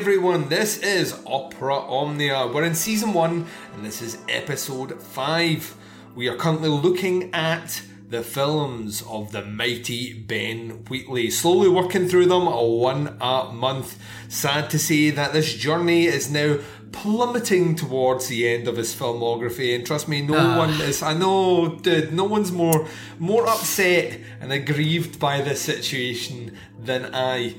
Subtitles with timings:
[0.00, 0.48] Everyone.
[0.48, 2.46] This is Opera Omnia.
[2.46, 5.76] We're in season one, and this is episode five.
[6.14, 12.26] We are currently looking at the films of the mighty Ben Wheatley, slowly working through
[12.26, 13.98] them one a month.
[14.30, 16.56] Sad to say that this journey is now
[16.92, 20.56] plummeting towards the end of his filmography, and trust me, no Ah.
[20.56, 21.02] one is.
[21.02, 22.14] I know, dude.
[22.14, 22.88] No one's more
[23.18, 27.56] more upset and aggrieved by this situation than I.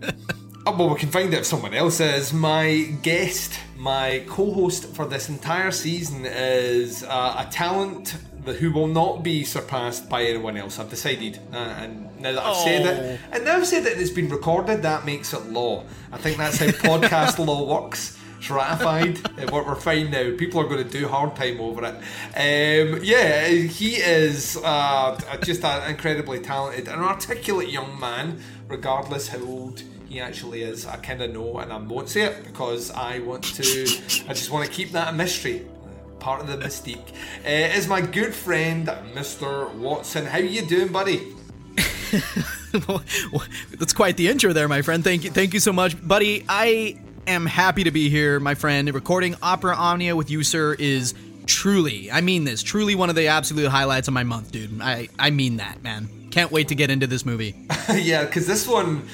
[0.68, 2.34] Oh, well, we can find out if someone else is.
[2.34, 8.86] My guest, my co host for this entire season is uh, a talent who will
[8.86, 10.78] not be surpassed by anyone else.
[10.78, 11.40] I've decided.
[11.54, 14.82] Uh, and now that I've said it, and now I've said that it's been recorded,
[14.82, 15.84] that makes it law.
[16.12, 18.18] I think that's how podcast law works.
[18.36, 19.24] It's ratified.
[19.24, 20.36] Uh, We're we're fine now.
[20.36, 21.94] People are going to do hard time over it.
[22.36, 29.40] Um, yeah, he is uh, just an incredibly talented and articulate young man, regardless how
[29.40, 30.86] old he actually is.
[30.86, 33.82] I kind of know, and I won't say it because I want to.
[34.26, 35.66] I just want to keep that a mystery.
[36.18, 37.10] Part of the mystique
[37.44, 39.72] uh, is my good friend Mr.
[39.74, 40.26] Watson.
[40.26, 41.34] How you doing, buddy?
[43.78, 45.04] That's quite the intro there, my friend.
[45.04, 46.44] Thank you, thank you so much, buddy.
[46.48, 46.98] I
[47.28, 48.92] am happy to be here, my friend.
[48.92, 51.14] Recording Opera Omnia with you, sir, is
[51.46, 54.80] truly, I mean this, truly one of the absolute highlights of my month, dude.
[54.80, 56.08] I, I mean that, man.
[56.30, 57.54] Can't wait to get into this movie.
[57.94, 59.06] yeah, because this one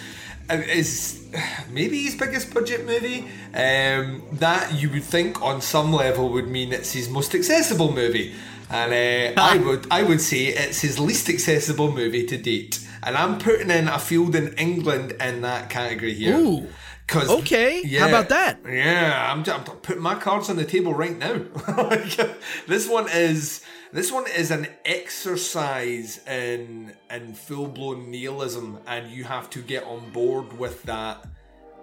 [0.51, 1.27] is
[1.71, 3.29] maybe his biggest budget movie.
[3.55, 8.35] Um, that you would think on some level would mean it's his most accessible movie,
[8.71, 8.93] and
[9.39, 12.81] uh, I would I would say it's his least accessible movie to date.
[13.03, 16.39] And I'm putting in a field in England in that category here.
[16.39, 16.69] Ooh.
[17.07, 18.61] Cause, Okay, how about that?
[18.67, 21.43] Yeah, I'm, I'm putting my cards on the table right now.
[22.67, 23.63] this one is
[23.95, 29.85] this one is an exercise in in full blown nihilism, and you have to get
[29.85, 31.25] on board with that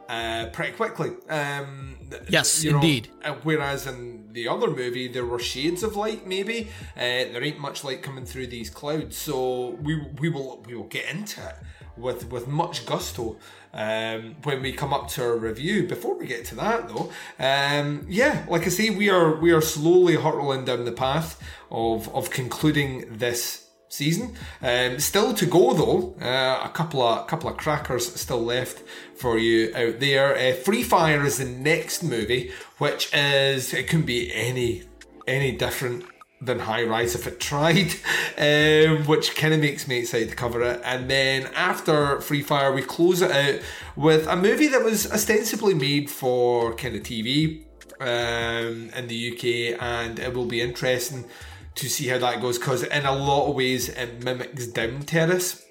[0.10, 1.12] uh, pretty quickly.
[1.30, 3.08] Um, Yes, you know, indeed.
[3.44, 6.28] whereas in the other movie, there were shades of light.
[6.28, 6.68] Maybe
[6.98, 7.00] uh,
[7.32, 11.06] there ain't much light coming through these clouds, so we we will we will get
[11.10, 11.56] into it
[11.98, 13.38] with with much gusto
[13.74, 15.88] um, when we come up to our review.
[15.88, 19.62] Before we get to that, though, um, yeah, like I say, we are we are
[19.62, 24.36] slowly hurtling down the path of of concluding this season.
[24.62, 26.16] Um, still to go though.
[26.26, 28.84] Uh, a couple of couple of crackers still left
[29.16, 30.36] for you out there.
[30.36, 34.84] Uh, Free Fire is the next movie, which is it couldn't be any
[35.28, 36.06] any different
[36.42, 37.94] than High Rise if it tried,
[38.38, 40.82] um, which kind of makes me excited to cover it.
[40.84, 43.62] And then after Free Fire, we close it out
[43.96, 47.64] with a movie that was ostensibly made for kind of TV
[48.00, 51.26] um, in the UK, and it will be interesting
[51.76, 55.66] to see how that goes because in a lot of ways it mimics Down Terrace.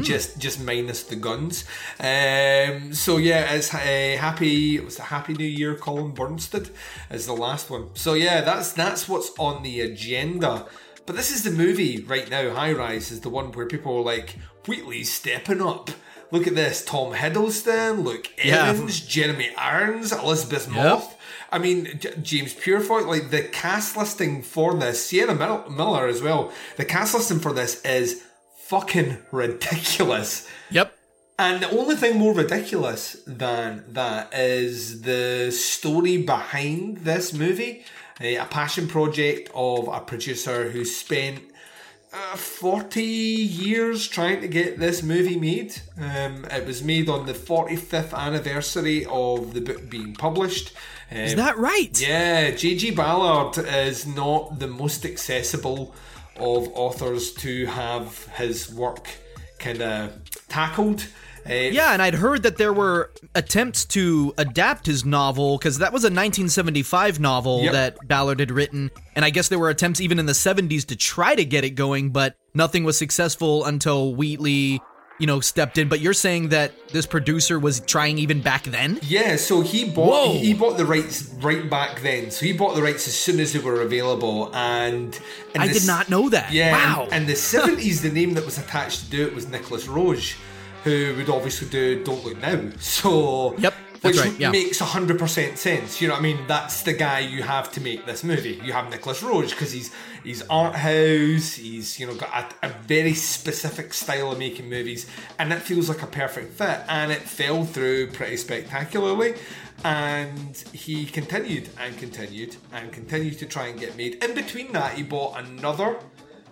[0.00, 1.64] Just, just minus the guns.
[2.00, 4.76] Um, so yeah, it's a happy.
[4.76, 5.74] It was a happy New Year.
[5.74, 6.70] Colin Burstead
[7.10, 7.88] is the last one.
[7.94, 10.66] So yeah, that's that's what's on the agenda.
[11.06, 12.52] But this is the movie right now.
[12.52, 14.36] High Rise is the one where people are like,
[14.66, 15.90] Wheatley's stepping up.
[16.32, 18.66] Look at this: Tom Hiddleston, Luke Yeah.
[18.66, 21.06] Evans, Jeremy Irons, Elizabeth Moss.
[21.52, 26.20] I mean, J- James Purefoy, like the cast listing for this, Sienna Mil- Miller as
[26.20, 26.52] well.
[26.76, 28.24] The cast listing for this is
[28.68, 30.48] fucking ridiculous.
[30.70, 30.92] Yep.
[31.38, 37.84] And the only thing more ridiculous than that is the story behind this movie.
[38.20, 41.42] A, a passion project of a producer who spent
[42.12, 45.76] uh, 40 years trying to get this movie made.
[46.00, 50.72] Um, it was made on the 45th anniversary of the book being published.
[51.10, 52.00] Um, Is that right?
[52.00, 52.92] yeah, J.G.
[52.92, 55.94] Ballard is not the most accessible
[56.38, 59.08] of authors to have his work
[59.58, 60.12] kind of
[60.48, 61.06] tackled.
[61.48, 65.92] Uh, Yeah, and I'd heard that there were attempts to adapt his novel because that
[65.92, 67.72] was a 1975 novel Yep.
[67.72, 70.96] that Ballard had written, and I guess there were attempts even in the 70s to
[70.96, 74.80] try to get it going, but nothing was successful until Wheatley,
[75.18, 75.88] you know, stepped in.
[75.88, 78.98] But you're saying that this producer was trying even back then?
[79.02, 80.32] Yeah, so he bought Whoa.
[80.34, 82.30] he bought the rights right back then.
[82.30, 85.18] So he bought the rights as soon as they were available, and
[85.58, 86.52] I the did not know that.
[86.52, 87.02] Yeah, Wow.
[87.04, 90.36] and, and the seventies, the name that was attached to do it was Nicolas Roeg,
[90.84, 92.70] who would obviously do Don't Look Now.
[92.78, 94.50] So Yep, that's which right, yeah.
[94.50, 96.00] makes hundred percent sense.
[96.00, 96.46] You know what I mean?
[96.46, 98.60] That's the guy you have to make this movie.
[98.62, 99.90] You have Nicolas Roeg because he's
[100.24, 101.54] he's art house.
[101.54, 105.06] He's you know got a, a very specific style of making movies,
[105.38, 106.80] and it feels like a perfect fit.
[106.88, 109.34] And it fell through pretty spectacularly.
[109.84, 114.24] And he continued and continued and continued to try and get made.
[114.24, 115.98] In between that, he bought another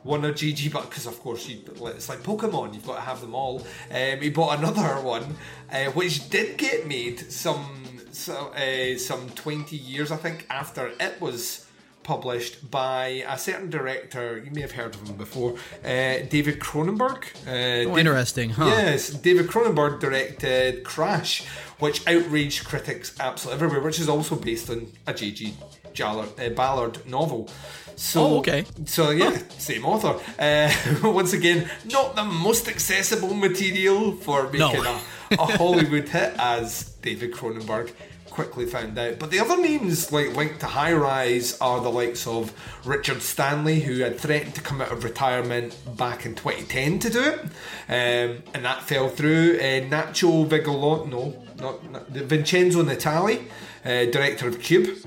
[0.05, 3.21] won a GG, but because of course you, it's like Pokemon, you've got to have
[3.21, 3.65] them all.
[3.91, 5.37] Um, he bought another one,
[5.73, 11.21] uh, which did get made some so, uh, some twenty years, I think, after it
[11.21, 11.65] was
[12.05, 14.39] published by a certain director.
[14.45, 17.25] You may have heard of him before, uh, David Cronenberg.
[17.47, 18.67] Uh, oh, interesting, huh?
[18.67, 21.45] Yes, David Cronenberg directed Crash,
[21.81, 25.55] which outraged critics absolutely everywhere, which is also based on a J.G.
[26.00, 27.49] uh, Ballard novel.
[27.96, 28.64] So, oh, okay.
[28.87, 30.20] So yeah, same author.
[30.38, 30.73] Uh,
[31.11, 35.00] once again, not the most accessible material for making no.
[35.31, 37.93] a, a Hollywood hit, as David Cronenberg
[38.35, 39.20] quickly found out.
[39.20, 42.52] But the other names like linked to High Rise are the likes of
[42.85, 47.23] Richard Stanley, who had threatened to come out of retirement back in 2010 to do
[47.23, 47.40] it,
[47.88, 49.55] um, and that fell through.
[49.58, 53.44] Uh, Nacho Vigalondo, no, not, not Vincenzo Natali,
[53.85, 54.99] uh, director of Cube.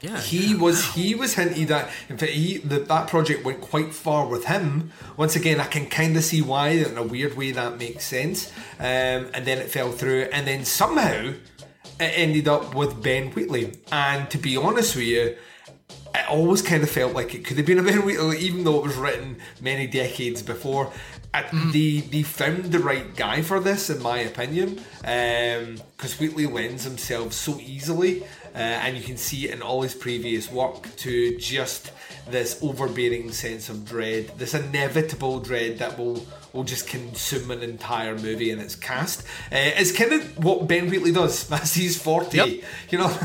[0.00, 1.90] Yeah, he yeah, was he was hinted at.
[2.08, 4.92] In fact, he the, that project went quite far with him.
[5.16, 8.52] Once again, I can kind of see why in a weird way that makes sense.
[8.78, 11.32] Um, and then it fell through, and then somehow
[11.98, 13.78] it ended up with Ben Wheatley.
[13.90, 15.36] And to be honest with you,
[16.14, 18.76] it always kind of felt like it could have been a Ben Wheatley, even though
[18.76, 20.92] it was written many decades before.
[21.32, 21.72] Mm.
[21.72, 24.80] They, they found the right guy for this, in my opinion,
[25.96, 28.22] because Wheatley lends himself so easily,
[28.54, 31.90] uh, and you can see it in all his previous work, to just
[32.28, 36.26] this overbearing sense of dread, this inevitable dread that will
[36.56, 39.20] will just consume an entire movie and its cast.
[39.52, 42.36] Uh, it's kind of what Ben Wheatley does as he's 40.
[42.36, 42.48] Yep.
[42.90, 43.06] You know,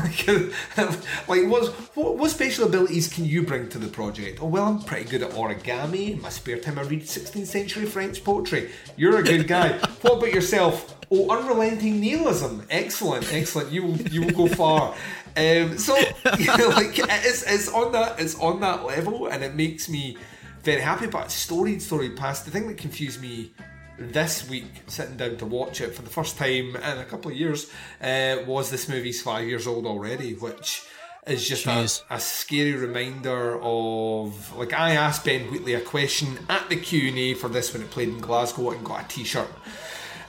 [1.28, 4.42] like what, what, what special abilities can you bring to the project?
[4.42, 6.12] Oh, well, I'm pretty good at origami.
[6.12, 8.70] In my spare time, I read 16th century French poetry.
[8.96, 9.78] You're a good guy.
[10.02, 10.98] what about yourself?
[11.14, 12.66] Oh, unrelenting nihilism.
[12.70, 13.70] Excellent, excellent.
[13.70, 14.94] You will, you will go far.
[15.36, 15.94] Um, so,
[16.38, 20.16] you know, like it's, it's on that it's on that level, and it makes me
[20.62, 21.06] very happy.
[21.06, 23.52] But story story past the thing that confused me
[23.98, 27.36] this week, sitting down to watch it for the first time in a couple of
[27.36, 27.70] years,
[28.00, 30.82] uh, was this movie's five years old already, which
[31.26, 36.68] is just a, a, scary reminder of like I asked Ben Wheatley a question at
[36.70, 39.48] the Q and A for this when it played in Glasgow and got a T-shirt.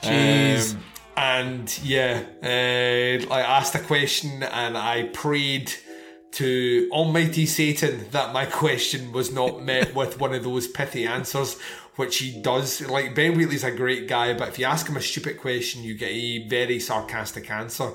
[0.03, 0.73] Jeez.
[0.73, 0.83] Um,
[1.15, 5.73] and yeah, uh, I asked a question and I prayed
[6.33, 11.59] to Almighty Satan that my question was not met with one of those pithy answers,
[11.95, 12.81] which he does.
[12.81, 15.95] Like Ben Wheatley's a great guy, but if you ask him a stupid question, you
[15.95, 17.91] get a very sarcastic answer.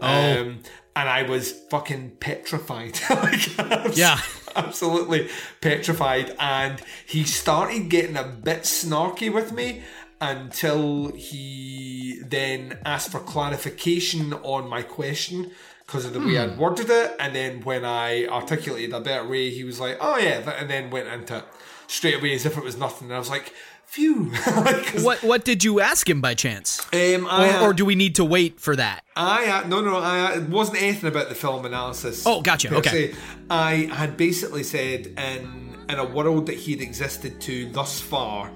[0.00, 0.40] Oh.
[0.40, 0.60] Um,
[0.94, 2.98] and I was fucking petrified.
[3.10, 4.20] like, yeah.
[4.54, 5.30] Absolutely
[5.60, 6.36] petrified.
[6.38, 9.82] And he started getting a bit snarky with me
[10.22, 15.50] until he then asked for clarification on my question
[15.84, 16.60] because of the way I'd hmm.
[16.60, 17.16] worded it.
[17.18, 20.90] And then when I articulated a better way, he was like, "Oh yeah," and then
[20.90, 21.44] went into it
[21.88, 23.08] straight away as if it was nothing.
[23.08, 23.52] And I was like,
[23.84, 24.30] "Phew!"
[25.02, 26.80] what What did you ask him by chance?
[26.92, 29.02] Um, or, or, do we need to wait for that?
[29.16, 32.24] I uh, no no I it wasn't anything about the film analysis.
[32.24, 32.72] Oh, gotcha.
[32.76, 33.12] Okay.
[33.12, 33.18] Se.
[33.50, 38.52] I had basically said in in a world that he'd existed to thus far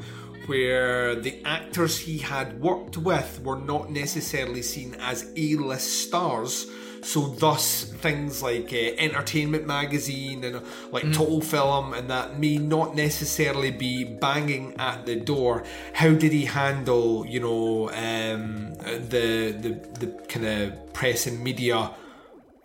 [0.46, 6.66] where the actors he had worked with were not necessarily seen as A-list stars
[7.06, 10.60] so thus things like uh, Entertainment Magazine and uh,
[10.90, 11.14] like mm.
[11.14, 15.62] Total Film and that may not necessarily be banging at the door.
[15.92, 21.92] How did he handle, you know, um, the the the kind of press and media?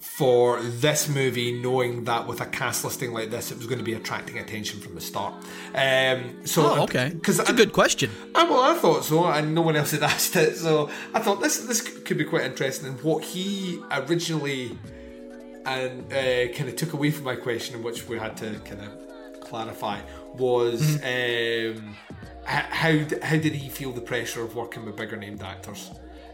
[0.01, 3.83] For this movie, knowing that with a cast listing like this, it was going to
[3.83, 5.31] be attracting attention from the start.
[5.75, 8.09] Um, so, oh, okay, because it's a good question.
[8.33, 11.39] I, well, I thought so, and no one else had asked it, so I thought
[11.39, 12.87] this this could be quite interesting.
[12.87, 14.75] And what he originally
[15.67, 19.39] and uh, kind of took away from my question, which we had to kind of
[19.41, 20.01] clarify,
[20.33, 21.77] was mm-hmm.
[21.77, 21.95] um,
[22.43, 22.91] how
[23.21, 25.91] how did he feel the pressure of working with bigger named actors?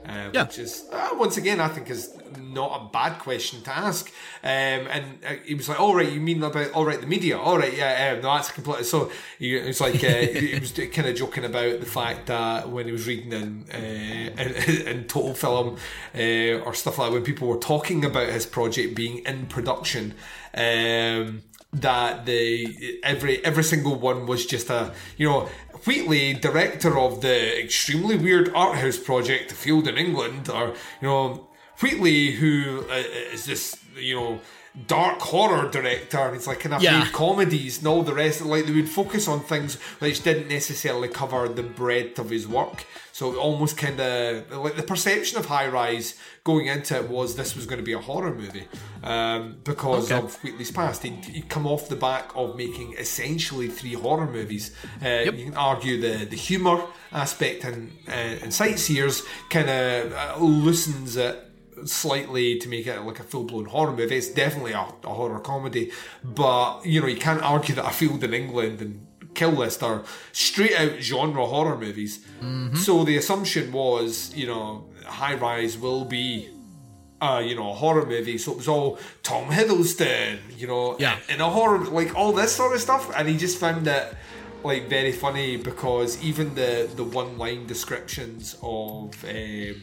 [0.07, 0.43] Uh, yeah.
[0.43, 4.09] Which is, uh, once again, I think is not a bad question to ask.
[4.41, 7.37] Um, and uh, he was like, all right, you mean about, all right, the media?
[7.37, 8.85] All right, yeah, um, no, that's completely.
[8.85, 12.85] So he, was like, uh, he was kind of joking about the fact that when
[12.85, 15.77] he was reading in, uh, in, in, Total Film
[16.15, 20.13] uh, or stuff like that, when people were talking about his project being in production,
[20.53, 25.49] um, that the every every single one was just a you know
[25.85, 30.69] Wheatley, director of the extremely weird art house project Field in England, or
[31.01, 31.47] you know
[31.81, 33.03] Wheatley, who uh,
[33.33, 34.39] is this you know
[34.85, 37.07] dark horror director and he's like kind of Yeah.
[37.11, 41.49] comedies and all the rest like they would focus on things which didn't necessarily cover
[41.49, 42.85] the breadth of his work
[43.17, 46.07] so almost kind of like the perception of high rise
[46.43, 48.67] going into it was this was going to be a horror movie
[49.03, 50.23] um, because Okay.
[50.23, 54.65] of Wheatley's past he'd, he'd come off the back of making essentially three horror movies
[55.03, 56.77] uh, you can argue the the humor
[57.11, 61.35] aspect and uh, and sightseers kind of uh, loosens it
[61.85, 64.15] slightly to make it like a full blown horror movie.
[64.15, 65.91] It's definitely a, a horror comedy,
[66.23, 69.06] but you know you can't argue that A Field in England and
[69.37, 70.03] Kill List are
[70.33, 72.13] straight out genre horror movies.
[72.85, 74.65] So the assumption was, you know,
[75.05, 76.49] High Rise will be.
[77.19, 81.17] Uh, you know, a horror movie, so it was all Tom Hiddleston, you know, Yeah.
[81.33, 84.05] in a horror, like all this sort of stuff, and he just found it
[84.63, 89.75] like very funny because even the the one line descriptions of um,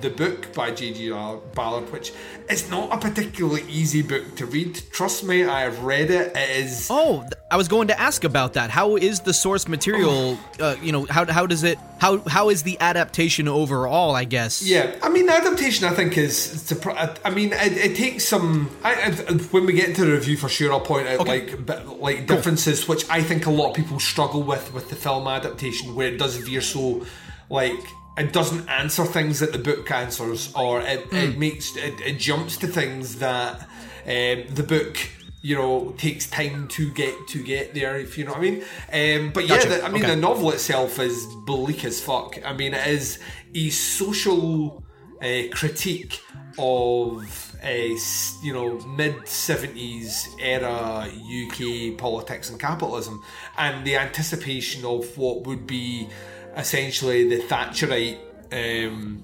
[0.00, 1.10] the book by J.G.
[1.54, 2.12] Ballard, which
[2.48, 4.80] is not a particularly easy book to read.
[4.92, 6.36] Trust me, I have read it.
[6.36, 6.88] It is.
[6.90, 8.70] Oh, I was going to ask about that.
[8.70, 10.38] How is the source material?
[10.60, 11.78] Uh, you know, how how does it?
[11.98, 14.14] How how is the adaptation overall?
[14.14, 14.62] I guess.
[14.62, 16.64] Yeah, I mean, the adaptation I think is.
[16.64, 18.70] to, I mean, it, it takes some.
[18.84, 19.12] I,
[19.50, 22.86] when we get into the review for sure, I'll point out like bit, like differences
[22.86, 26.18] which I think a lot of people struggle with with the film adaptation, where it
[26.18, 27.04] does veer so
[27.50, 27.80] like
[28.18, 32.56] it doesn't answer things that the book answers, or it, it makes it, it jumps
[32.58, 33.60] to things that
[34.06, 34.96] um, the book.
[35.40, 37.96] You know, takes time to get to get there.
[37.96, 38.62] If you know what I mean.
[38.92, 39.68] Um, but yeah, Gotcha.
[39.68, 40.14] the, I mean, Okay.
[40.16, 42.36] the novel itself is bleak as fuck.
[42.44, 43.20] I mean, it is
[43.54, 44.82] a social
[45.22, 46.20] uh, critique
[46.58, 47.96] of a
[48.42, 53.22] you know mid seventies era UK politics and capitalism,
[53.56, 56.08] and the anticipation of what would be
[56.56, 58.18] essentially the Thatcherite.
[58.52, 59.22] Um,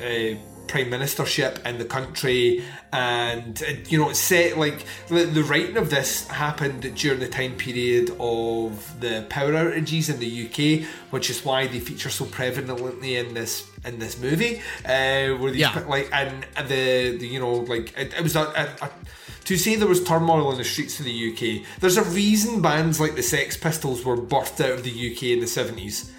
[0.00, 0.36] uh,
[0.68, 2.64] prime ministership in the country
[2.94, 7.28] and uh, you know it's set like the, the writing of this happened during the
[7.28, 12.24] time period of the power outages in the UK which is why they feature so
[12.24, 15.84] prevalently in this in this movie uh, where these Yeah.
[15.86, 18.90] like and the, the you know like it, it was a, a, a
[19.44, 23.00] to say there was turmoil in the streets of the UK, there's a reason bands
[23.00, 26.10] like the Sex Pistols were birthed out of the UK in the 70s.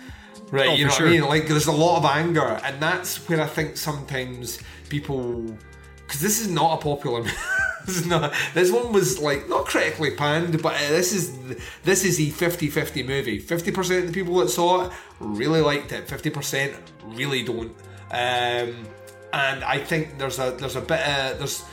[0.54, 1.24] Right, Oh, you know for what I mean?
[1.24, 5.58] Like, there's a lot of anger, and that's where I think sometimes people.
[6.06, 7.24] Because this is not a popular.
[7.88, 11.36] this, is not, this one was like not critically panned, but uh, this is
[11.82, 13.40] this is a 50-50 movie.
[13.40, 16.08] Fifty percent of the people that saw it really liked it.
[16.08, 17.72] Fifty percent really don't.
[18.12, 18.86] Um,
[19.34, 21.66] and I think there's a there's a bit of, there's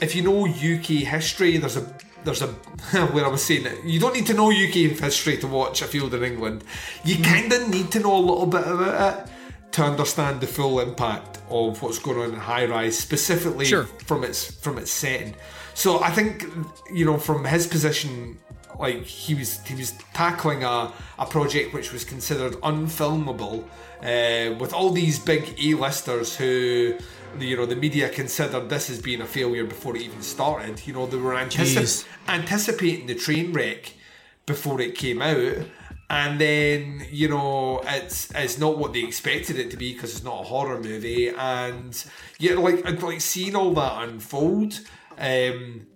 [0.00, 2.46] if you know UK history, there's a there's a
[3.12, 3.84] where I was saying it.
[3.84, 6.64] You don't need to know UK history to watch A Field in England.
[7.04, 9.30] You kind of need to know a little bit about it
[9.72, 13.84] to understand the full impact of what's going on in High Rise, specifically Sure.
[14.06, 15.34] from its from its setting.
[15.74, 16.46] So I think
[16.92, 18.38] you know from his position,
[18.78, 23.64] like he was he was tackling a a project which was considered unfilmable,
[24.02, 26.94] uh, with all these big A-listers who.
[27.40, 30.86] You know, the media considered this as being a failure before it even started.
[30.86, 32.06] You know, they were antici- Jeez.
[32.28, 33.92] anticipating the train wreck
[34.46, 35.56] before it came out,
[36.10, 40.24] and then you know it's it's not what they expected it to be because it's
[40.24, 42.04] not a horror movie, and
[42.38, 44.80] yeah, like like seeing all that unfold.
[45.18, 45.86] Um,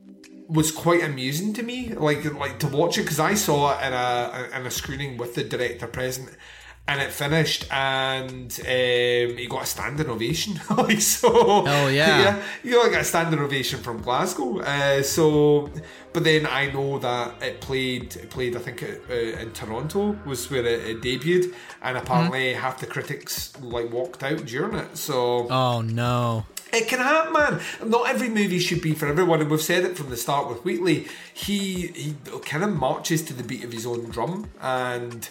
[0.49, 3.93] was quite amusing to me, like like to watch it because I saw it in
[3.93, 6.31] a in a screening with the director present,
[6.89, 10.59] and it finished, and um, he got a standing ovation.
[10.77, 12.19] like so, Oh, yeah.
[12.23, 14.61] yeah, you know, got a standing ovation from Glasgow.
[14.61, 15.71] Uh, so,
[16.15, 20.51] but then I know that it played it played I think uh, in Toronto was
[20.51, 24.97] where it, it debuted, and apparently half the critics like walked out during it.
[24.97, 26.47] So Oh no.
[26.73, 27.61] it can happen, man.
[27.85, 30.65] Not every movie should be for everyone, and we've said it from the start with
[30.65, 31.07] Wheatley.
[31.35, 32.15] He he
[32.47, 35.29] kind of marches to the beat of his own drum, and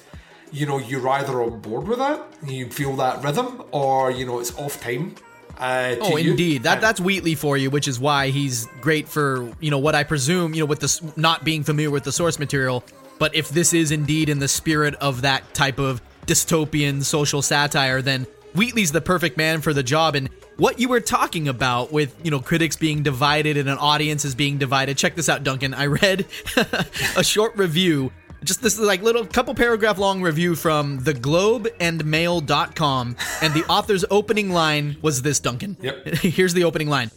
[0.51, 4.39] you know you're either on board with that, you feel that rhythm, or you know
[4.39, 5.15] it's off time.
[5.57, 6.31] Uh, Oh, you.
[6.31, 6.63] indeed.
[6.63, 10.03] That that's Wheatley for you, which is why he's great for you know what I
[10.03, 12.83] presume you know with this not being familiar with the source material.
[13.19, 18.01] But if this is indeed in the spirit of that type of dystopian social satire,
[18.03, 20.13] then Wheatley's the perfect man for the job.
[20.15, 24.25] And what you were talking about with you know critics being divided and an audience
[24.25, 24.97] is being divided.
[24.97, 25.73] Check this out, Duncan.
[25.73, 26.25] I read
[27.15, 28.11] a short review
[28.43, 33.65] just this like little couple paragraph long review from the globe and mail.com and the
[33.65, 35.77] author's opening line was this duncan.
[35.81, 36.07] Yep.
[36.21, 37.11] here's the opening line.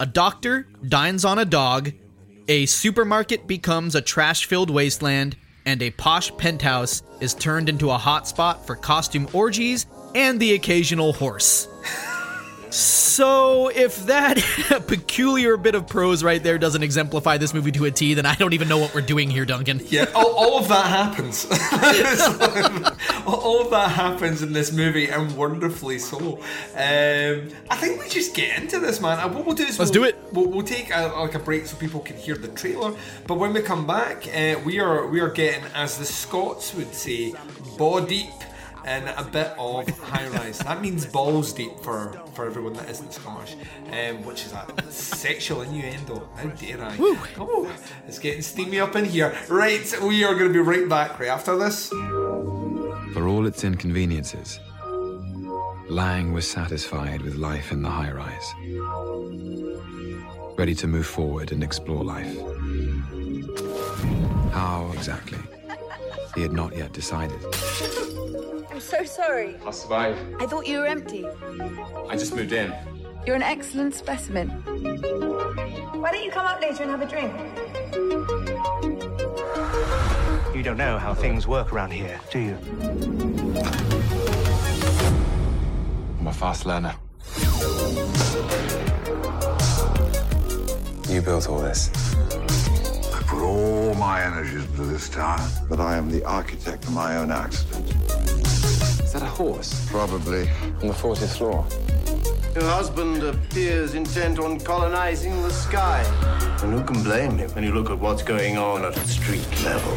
[0.00, 1.92] A doctor dines on a dog
[2.48, 7.98] a supermarket becomes a trash filled wasteland and a posh penthouse is turned into a
[7.98, 11.68] hotspot for costume orgies and the occasional horse
[12.72, 14.38] So, if that
[14.86, 18.34] peculiar bit of prose right there doesn't exemplify this movie to a T, then I
[18.34, 19.82] don't even know what we're doing here, Duncan.
[19.90, 21.44] Yeah, all, all of that happens.
[23.26, 26.38] all of that happens in this movie, and wonderfully so.
[26.74, 29.18] Um, I think we just get into this, man.
[29.18, 30.16] And what we'll do is Let's we'll, do it.
[30.32, 32.94] We'll, we'll take a, like a break so people can hear the trailer.
[33.26, 36.94] But when we come back, uh, we are we are getting, as the Scots would
[36.94, 37.34] say,
[37.76, 38.32] ball deep
[38.84, 40.58] and a bit of high rise.
[40.60, 43.56] That means balls deep for, for everyone that isn't Scottish,
[43.92, 46.28] um, which is a sexual innuendo.
[46.36, 46.96] How dare I?
[46.98, 47.72] Oh,
[48.06, 49.36] it's getting steamy up in here.
[49.48, 51.88] Right, we are going to be right back right after this.
[51.88, 54.58] For all its inconveniences,
[55.88, 58.54] Lang was satisfied with life in the high rise,
[60.56, 62.34] ready to move forward and explore life.
[64.52, 65.38] How exactly?
[66.34, 67.38] He had not yet decided.
[68.72, 69.54] I'm so sorry.
[69.66, 70.16] I'll survive.
[70.40, 71.26] I thought you were empty.
[72.08, 72.72] I just moved in.
[73.26, 74.48] You're an excellent specimen.
[74.48, 77.34] Why don't you come up later and have a drink?
[80.56, 82.56] You don't know how things work around here, do you?
[86.20, 86.94] I'm a fast learner.
[91.10, 91.90] You built all this.
[93.32, 97.16] I put all my energies into this town, but I am the architect of my
[97.16, 97.88] own accident.
[99.00, 99.88] Is that a horse?
[99.88, 100.50] Probably.
[100.82, 101.66] On the 40th floor.
[102.54, 106.02] Your husband appears intent on colonizing the sky.
[106.62, 109.96] And who can blame him when you look at what's going on at street level?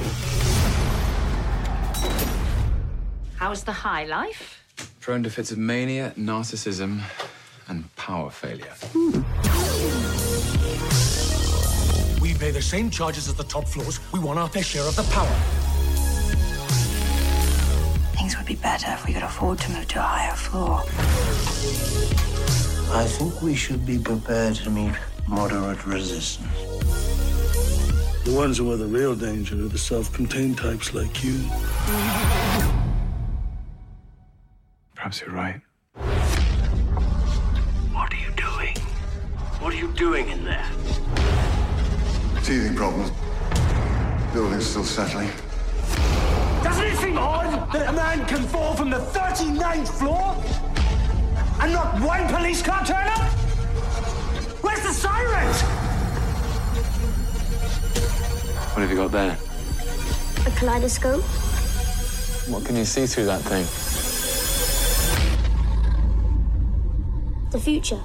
[3.35, 4.63] How's the high life?
[5.01, 7.01] Prone to fits of mania, narcissism,
[7.67, 8.73] and power failure.
[8.93, 9.11] We
[12.45, 13.99] pay the same charges as the top floors.
[14.11, 15.35] We want our fair share of the power.
[18.15, 20.81] Things would be better if we could afford to move to a higher floor.
[22.95, 24.93] I think we should be prepared to meet
[25.27, 26.47] moderate resistance.
[28.25, 31.49] The ones who are the real danger are the self-contained types like you.
[34.93, 35.61] Perhaps you're right.
[37.91, 38.77] What are you doing?
[39.59, 40.69] What are you doing in there?
[42.45, 43.09] Teething problems.
[44.31, 45.31] Building's still settling.
[46.63, 50.35] Doesn't it seem odd that a man can fall from the 39th floor
[51.59, 53.31] and not one police car turn up?
[54.61, 55.61] Where's the sirens?
[58.73, 59.35] What have you got there?
[60.45, 61.23] A kaleidoscope?
[62.47, 63.65] What can you see through that thing?
[67.49, 68.01] The future.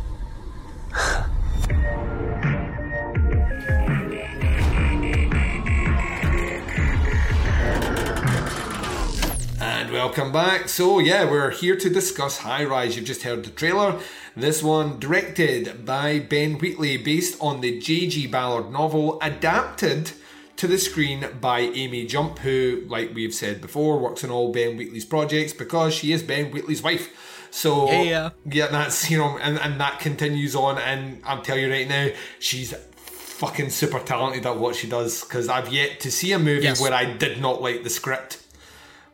[10.11, 10.68] Welcome back.
[10.68, 12.96] So, yeah, we're here to discuss High Rise.
[12.96, 14.01] You've just heard the trailer.
[14.37, 18.27] This one directed by Ben Wheatley, based on the J.G.
[18.27, 20.11] Ballard novel, adapted
[20.57, 24.77] to the screen by Amy Jump, who, like we've said before, works on all Ben
[24.77, 27.46] Wheatley's projects because she is Ben Wheatley's wife.
[27.53, 28.31] So Yeah.
[28.44, 30.79] yeah, that's you know, and, and that continues on.
[30.79, 32.09] And I'm telling you right now,
[32.40, 35.20] she's fucking super talented at what she does.
[35.20, 36.81] Because I've yet to see a movie Yes.
[36.81, 38.38] where I did not like the script.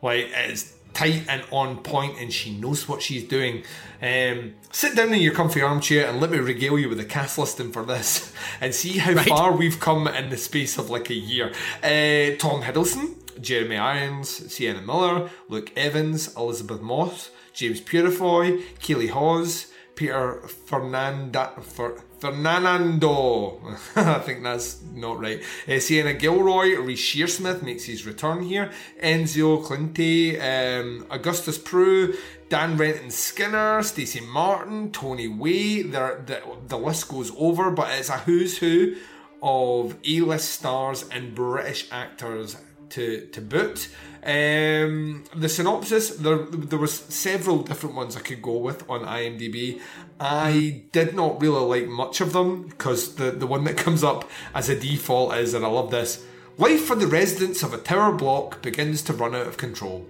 [0.01, 3.63] Like it's tight and on point, and she knows what she's doing.
[4.01, 7.37] Um, sit down in your comfy armchair and let me regale you with the cast
[7.37, 9.27] listing for this, and see how Right.
[9.27, 11.47] far we've come in the space of like a year.
[11.83, 19.67] Uh, Tom Hiddleston, Jeremy Irons, Sienna Miller, Luke Evans, Elizabeth Moss, James Purefoy, Keeley Hawes,
[19.95, 23.59] Peter Fernanda, Fer, Fernando.
[23.95, 25.41] I think that's not right.
[25.67, 28.71] Uh, Sienna Guillory, Reece Shearsmith makes his return here.
[29.01, 32.15] Enzo Cilenti, um, Augustus Prew,
[32.49, 35.83] Dan Renton Skinner, Stacy Martin, Tony Way.
[35.83, 38.95] The, the list goes over, but it's a who's who
[39.41, 42.57] of A-list stars and British actors
[42.89, 43.89] to to boot.
[44.23, 49.79] Um, the synopsis there there was several different ones I could go with on IMDb.
[50.19, 54.29] I did not really like much of them because the the one that comes up
[54.53, 56.25] as a default is, and I love this.
[56.57, 60.07] Life for the residents of a tower block begins to run out of control.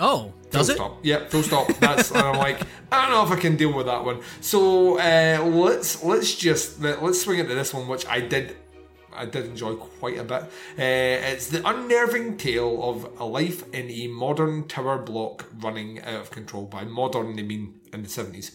[0.00, 0.76] Oh, does full it?
[0.78, 0.98] Stop.
[1.04, 1.68] Yep, full stop.
[1.80, 2.62] That's and I'm like,
[2.92, 4.20] I don't know if I can deal with that one.
[4.40, 8.56] So uh, let's let's just let, let's swing into this one, which I did
[9.14, 10.42] I did enjoy quite a bit.
[10.42, 16.20] Uh, it's the unnerving tale of a life in a modern tower block running out
[16.20, 16.64] of control.
[16.64, 18.50] By modern, they mean in the seventies.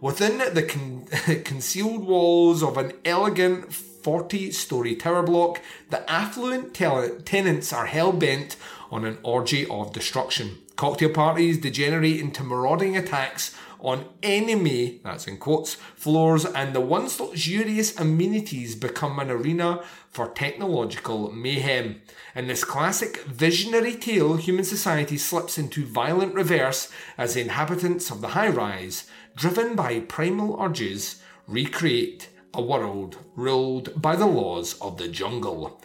[0.00, 1.06] Within the con-
[1.44, 5.60] concealed walls of an elegant 40 story tower block,
[5.90, 8.56] the affluent tel- tenants are hell bent
[8.90, 10.58] on an orgy of destruction.
[10.76, 17.18] Cocktail parties degenerate into marauding attacks on enemy, that's in quotes, floors, and the once
[17.18, 22.00] luxurious amenities become an arena for technological mayhem.
[22.34, 28.20] In this classic visionary tale, human society slips into violent reverse as the inhabitants of
[28.20, 34.96] the high rise, driven by primal urges, recreate a world ruled by the laws of
[34.98, 35.80] the jungle.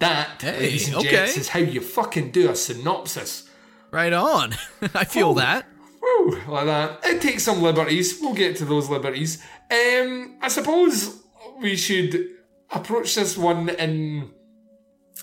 [0.00, 1.10] That, Hey, ladies and okay.
[1.10, 3.48] gents, is how you fucking do a synopsis.
[3.90, 4.54] Right on.
[4.94, 5.34] I feel Oh.
[5.34, 5.66] that.
[6.00, 7.00] Woo, like that.
[7.04, 8.18] It takes some liberties.
[8.20, 9.42] We'll get to those liberties.
[9.70, 11.20] Um, I suppose
[11.60, 12.28] we should
[12.70, 14.30] approach this one in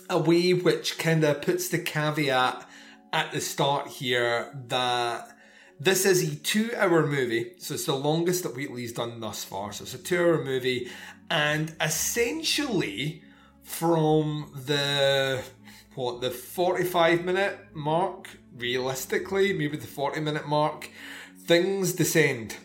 [0.09, 2.67] a way which kind of puts the caveat
[3.13, 5.29] at the start here that
[5.79, 7.53] this is a two hour movie.
[7.57, 9.71] So it's the longest that Wheatley's done thus far.
[9.73, 10.89] So it's a two hour movie.
[11.29, 13.23] And essentially,
[13.63, 15.41] from the
[15.95, 20.89] what the 45 minute mark realistically maybe the 40 minute mark
[21.45, 22.57] things descend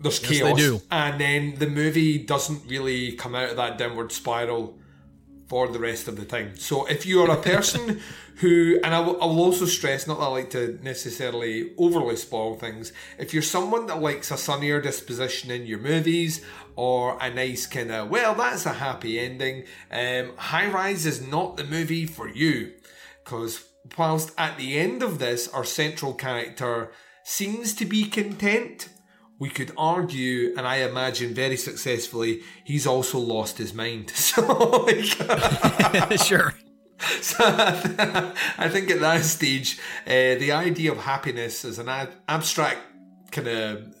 [0.00, 0.80] there's Yes, they chaos do.
[0.90, 4.78] and then the movie doesn't really come out of that downward spiral
[5.46, 6.56] for the rest of the time.
[6.56, 8.00] So if you are a person
[8.36, 12.16] who and I will, I will also stress not that I like to necessarily overly
[12.16, 16.44] spoil things if you're someone that likes a sunnier disposition in your movies
[16.76, 21.56] or a nice kind of well that's a happy ending um, high rise is not
[21.56, 22.72] the movie for you.
[23.22, 23.64] Because
[23.96, 26.90] whilst at the end of this our central character
[27.22, 28.88] seems to be content
[29.44, 34.10] we could argue, and I imagine very successfully, he's also lost his mind.
[34.28, 34.40] So,
[34.86, 36.54] like, sure.
[37.20, 37.36] So
[38.64, 42.78] I think at that stage, uh, the idea of happiness as an ad- abstract
[43.32, 43.94] kind of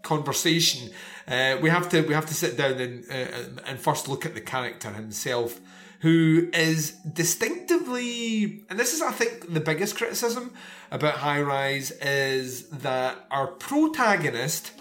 [0.00, 0.90] conversation,
[1.28, 4.32] uh, we have to we have to sit down and uh, and first look at
[4.34, 5.60] the character himself,
[6.00, 10.52] who is distinctively, and this is I think the biggest criticism
[10.90, 14.72] about High Rise is that our protagonist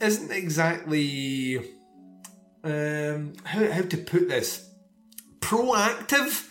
[0.00, 1.58] isn't exactly
[2.64, 4.70] um, how how to put this
[5.40, 6.48] proactive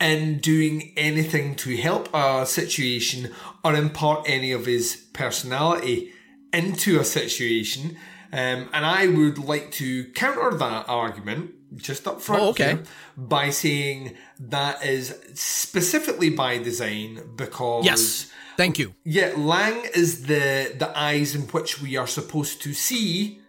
[0.00, 3.32] in doing anything to help a situation
[3.64, 6.12] or impart any of his personality
[6.52, 7.96] into a situation.
[8.32, 12.78] Um, and I would like to counter that argument just up front Oh, okay.
[13.16, 18.28] by saying that is specifically by design because Yes.
[18.56, 18.94] Thank you.
[19.04, 23.40] yeah, Lang is the the eyes in which we are supposed to see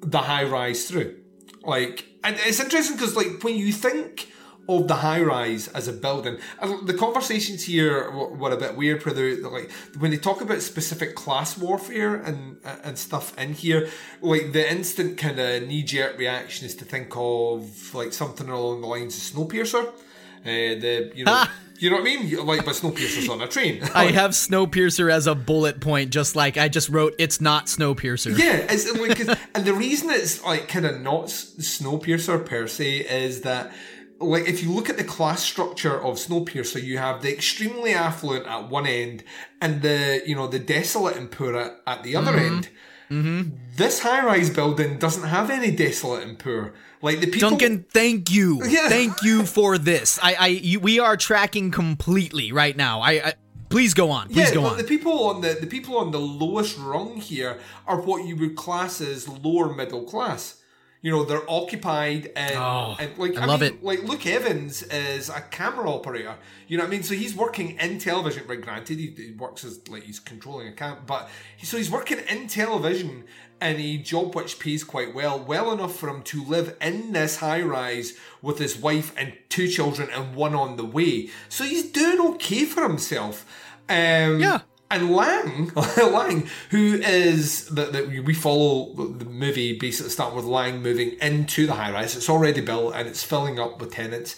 [0.00, 1.16] the high rise through.
[1.62, 4.28] Like, and it's interesting because like when you think
[4.68, 8.76] of the high rise as a building, and the conversations here were, were a bit
[8.76, 9.04] weird.
[9.04, 13.88] Where like when they talk about specific class warfare and and stuff in here,
[14.20, 18.80] like the instant kind of knee jerk reaction is to think of like something along
[18.80, 19.86] the lines of Snowpiercer.
[19.86, 21.46] Uh, the you know
[21.78, 22.46] you know what I mean?
[22.46, 23.82] Like, but Snowpiercer's on a train.
[23.94, 28.38] I have Snowpiercer as a bullet point, just like I just wrote, it's not Snowpiercer.
[28.38, 33.40] Yeah, it's like, and the reason it's like kind of not Snowpiercer per se is
[33.42, 33.72] that,
[34.24, 38.46] like, if you look at the class structure of Snowpiercer, you have the extremely affluent
[38.46, 39.24] at one end
[39.60, 42.46] and the you know the desolate and poor at, at the other Mhm.
[42.46, 42.68] end.
[43.76, 46.72] This high-rise building doesn't have any desolate and poor.
[47.02, 47.50] Like the people.
[47.50, 48.88] Duncan, thank you, Yeah.
[48.96, 50.18] thank you for this.
[50.22, 53.00] I, I, you, we are tracking completely right now.
[53.02, 53.32] I, I
[53.68, 54.28] please go on.
[54.28, 54.78] Please yeah, go on.
[54.78, 58.56] the people on the the people on the lowest rung here are what you would
[58.56, 60.60] class as lower middle class.
[61.04, 63.84] You know, they're occupied and, Oh, and like I love mean, it.
[63.84, 66.36] Like Luke Evans is a camera operator.
[66.66, 67.02] You know what I mean?
[67.02, 68.46] So he's working in television.
[68.46, 71.90] Right, granted, he, he works as like he's controlling a cam, but he, so he's
[71.90, 73.24] working in television
[73.60, 77.36] in a job which pays quite well, well enough for him to live in this
[77.36, 81.28] high rise with his wife and two children and one on the way.
[81.50, 83.44] So he's doing okay for himself.
[83.90, 84.62] Um, yeah.
[84.90, 90.82] And Lang, Lang, who is that that we follow the movie basically starting with Lang
[90.82, 92.16] moving into the high rise.
[92.16, 94.36] It's already built and it's filling up with tenants.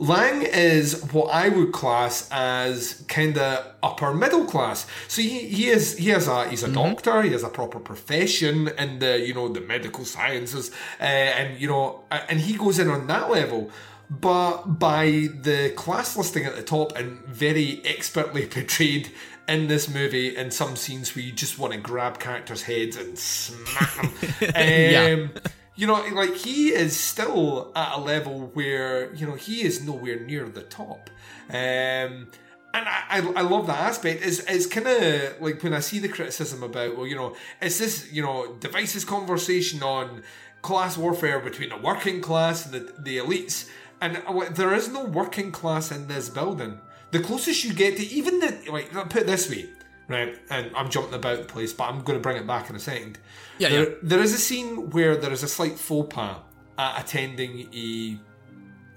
[0.00, 4.86] Lang is what I would class as kind of upper middle class.
[5.08, 7.22] So he, he is he has a he's a doctor.
[7.22, 11.66] He has a proper profession in the you know the medical sciences, uh, and you
[11.66, 13.70] know and he goes in on that level.
[14.08, 19.10] But by the class listing at the top and very expertly portrayed
[19.48, 23.18] in this movie in some scenes where you just want to grab characters' heads and
[23.18, 24.06] smack them.
[24.42, 25.26] um, Yeah.
[25.74, 30.18] You know, like he is still at a level where you know he is nowhere
[30.18, 31.08] near the top.
[31.50, 32.28] Um,
[32.74, 34.22] and I, I, I love that aspect.
[34.24, 37.78] It's, it's kind of like when I see the criticism about, well, you know, it's
[37.78, 40.22] this, you know, devices conversation on
[40.62, 43.68] class warfare between the working class and the, the elites.
[44.00, 46.80] And uh, there is no working class in this building.
[47.10, 49.66] The closest you get to even the, like, put it this way,
[50.08, 50.38] right?
[50.50, 52.80] And I'm jumping about the place, but I'm going to bring it back in a
[52.80, 53.18] second.
[53.58, 53.94] Yeah, there, yeah.
[54.02, 56.36] there is a scene where there is a slight faux pas
[56.78, 58.18] at attending a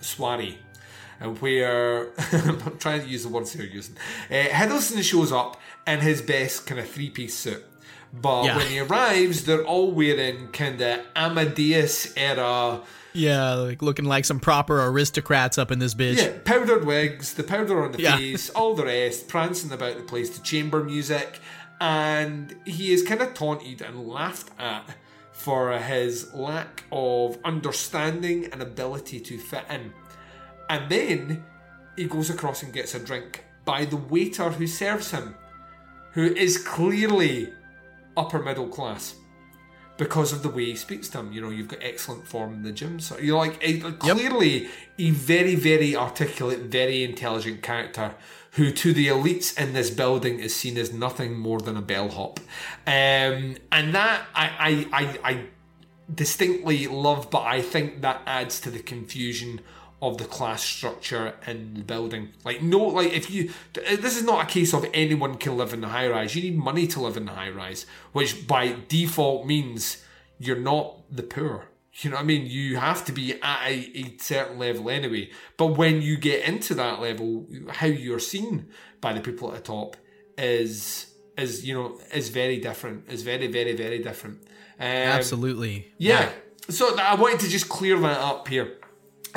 [0.04, 0.58] soiree.
[1.20, 3.96] And where I'm trying to use the words you're using,
[4.30, 7.64] uh, Hiddleston shows up in his best kind of three piece suit,
[8.12, 8.58] but Yeah.
[8.58, 12.82] when he arrives, they're all wearing kind of Amadeus era
[13.14, 16.18] Yeah, like looking like some proper aristocrats up in this bitch.
[16.18, 18.18] Yeah, powdered wigs, the powder on the Yeah.
[18.18, 21.40] face, all the rest, prancing about the place to chamber music,
[21.80, 24.96] and he is kind of taunted and laughed at
[25.34, 29.92] for his lack of understanding and ability to fit in.
[30.70, 31.44] And then
[31.98, 35.36] he goes across and gets a drink by the waiter who serves him,
[36.14, 37.52] who is clearly
[38.16, 39.16] upper middle class
[40.02, 41.32] because of the way he speaks to him.
[41.32, 43.00] You know, you've got excellent form in the gym.
[43.00, 48.16] So you're like a, clearly a very, very articulate, very intelligent character
[48.54, 52.40] who, to the elites in this building, is seen as nothing more than a bellhop.
[52.88, 55.44] Um, and that I, I, I, I
[56.12, 59.62] distinctly love, but I think that adds to the confusion
[60.02, 62.30] of the class structure in the building.
[62.44, 65.82] Like no, like if you, this is not a case of anyone can live in
[65.82, 66.36] the high rise.
[66.36, 70.04] You need money to live in the high rise, which by default means
[70.40, 71.68] you're not the poor.
[71.94, 72.48] You know what I mean?
[72.48, 75.30] You have to be at a, a certain level anyway.
[75.58, 78.68] But when you get into that level, how you're seen
[79.02, 79.98] by the people at the top
[80.38, 83.08] is is you know is very different.
[83.10, 84.40] Is very very very different.
[84.80, 85.92] Um, Absolutely.
[85.98, 86.30] yeah.
[86.70, 88.78] So I wanted to just clear that up here.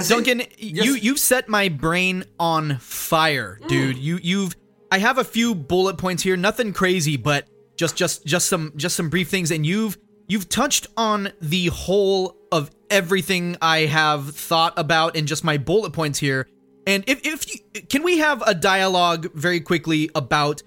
[0.09, 3.68] Duncan, you you've set my brain on fire, mm.
[3.68, 3.96] dude.
[3.96, 4.57] You you've
[4.90, 8.96] I have a few bullet points here, nothing crazy, but just just just some just
[8.96, 14.74] some brief things and you've you've touched on the whole of everything I have thought
[14.76, 16.48] about in just my bullet points here.
[16.87, 20.62] And if if you can we have a dialogue very quickly about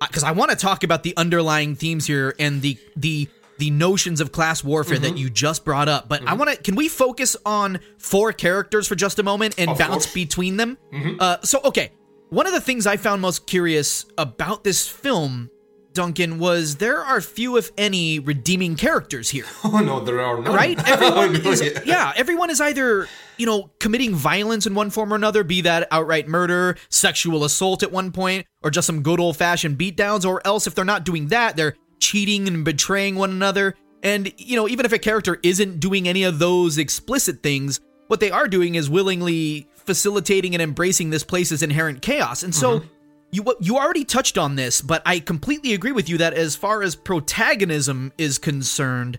[0.00, 3.70] uh, because I want to talk about the underlying themes here and the the the
[3.70, 5.18] notions of class warfare that Mhm.
[5.18, 6.08] you just brought up.
[6.08, 6.56] But I want to.
[6.56, 10.14] Can we focus on four characters for just a moment and Of bounce course.
[10.14, 10.76] between them?
[10.92, 11.16] Mhm.
[11.20, 11.92] Uh, so okay,
[12.30, 15.48] one of the things I found most curious about this film,
[15.94, 19.46] Duncan, was there are few, if any, redeeming characters here.
[19.64, 20.52] Oh no, there are none.
[20.54, 20.78] Right?
[20.88, 21.80] Everyone is yeah.
[21.86, 25.88] yeah, everyone is either, you know, committing violence in one form or another, be that
[25.90, 30.66] outright murder, sexual assault at one point, or just some good old-fashioned beatdowns, or else
[30.66, 33.74] if they're not doing that, they're cheating and betraying one another.
[34.02, 38.20] And, you know, even if a character isn't doing any of those explicit things, what
[38.20, 42.42] they are doing is willingly facilitating and embracing this place's inherent chaos.
[42.42, 42.88] And so mm-hmm.
[43.30, 46.82] you you already touched on this, but I completely agree with you that as far
[46.82, 49.18] as protagonism is concerned,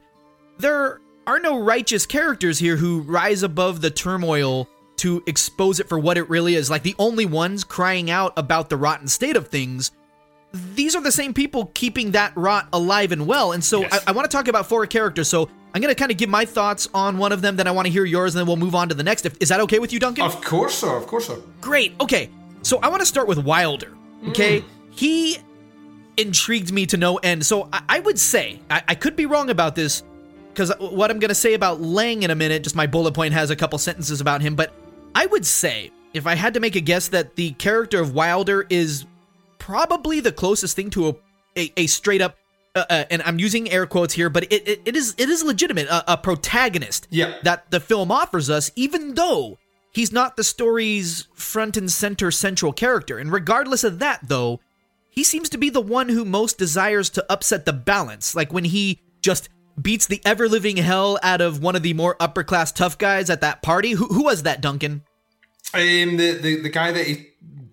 [0.60, 6.00] there are no righteous characters here who rise above the turmoil to expose it for
[6.00, 6.70] what it really is.
[6.70, 9.92] Like the only ones crying out about the rotten state of things.
[10.76, 13.52] These are the same people keeping that rot alive and well.
[13.52, 15.28] And so I, I want to talk about four characters.
[15.28, 17.72] So I'm going to kind of give my thoughts on one of them, then I
[17.72, 19.26] want to hear yours, and then we'll move on to the next.
[19.26, 20.26] If, is that okay with you, Duncan?
[20.26, 20.96] Of course, sir.
[20.96, 21.38] Of course, sir.
[21.62, 21.94] Great.
[22.02, 22.30] Okay.
[22.62, 23.96] So I want to start with Wilder.
[24.30, 24.62] Okay.
[24.62, 24.66] Mm.
[24.92, 25.38] He
[26.18, 27.46] intrigued me to no end.
[27.46, 30.04] So I, I would say, I, I could be wrong about this,
[30.50, 33.34] because what I'm going to say about Lang in a minute, just my bullet point
[33.34, 34.74] has a couple sentences about him, but
[35.14, 38.66] I would say, if I had to make a guess, that the character of Wilder
[38.70, 39.06] is
[39.68, 41.16] probably the closest thing to a,
[41.58, 42.38] a, a straight up.
[42.74, 45.44] Uh, uh, and I'm using air quotes here, but it, it, it is it is
[45.44, 47.36] legitimate a, a protagonist Yeah.
[47.44, 49.58] that the film offers us, even though
[49.92, 53.18] he's not the story's front and center central character.
[53.18, 54.62] And regardless of that, though,
[55.10, 58.36] he seems to be the one who most desires to upset the balance.
[58.36, 59.50] Like when he just
[59.82, 63.30] beats the ever living hell out of one of the more upper class tough guys
[63.30, 63.92] at that party.
[63.92, 65.04] Who, who was that, Duncan?
[65.74, 67.28] Um, the, the the guy that he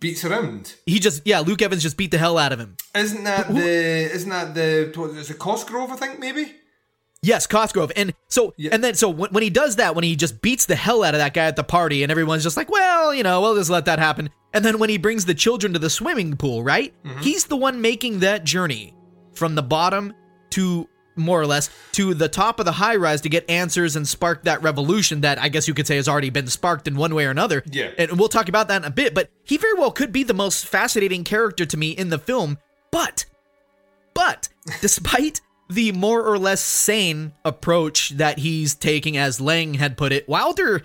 [0.04, 0.74] beats around.
[0.84, 2.76] He just, yeah, Luke Evans just beat the hell out of him.
[2.94, 4.12] Isn't that the?
[4.12, 4.92] Isn't that the?
[4.94, 5.90] What, is it Cosgrove?
[5.90, 6.52] I think maybe.
[7.22, 7.90] Yes, Cosgrove.
[7.96, 10.76] And so, and then, so when, when he does that, when he just beats the
[10.76, 13.40] hell out of that guy at the party, and everyone's just like, well, you know,
[13.40, 14.28] we'll just let that happen.
[14.52, 16.92] And then when he brings the children to the swimming pool, right?
[17.02, 17.20] Mm-hmm.
[17.20, 18.94] He's the one making that journey
[19.32, 20.12] from the bottom
[20.50, 24.06] to more or less to the top of the high rise to get answers and
[24.06, 27.14] spark that revolution that I guess you could say has already been sparked in one
[27.14, 27.62] way or another.
[27.70, 27.90] Yeah.
[27.98, 30.34] And we'll talk about that in a bit, but he very well could be the
[30.34, 32.58] most fascinating character to me in the film.
[32.90, 33.26] But,
[34.14, 34.48] but,
[34.80, 40.28] despite the more or less sane approach that he's taking, as Lang had put it,
[40.28, 40.82] Wilder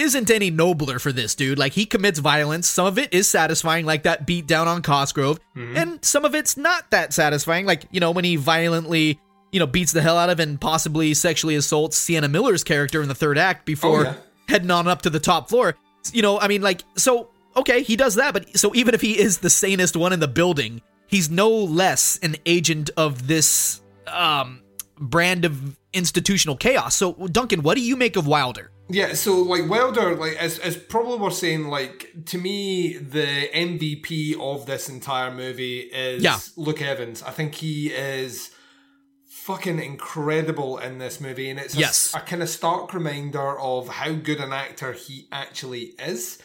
[0.00, 1.58] isn't any nobler for this dude.
[1.58, 2.68] Like, he commits violence.
[2.68, 5.76] Some of it is satisfying, like that beat down on Cosgrove, mm-hmm.
[5.76, 9.20] and some of it's not that satisfying, like, you know, when he violently.
[9.52, 13.08] You know, beats the hell out of and possibly sexually assaults Sienna Miller's character in
[13.08, 14.14] the third act before Oh, yeah.
[14.48, 15.76] heading on up to the top floor.
[16.12, 19.18] You know, I mean, like, so, okay, he does that, but so even if he
[19.18, 24.62] is the sanest one in the building, he's no less an agent of this um,
[24.98, 26.94] brand of institutional chaos.
[26.94, 28.70] So, Duncan, what do you make of Wilder?
[28.88, 34.36] Yeah, so like Wilder, like as as probably we're saying, like to me, the MVP
[34.40, 36.38] of this entire movie is Yeah.
[36.56, 37.22] Luke Evans.
[37.22, 38.50] I think he is
[39.44, 42.12] fucking incredible in this movie, and it's a, Yes.
[42.14, 46.38] a kind of stark reminder of how good an actor he actually is.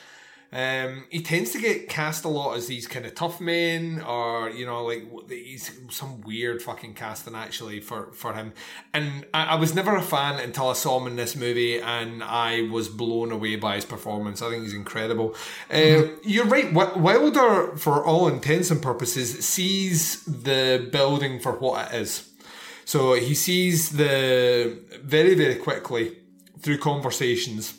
[0.53, 4.49] Um, he tends to get cast a lot as these kind of tough men, or
[4.49, 8.53] you know, like he's some weird fucking casting actually for for him.
[8.93, 12.23] And I, I was never a fan until I saw him in this movie, and
[12.23, 14.41] I was blown away by his performance.
[14.41, 15.35] I think he's incredible.
[15.69, 16.71] Uh, you're right.
[16.71, 22.29] Wilder, for all intents and purposes, sees the building for what it is.
[22.85, 26.17] So he sees the very very quickly
[26.59, 27.73] through conversations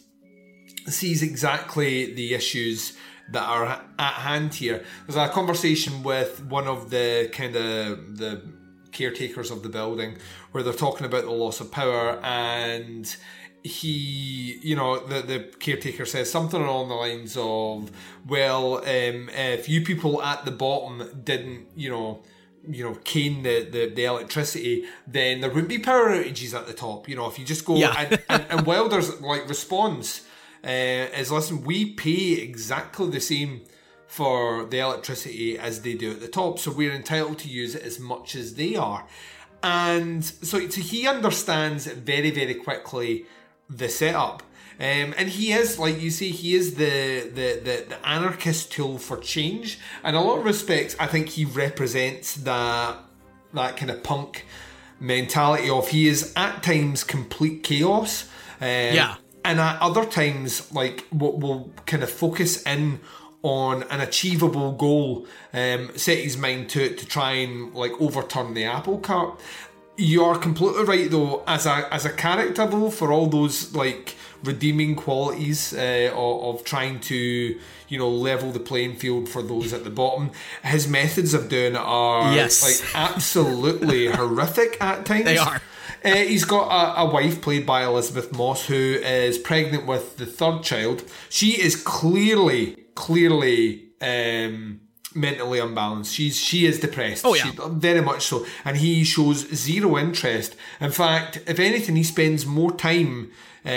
[0.89, 2.97] sees exactly the issues
[3.31, 4.85] that are at hand here.
[5.07, 8.43] There's a conversation with one of the kind of the
[8.93, 10.17] caretakers of the building
[10.53, 13.17] where they're talking about the loss of power and
[13.63, 17.91] he you know the the caretaker says something along the lines of
[18.27, 22.23] well um, if you people at the bottom didn't you know
[22.69, 26.73] you know cane the, the the electricity then there wouldn't be power outages at the
[26.73, 27.95] top you know if you just go Yeah.
[27.99, 30.23] and, and, and Wilder's like response
[30.65, 33.63] uh, is listen, we pay exactly the same
[34.09, 37.83] for the electricity as they do at the top, so we're entitled to use it
[37.83, 39.07] as much as they are.
[39.63, 43.27] And so, so he understands very, very quickly
[43.71, 44.43] the setup.
[44.79, 48.99] Um, and he is, like you say, he is the, the, the, the anarchist tool
[48.99, 49.79] for change.
[50.05, 52.99] And in a lot of respects, I think he represents that
[53.55, 54.45] that kind of punk
[55.01, 58.25] mentality of he is at times complete chaos.
[58.61, 59.15] Um, Yeah.
[59.45, 63.01] and at other times like will, will kind of focus in
[63.43, 68.55] on an achievable goal um set his mind to it to try and like overturn
[68.55, 69.39] the apple cart
[69.97, 74.17] you are completely right though as a as a character though for all those like
[74.47, 77.17] redeeming qualities uh, of, of trying to
[77.89, 80.31] you know level the playing field for those at the bottom
[80.63, 82.63] his methods of doing it are Yes.
[82.63, 85.61] like absolutely horrific at times They are.
[86.05, 90.27] uh, he's got a, a wife played by Elizabeth Moss who is pregnant with the
[90.27, 91.03] third child.
[91.29, 94.81] She is clearly, clearly um,
[95.15, 96.13] mentally unbalanced.
[96.15, 97.25] She's she is depressed.
[97.25, 97.45] Oh, yeah.
[97.51, 98.45] She- very much so.
[98.65, 100.55] And he shows zero interest.
[100.81, 103.31] In fact, if anything, he spends more time
[103.67, 103.73] um,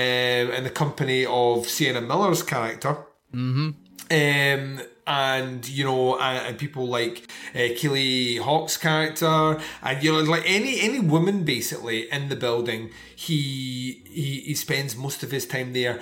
[0.58, 2.98] in the company of Sienna Miller's character
[3.34, 3.70] Mm-hmm.
[4.12, 10.20] um, and you know, and, and people like uh, Keeley Hawes' character, and you know,
[10.20, 15.46] like any any woman basically in the building, he he, he spends most of his
[15.46, 16.00] time there,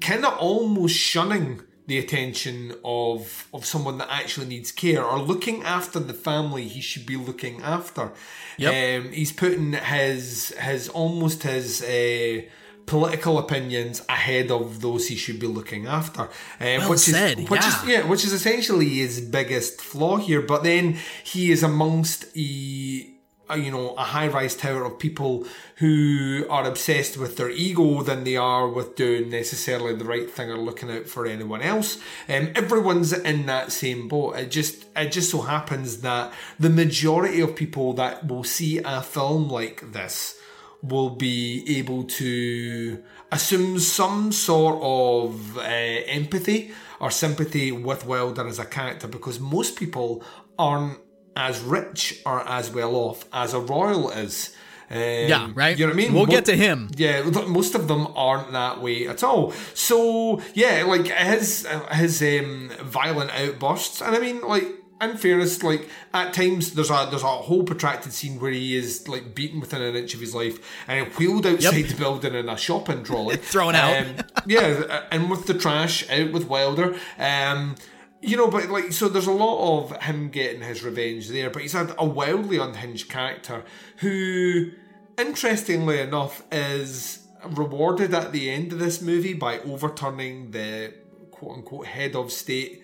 [0.00, 5.62] kind of almost shunning the attention of of someone that actually needs care or looking
[5.62, 8.12] after the family he should be looking after.
[8.58, 9.04] Yep.
[9.04, 11.82] Um, he's putting his his almost his.
[11.82, 12.42] Uh,
[12.90, 16.22] political opinions ahead of those he should be looking after.
[16.22, 17.82] Uh, Well which said, is which yeah.
[17.82, 20.42] is yeah, which is essentially his biggest flaw here.
[20.42, 26.44] But then he is amongst a, you know a high rise tower of people who
[26.50, 30.58] are obsessed with their ego than they are with doing necessarily the right thing or
[30.58, 31.96] looking out for anyone else.
[32.28, 34.34] Um, everyone's in that same boat.
[34.36, 39.00] It just it just so happens that the majority of people that will see a
[39.00, 40.39] film like this
[40.82, 48.58] will be able to assume some sort of uh, empathy or sympathy with Wilder as
[48.58, 50.24] a character because most people
[50.58, 50.98] aren't
[51.36, 54.54] as rich or as well off as a royal is.
[54.90, 55.78] Um, Yeah, right?
[55.78, 56.12] You know what I mean?
[56.12, 56.90] We'll Mo- get to him.
[56.96, 59.52] Yeah, most of them aren't that way at all.
[59.72, 64.66] So yeah, like his his um, violent outbursts, and I mean, like
[65.00, 69.08] in fairness, like at times there's a there's a whole protracted scene where he is
[69.08, 71.88] like beaten within an inch of his life and wheeled outside Yep.
[71.88, 74.06] the building in a shopping trolley, Thrown out.
[74.06, 74.14] Um,
[74.46, 76.94] yeah, and with the trash out with Wilder.
[77.18, 77.76] Um,
[78.22, 81.62] you know, but like, so there's a lot of him getting his revenge there, but
[81.62, 83.64] he's had a wildly unhinged character
[83.98, 84.72] who,
[85.16, 90.92] interestingly enough, is rewarded at the end of this movie by overturning the
[91.30, 92.82] quote unquote head of state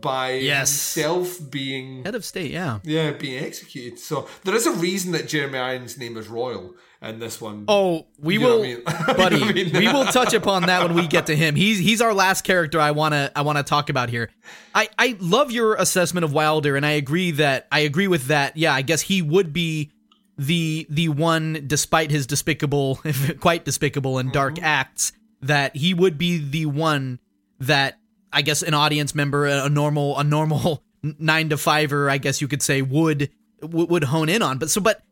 [0.00, 0.94] by Yes.
[0.94, 2.78] himself being Head of state, yeah.
[2.82, 3.98] yeah being executed.
[3.98, 7.64] So there is a reason that Jeremy Irons' name is Royal in this one.
[7.68, 8.82] Oh, we will, I mean?
[9.16, 9.42] Buddy.
[9.42, 9.72] I mean?
[9.72, 11.54] we will touch upon that when we get to him.
[11.56, 14.30] He's he's our last character I wanna I wanna talk about here.
[14.74, 18.56] I I love your assessment of Wilder, and I agree that I agree with that.
[18.56, 19.90] Yeah, I guess he would be
[20.38, 23.00] the the one, despite his despicable,
[23.40, 24.64] quite despicable and dark Mm-hmm.
[24.64, 25.12] acts,
[25.42, 27.18] that he would be the one
[27.58, 27.98] that
[28.32, 32.48] I guess an audience member, a normal a normal nine to fiver, I guess you
[32.48, 33.30] could say, would
[33.62, 34.58] would hone in on.
[34.58, 35.02] But so, but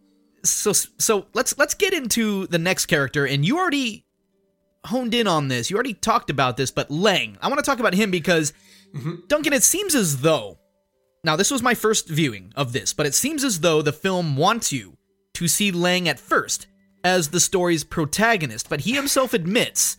[0.43, 4.05] so so let's let's get into the next character, and you already
[4.87, 5.71] honed in on this.
[5.71, 8.53] You already talked about this, but Laing, I want to talk about him because
[8.95, 9.17] mm-hmm.
[9.29, 10.59] Duncan, it seems as though
[11.23, 14.37] now this was my first viewing of this, but it seems as though the film
[14.37, 14.97] wants you
[15.35, 16.67] to see Laing at first
[17.05, 19.97] as the story's protagonist, but he himself admits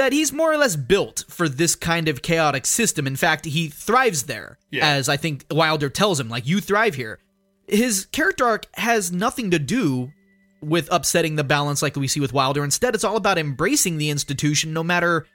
[0.00, 3.06] that he's more or less built for this kind of chaotic system.
[3.06, 4.88] In fact, he thrives there, yeah.
[4.88, 7.18] as I think Wilder tells him, like, you thrive here.
[7.68, 10.10] His character arc has nothing to do
[10.62, 12.64] with upsetting the balance like we see with Wilder.
[12.64, 15.26] Instead, it's all about embracing the institution no matter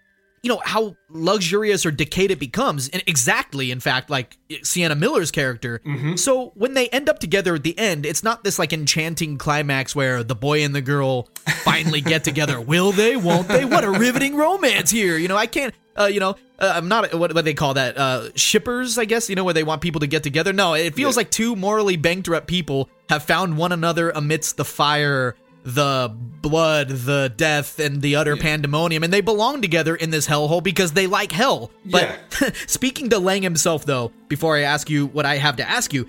[0.45, 5.31] you know how luxurious or decayed it becomes and exactly in fact like sienna miller's
[5.31, 6.15] character mm-hmm.
[6.15, 9.95] so when they end up together at the end it's not this like enchanting climax
[9.95, 11.27] where the boy and the girl
[11.63, 15.47] finally get together will they won't they what a riveting romance here you know i
[15.47, 19.05] can't uh, you know, uh, I'm not what, what they call that uh, shippers, I
[19.05, 19.29] guess.
[19.29, 20.51] You know, where they want people to get together.
[20.51, 21.21] No, it feels yeah.
[21.21, 25.35] like two morally bankrupt people have found one another amidst the fire
[25.65, 28.41] the blood, the death, and the utter yeah.
[28.41, 31.71] pandemonium, and they belong together in this hellhole because they like hell.
[31.83, 32.51] But yeah.
[32.67, 36.07] speaking to Laing himself, though, before I ask you what I have to ask you,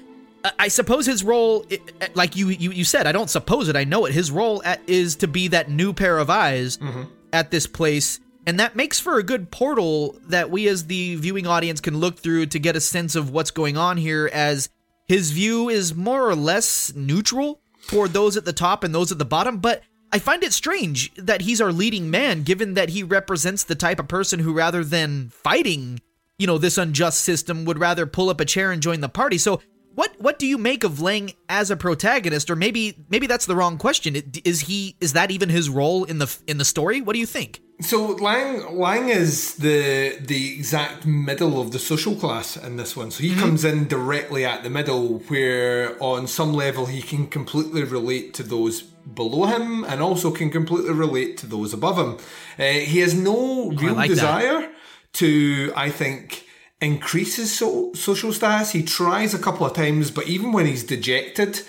[0.58, 1.66] I suppose his role,
[2.14, 4.12] like you, you, you said, I don't suppose it, I know it.
[4.12, 7.04] His role at, is to be that new pair of eyes mm-hmm.
[7.32, 11.46] at this place, and that makes for a good portal that we, as the viewing
[11.46, 14.30] audience, can look through to get a sense of what's going on here.
[14.32, 14.68] As
[15.08, 19.18] his view is more or less neutral toward those at the top and those at
[19.18, 19.82] the bottom, but
[20.12, 23.98] I find it strange that he's our leading man, given that he represents the type
[23.98, 26.00] of person who, rather than fighting,
[26.38, 29.38] you know, this unjust system, would rather pull up a chair and join the party.
[29.38, 29.60] So,
[29.94, 33.56] what what do you make of Laing as a protagonist, or maybe maybe that's the
[33.56, 34.14] wrong question?
[34.44, 37.00] Is he is that even his role in the in the story?
[37.00, 37.60] What do you think?
[37.80, 43.10] So Laing Laing is the the exact middle of the social class in this one.
[43.10, 43.40] So he mm-hmm.
[43.40, 48.42] comes in directly at the middle, where on some level he can completely relate to
[48.42, 52.16] those below him, and also can completely relate to those above him.
[52.58, 54.74] Uh, he has no oh, real like desire that.
[55.12, 56.46] to, I think,
[56.80, 58.72] increase his so- social status.
[58.72, 61.60] He tries a couple of times, but even when he's dejected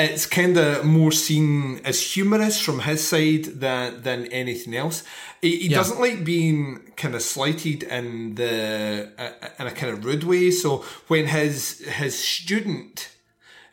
[0.00, 5.04] it's kind of more seen as humorous from his side than than anything else.
[5.40, 5.76] He, he yeah.
[5.76, 10.50] doesn't like being kind of slighted in the uh, in a kind of rude way.
[10.50, 13.10] So when his his student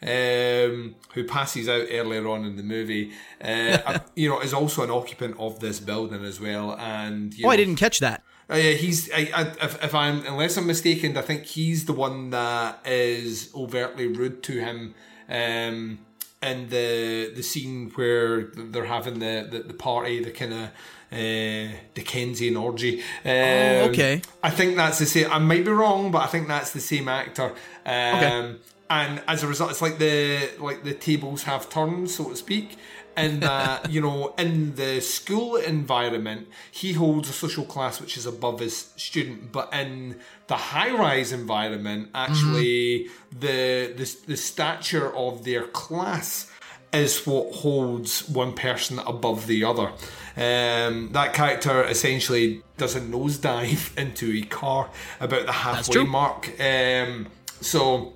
[0.01, 3.11] um, who passes out earlier on in the movie,
[3.41, 6.77] uh, you know, is also an occupant of this building as well.
[6.77, 8.23] And oh, know, I didn't catch that.
[8.49, 9.11] Uh, yeah, he's.
[9.11, 13.51] I, I, if, if I'm, unless I'm mistaken, I think he's the one that is
[13.53, 14.95] overtly rude to him.
[15.27, 15.99] Um,
[16.41, 20.69] in the the scene where they're having the the, the party, the kind of
[21.11, 23.01] uh, Dickensian orgy.
[23.25, 24.21] Oh, um, oh, okay.
[24.43, 25.31] I think that's the same.
[25.31, 27.53] I might be wrong, but I think that's the same actor.
[27.85, 28.55] Um, okay.
[28.89, 32.77] And as a result, it's like the like the tables have turned, so to speak
[33.17, 38.25] in that you know in the school environment he holds a social class which is
[38.25, 40.17] above his student but in
[40.47, 43.39] the high-rise environment actually mm-hmm.
[43.39, 46.51] the, the the stature of their class
[46.93, 49.91] is what holds one person above the other
[50.37, 54.89] um, that character essentially does a nosedive into a car
[55.19, 57.27] about the halfway mark um,
[57.61, 58.13] so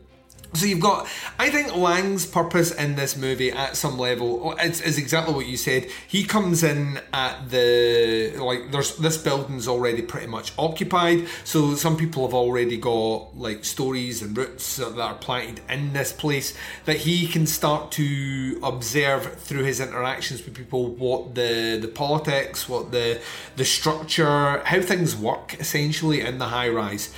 [0.54, 1.08] so you've got,
[1.40, 5.56] I think Laing's purpose in this movie at some level is, is exactly what you
[5.56, 5.88] said.
[6.08, 11.96] He comes in at the like there's this building's already pretty much occupied, so some
[11.96, 16.54] people have already got like stories and roots that are planted in this place
[16.86, 22.68] that he can start to observe through his interactions with people what the the politics,
[22.68, 23.22] what the
[23.56, 27.14] the structure, how things work essentially in the high rise.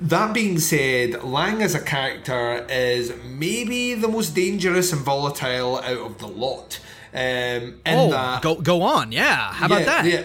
[0.00, 5.98] That being said, Laing as a character is maybe the most dangerous and volatile out
[5.98, 6.80] of the lot.
[7.14, 9.52] Um, oh, that, go go on, yeah.
[9.52, 10.04] How yeah, about that?
[10.04, 10.24] Yeah,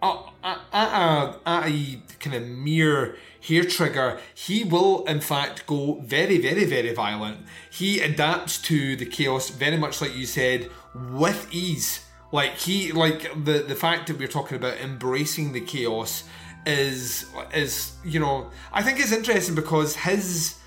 [0.00, 3.16] uh, at, a, at a kind of mere
[3.46, 7.38] hair trigger, he will in fact go very, very, very violent.
[7.70, 12.04] He adapts to the chaos very much like you said with ease.
[12.30, 16.24] Like he, like the the fact that we're talking about embracing the chaos
[16.66, 20.58] is is you know I think it's interesting because his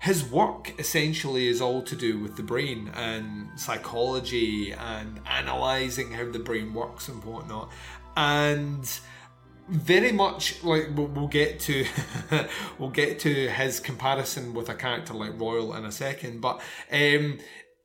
[0.00, 6.30] his work essentially is all to do with the brain and psychology and analyzing how
[6.30, 7.70] the brain works and whatnot.
[8.16, 8.88] And
[9.68, 11.84] very much like we'll, get to
[12.78, 17.38] we'll get to his comparison with a character like Royal in a second but um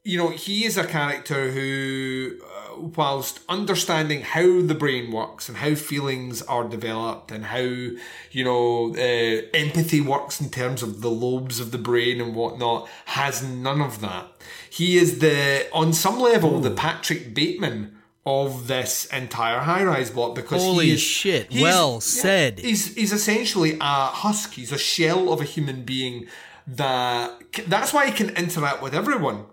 [0.05, 5.57] you know, he is a character who, uh, whilst understanding how the brain works and
[5.57, 11.09] how feelings are developed and how, you know, uh, empathy works in terms of the
[11.09, 14.27] lobes of the brain and whatnot, has none of that.
[14.69, 20.35] He is the, on some level, the Patrick Bateman of this entire high rise block
[20.35, 22.59] because Holy he is, shit, well yeah, said.
[22.59, 24.53] he's he's essentially a husk.
[24.53, 26.27] He's a shell of a human being
[26.65, 27.33] that
[27.67, 29.45] that's why he can interact with everyone.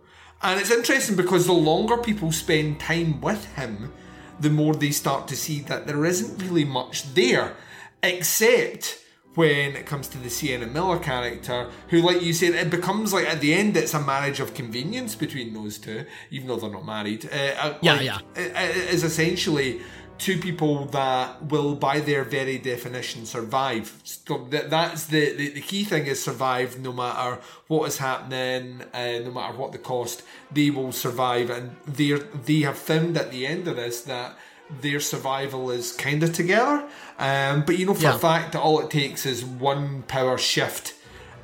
[0.42, 3.92] And it's interesting because the longer people spend time with him,
[4.38, 7.56] the more they start to see that there isn't really much there,
[8.02, 8.98] except
[9.34, 13.26] when it comes to the Sienna Miller character, who, like you said, it becomes like
[13.28, 16.84] at the end, it's a marriage of convenience between those two, even though they're not
[16.84, 17.28] married.
[17.32, 18.18] Uh, uh, Yeah, like, yeah.
[18.34, 19.80] it- it is essentially
[20.20, 23.86] two people that will, by their very definition, survive.
[24.04, 28.82] So that, that's the, the, the key thing is survive no matter what is happening,
[28.92, 31.48] uh, no matter what the cost, they will survive.
[31.50, 32.10] And they
[32.44, 34.36] they have found at the end of this that
[34.82, 36.84] their survival is kind of together.
[37.18, 38.16] Um, but you know for Yeah.
[38.16, 40.94] a fact that all it takes is one power shift.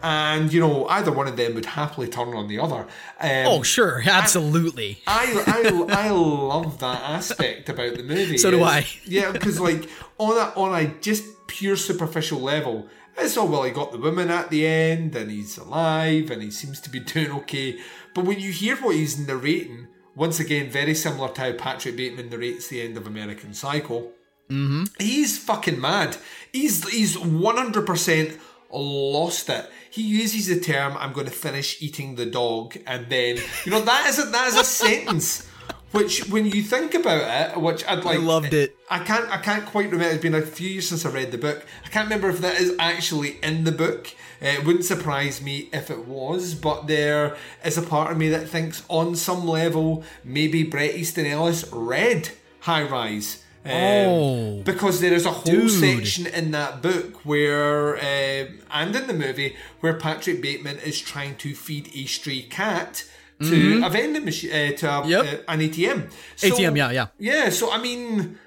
[0.02, 2.86] And you know, either one of them would happily turn on the other.
[3.20, 5.02] Um, oh, sure, absolutely.
[5.06, 8.38] I, I, I love that aspect about the movie.
[8.38, 8.86] So do I.
[9.04, 9.88] Yeah, because like
[10.18, 13.62] on a on a just pure superficial level, it's all well.
[13.62, 17.00] He got the woman at the end, and he's alive, and he seems to be
[17.00, 17.78] doing okay.
[18.14, 22.30] But when you hear what he's narrating, once again, very similar to how Patrick Bateman
[22.30, 24.10] narrates the end of American Psycho.
[24.50, 24.84] Mm-hmm.
[24.98, 26.16] He's fucking mad.
[26.52, 28.38] He's he's one hundred percent
[28.70, 29.70] lost it.
[29.90, 33.80] He uses the term "I'm going to finish eating the dog," and then you know
[33.80, 35.46] that is a that is a sentence.
[35.92, 37.22] Which, when you think about
[37.56, 38.76] it, which I'd like, loved it.
[38.90, 40.12] I can't, I can't quite remember.
[40.12, 41.64] It's been a few years since I read the book.
[41.84, 44.08] I can't remember if that is actually in the book.
[44.42, 48.28] Uh, It wouldn't surprise me if it was, but there is a part of me
[48.28, 53.42] that thinks, on some level, maybe Bret Easton Ellis read High Rise.
[53.66, 54.62] Um, Oh.
[54.64, 55.70] because there is a whole Dude.
[55.70, 61.34] section in that book where, um, and in the movie, where Patrick Bateman is trying
[61.36, 63.04] to feed a stray cat
[63.40, 63.46] to
[63.80, 63.86] Mhm.
[63.86, 65.24] a vending machine, uh, to a, Yep.
[65.48, 66.08] uh, an ATM.
[66.42, 67.06] ATM, yeah, yeah.
[67.18, 68.38] Yeah, so I mean,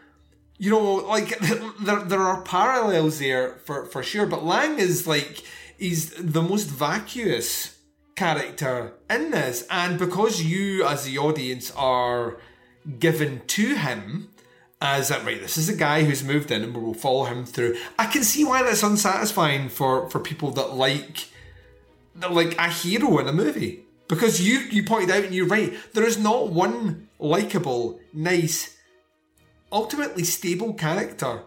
[0.58, 1.38] you know, like
[1.88, 4.26] there there are parallels there for for sure.
[4.26, 5.44] But Laing is like
[5.78, 7.76] he's the most vacuous
[8.16, 12.38] character in this, and because you as the audience are
[13.00, 14.30] given to him
[14.82, 17.46] as that right, this is a guy who's moved in and we will follow him
[17.46, 17.76] through.
[17.98, 21.28] I can see why that's unsatisfying for for people that like
[22.16, 25.74] that like a hero in a movie because you you pointed out and you're right.
[25.94, 28.78] There is not one likable, nice,
[29.72, 31.44] ultimately stable character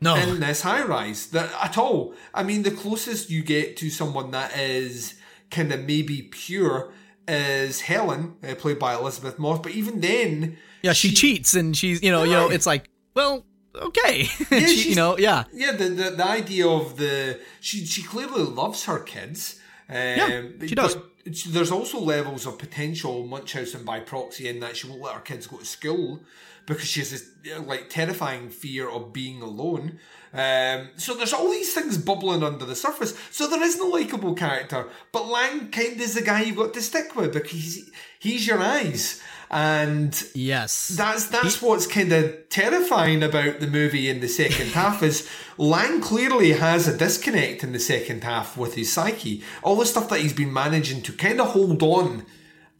[0.00, 0.14] No.
[0.16, 2.14] in this high rise that at all.
[2.34, 5.14] I mean, the closest you get to someone that is
[5.50, 6.92] kind of maybe pure
[7.26, 9.60] is Helen, uh, played by Elizabeth Moss.
[9.60, 13.44] But even then, Yeah, she, cheats and she's, you know, you know, it's like, well,
[13.74, 14.28] okay.
[14.50, 15.44] Yeah, She- you know, yeah.
[15.52, 15.72] yeah.
[15.72, 19.60] The, the the idea of the she she clearly loves her kids.
[19.88, 20.94] Um, yeah, she does.
[20.94, 21.04] But
[21.48, 25.46] there's also levels of potential Munchausen by proxy in that she won't let her kids
[25.46, 26.20] go to school
[26.66, 27.24] because she has this
[27.66, 29.98] like terrifying fear of being alone.
[30.34, 33.16] Um, so there's all these things bubbling under the surface.
[33.30, 36.74] So there is no likable character, but Laing kind of is the guy you've got
[36.74, 39.22] to stick with because he's, he's your eyes.
[39.50, 45.02] And yes, that's that's what's kind of terrifying about the movie in the second half
[45.02, 49.42] is Laing clearly has a disconnect in the second half with his psyche.
[49.62, 52.26] All the stuff that he's been managing to kind of hold on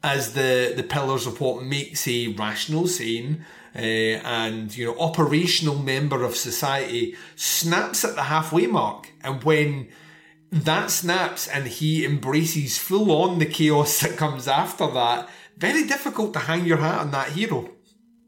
[0.03, 3.45] as the the pillars of what makes a rational, sane,
[3.77, 9.89] uh, and you know operational member of society snaps at the halfway mark, and when
[10.51, 15.29] that snaps and he embraces full on the chaos that comes after that.
[15.57, 17.71] Very difficult to hang your hat on that hero.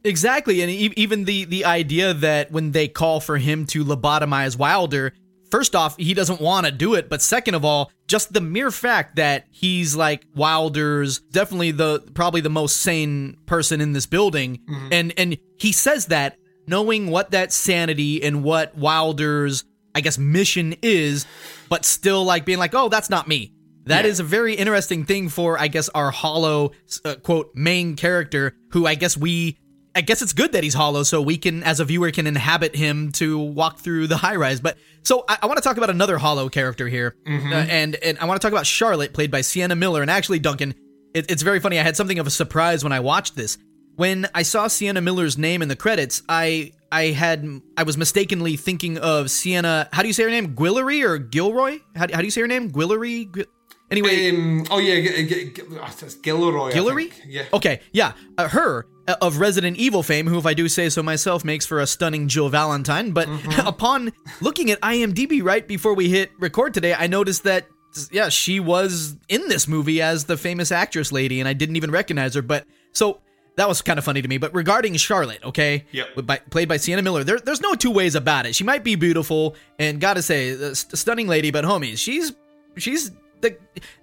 [0.05, 4.57] Exactly, and e- even the the idea that when they call for him to lobotomize
[4.57, 5.12] Wilder,
[5.51, 8.70] first off, he doesn't want to do it, but second of all, just the mere
[8.70, 14.59] fact that he's like Wilder's definitely the probably the most sane person in this building,
[14.59, 14.89] mm-hmm.
[14.93, 16.37] and and he says that
[16.68, 19.64] knowing what that sanity and what Wilder's
[19.97, 21.27] I guess mission is,
[21.68, 23.55] but still like being like, oh, that's not me.
[23.87, 26.72] That is a very interesting thing for, I guess, our hollow
[27.05, 29.59] uh, quote main character, who I guess we,
[29.95, 32.74] I guess it's good that he's hollow, so we can, as a viewer, can inhabit
[32.76, 34.61] him to walk through the high rise.
[34.61, 37.53] But so I, I want to talk about another hollow character here, Mhm.
[37.53, 40.03] uh, and and I want to talk about Charlotte, played by Sienna Miller.
[40.03, 40.74] And actually, Duncan,
[41.14, 41.78] it, it's very funny.
[41.78, 43.57] I had something of a surprise when I watched this.
[43.95, 47.47] When I saw Sienna Miller's name in the credits, I I had
[47.78, 49.89] I was mistakenly thinking of Sienna.
[49.93, 50.55] How do you say her name?
[50.55, 51.78] Guillory or Gilroy?
[51.95, 52.70] How, how do you say her name?
[52.70, 53.30] Guillory.
[53.30, 53.47] Gui-
[53.91, 56.72] Anyway, Um, oh yeah, G- G- G- Gilroy.
[56.72, 57.12] Guillory?
[57.26, 57.45] Yeah.
[57.53, 58.12] Okay, yeah.
[58.37, 61.64] Uh, her, uh, of Resident Evil fame, who, if I do say so myself, makes
[61.66, 63.12] for a stunning Jill Valentine.
[63.12, 63.66] But Mm-hmm.
[63.66, 67.68] upon looking at IMDb right before we hit record today, I noticed that,
[68.11, 71.93] yeah, she was in this movie as the famous actress lady, and I didn't even
[71.93, 72.43] recognize her.
[72.43, 73.20] But so
[73.57, 74.37] that was kind of funny to me.
[74.39, 76.26] But regarding Charlotte, okay, Yep.
[76.26, 78.57] by, played by Sienna Miller, there, there's no two ways about it.
[78.57, 82.32] She might be beautiful, and gotta say, st- stunning lady, but homies, she's
[82.76, 83.57] she's the.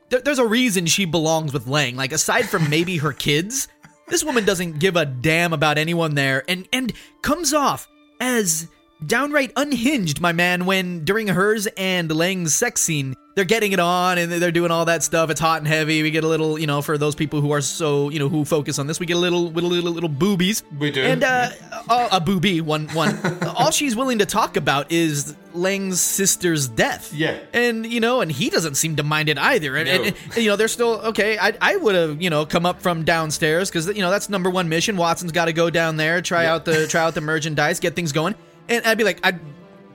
[0.10, 1.96] There, there's a reason she belongs with Laing.
[1.96, 3.68] Like aside from maybe her kids,
[4.08, 7.88] this woman doesn't give a damn about anyone there, and and comes off
[8.20, 8.68] as
[9.06, 10.66] downright unhinged, my man.
[10.66, 14.86] When during hers and Laing's sex scene, they're getting it on and they're doing all
[14.86, 15.32] that stuff.
[15.32, 16.04] It's hot and heavy.
[16.04, 18.46] We get a little, you know, for those people who are so, you know, who
[18.46, 20.62] focus on this, we get a little, little, little, little boobies.
[20.78, 21.02] We do.
[21.02, 21.50] And uh,
[21.90, 23.18] a boobie, one, one.
[23.58, 27.12] all she's willing to talk about is Laing's sister's death.
[27.12, 27.40] Yeah.
[27.54, 29.78] And you know, and he doesn't seem to mind it either.
[29.78, 29.94] And, No.
[29.96, 31.38] and, and, you know, they're still okay.
[31.40, 34.50] I I would have you know come up from downstairs because you know that's number
[34.52, 34.96] one mission.
[34.98, 38.12] Watson's got to go down there, try out the try out the merchandise, get things
[38.12, 38.36] going.
[38.70, 39.40] And I'd be like, I'd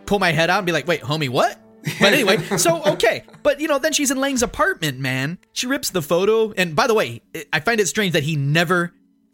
[0.07, 1.59] pull my head out and be like, wait, homie, what?
[2.01, 5.39] But anyway, so okay, but you know, then she's in Laing's apartment, man.
[5.53, 8.93] She rips the photo, and by the way, I find it strange that he never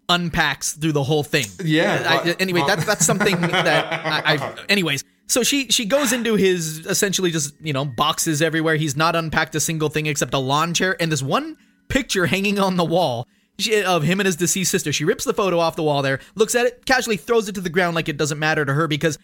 [0.08, 1.46] unpacks through the whole thing.
[1.64, 4.54] Yeah, I- anyway, that's that's something that I, I.
[4.68, 8.76] Anyways, so she she goes into his essentially just you know boxes everywhere.
[8.76, 11.56] He's not unpacked a single thing except a lawn chair and this one
[11.88, 13.26] picture hanging on the wall.
[13.58, 14.92] She, of him and his deceased sister.
[14.92, 17.60] She rips the photo off the wall there, looks at it, casually throws it to
[17.60, 19.18] the ground like it doesn't matter to her because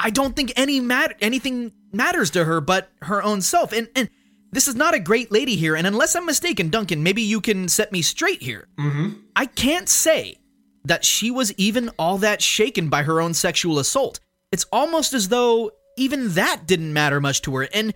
[0.00, 3.72] I don't think any matter anything matters to her but her own self.
[3.72, 4.10] And and
[4.52, 5.76] this is not a great lady here.
[5.76, 8.68] And unless I'm mistaken, Duncan, maybe you can set me straight here.
[8.78, 9.20] Mm-hmm.
[9.34, 10.38] I can't say
[10.84, 14.20] that she was even all that shaken by her own sexual assault.
[14.52, 17.68] It's almost as though even that didn't matter much to her.
[17.72, 17.92] And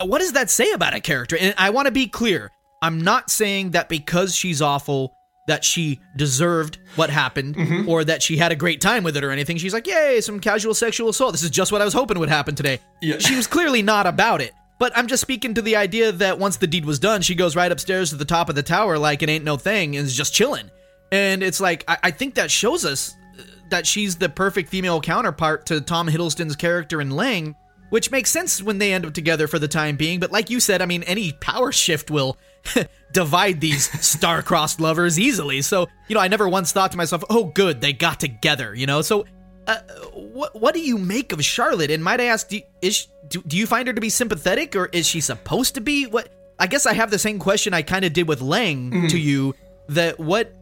[0.00, 1.36] what does that say about a character?
[1.38, 2.50] And I want to be clear.
[2.82, 5.14] I'm not saying that because she's awful
[5.48, 7.88] that she deserved what happened Mm-hmm.
[7.88, 9.56] or that she had a great time with it or anything.
[9.56, 11.32] She's like, "Yay, some casual sexual assault.
[11.32, 13.18] This is just what I was hoping would happen today." Yeah.
[13.18, 14.52] She was clearly not about it.
[14.78, 17.56] But I'm just speaking to the idea that once the deed was done, she goes
[17.56, 20.16] right upstairs to the top of the tower like it ain't no thing and is
[20.16, 20.70] just chilling.
[21.10, 25.00] And it's like, I, I think that shows us uh, that she's the perfect female
[25.00, 27.56] counterpart to Tom Hiddleston's character in Laing,
[27.90, 30.20] which makes sense when they end up together for the time being.
[30.20, 32.36] But like you said, I mean, any power shift will
[33.12, 35.62] divide these star-crossed lovers easily.
[35.62, 38.86] So, you know, I never once thought to myself, "Oh, good, they got together." You
[38.86, 39.24] know, so
[39.66, 39.80] uh,
[40.14, 41.90] what what do you make of Charlotte?
[41.90, 44.86] And might I ask, do, is do, do you find her to be sympathetic, or
[44.86, 46.06] is she supposed to be?
[46.06, 49.18] What I guess I have the same question I kind of did with Laing to
[49.18, 49.54] you.
[49.88, 50.52] That what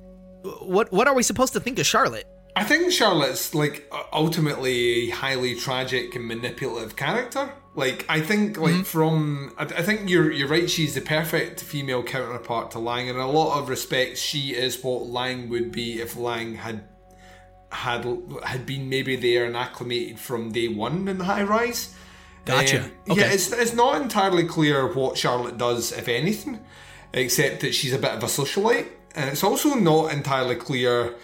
[0.61, 2.27] what what are we supposed to think of Charlotte?
[2.57, 7.53] I think Charlotte's like ultimately a highly tragic and manipulative character.
[7.75, 10.69] Like I think like from I, I think you're you're right.
[10.69, 13.11] She's the perfect female counterpart to Laing.
[13.11, 16.89] and In a lot of respects, she is what Laing would be if Laing had
[17.71, 18.07] had
[18.43, 21.95] had been maybe there and acclimated from day one in the high rise.
[22.47, 22.85] Gotcha.
[22.85, 23.21] Um, Okay.
[23.21, 26.61] Yeah, it's it's not entirely clear what Charlotte does, if anything,
[27.13, 31.15] except that she's a bit of a socialite, and it's also not entirely clear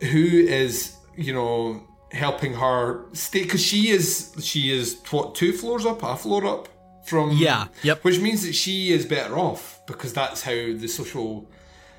[0.00, 1.82] who is you know
[2.12, 6.68] helping her stay because she is she is what two floors up a floor up
[7.04, 8.02] from Yeah, yep.
[8.04, 11.46] which means that she is better off because that's how the social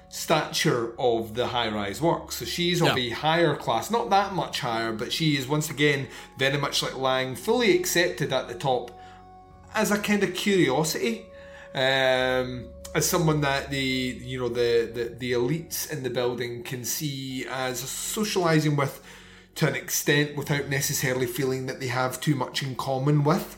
[0.10, 3.04] stature of the high rise works so she's of Yeah.
[3.04, 6.98] a higher class not that much higher but she is once again very much like
[6.98, 8.92] Laing fully accepted at the top
[9.74, 11.26] as a kind of curiosity
[11.74, 16.84] um, as someone that the you know the, the the elites in the building can
[16.84, 19.02] see as socializing with
[19.56, 23.58] to an extent without necessarily feeling that they have too much in common with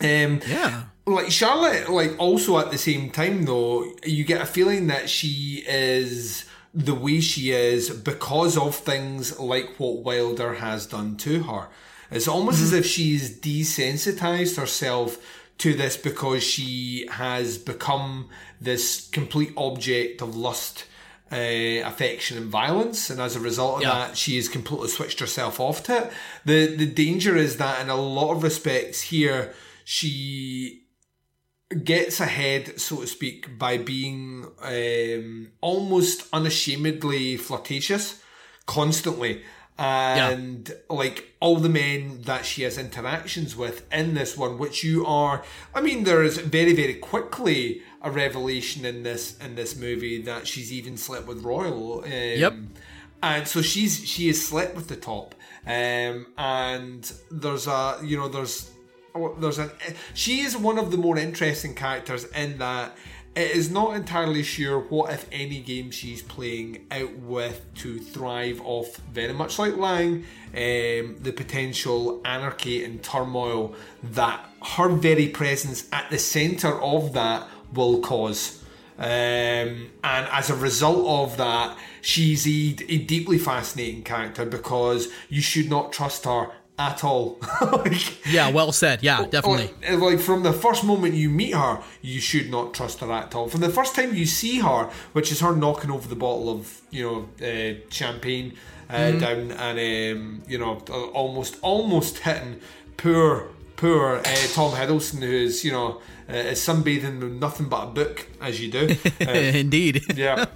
[0.00, 0.84] um Yeah.
[1.06, 5.64] like Charlotte, like also at the same time though, you get a feeling that she
[5.68, 11.68] is the way she is because of things like what Wilder has done to her.
[12.10, 15.18] It's almost as if she's desensitized herself
[15.58, 18.28] to this because she has become
[18.60, 20.84] this complete object of lust,
[21.32, 23.94] uh, affection, and violence, and as a result of Yeah.
[24.08, 26.12] that, she has completely switched herself off to it.
[26.44, 30.82] the The danger is that in a lot of respects here, she
[31.82, 38.22] gets ahead, so to speak, by being um, almost unashamedly flirtatious
[38.66, 39.42] constantly.
[39.76, 45.04] And like all the men that she has interactions with in this one, which you
[45.04, 45.42] are,
[45.74, 50.46] I mean, there is very, very quickly a revelation in this in this movie that
[50.46, 52.04] she's even slept with Royal.
[52.04, 52.54] Um, Yep.
[53.22, 55.34] And so she's she has slept with the top,
[55.66, 58.70] um, and there's a you know there's
[59.14, 59.70] well, there's an
[60.12, 62.94] she is one of the more interesting characters in that
[63.36, 68.60] it is not entirely sure what if any game she's playing out with to thrive
[68.64, 70.24] off very much like Laing
[70.54, 77.48] um, the potential anarchy and turmoil that her very presence at the center of that
[77.72, 78.62] will cause.
[78.96, 85.40] Um, and as a result of that, she's a, a, deeply fascinating character because you
[85.42, 87.38] should not trust her at all.
[87.60, 89.02] like, yeah, well said.
[89.02, 89.70] Yeah, definitely.
[89.88, 93.34] Like, like, from the first moment you meet her, you should not trust her at
[93.34, 93.48] all.
[93.48, 96.80] From the first time you see her, which is her knocking over the bottle of
[96.90, 98.54] you know uh, champagne
[98.90, 99.20] uh, mm.
[99.20, 100.78] down and um, you know
[101.14, 102.60] almost almost hitting
[102.96, 107.86] poor poor uh, Tom Hiddleston, who's you know uh, is sunbathing with nothing but a
[107.86, 108.96] book, as you do.
[109.20, 110.02] Indeed.
[110.16, 110.46] yeah.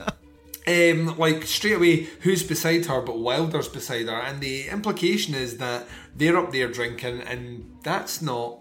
[0.66, 3.00] Um, like straight away, who's beside her?
[3.00, 5.86] But Wilder's beside her, and the implication is that
[6.18, 8.60] they're up there drinking, and that's not,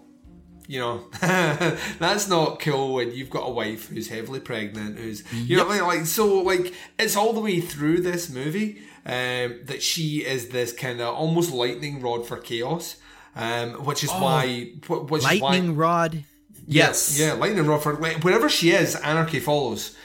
[0.66, 5.58] you know, that's not cool when you've got a wife who's heavily pregnant, who's you
[5.58, 5.68] yep.
[5.68, 10.48] know, like so, like it's all the way through this movie um, that she is
[10.48, 12.96] this kind of almost lightning rod for chaos,
[13.36, 16.24] um, which is oh, why, which lightning is why, rod.
[16.70, 17.18] Yes.
[17.18, 19.96] Yeah, Lightning Rod for wherever she is, anarchy follows.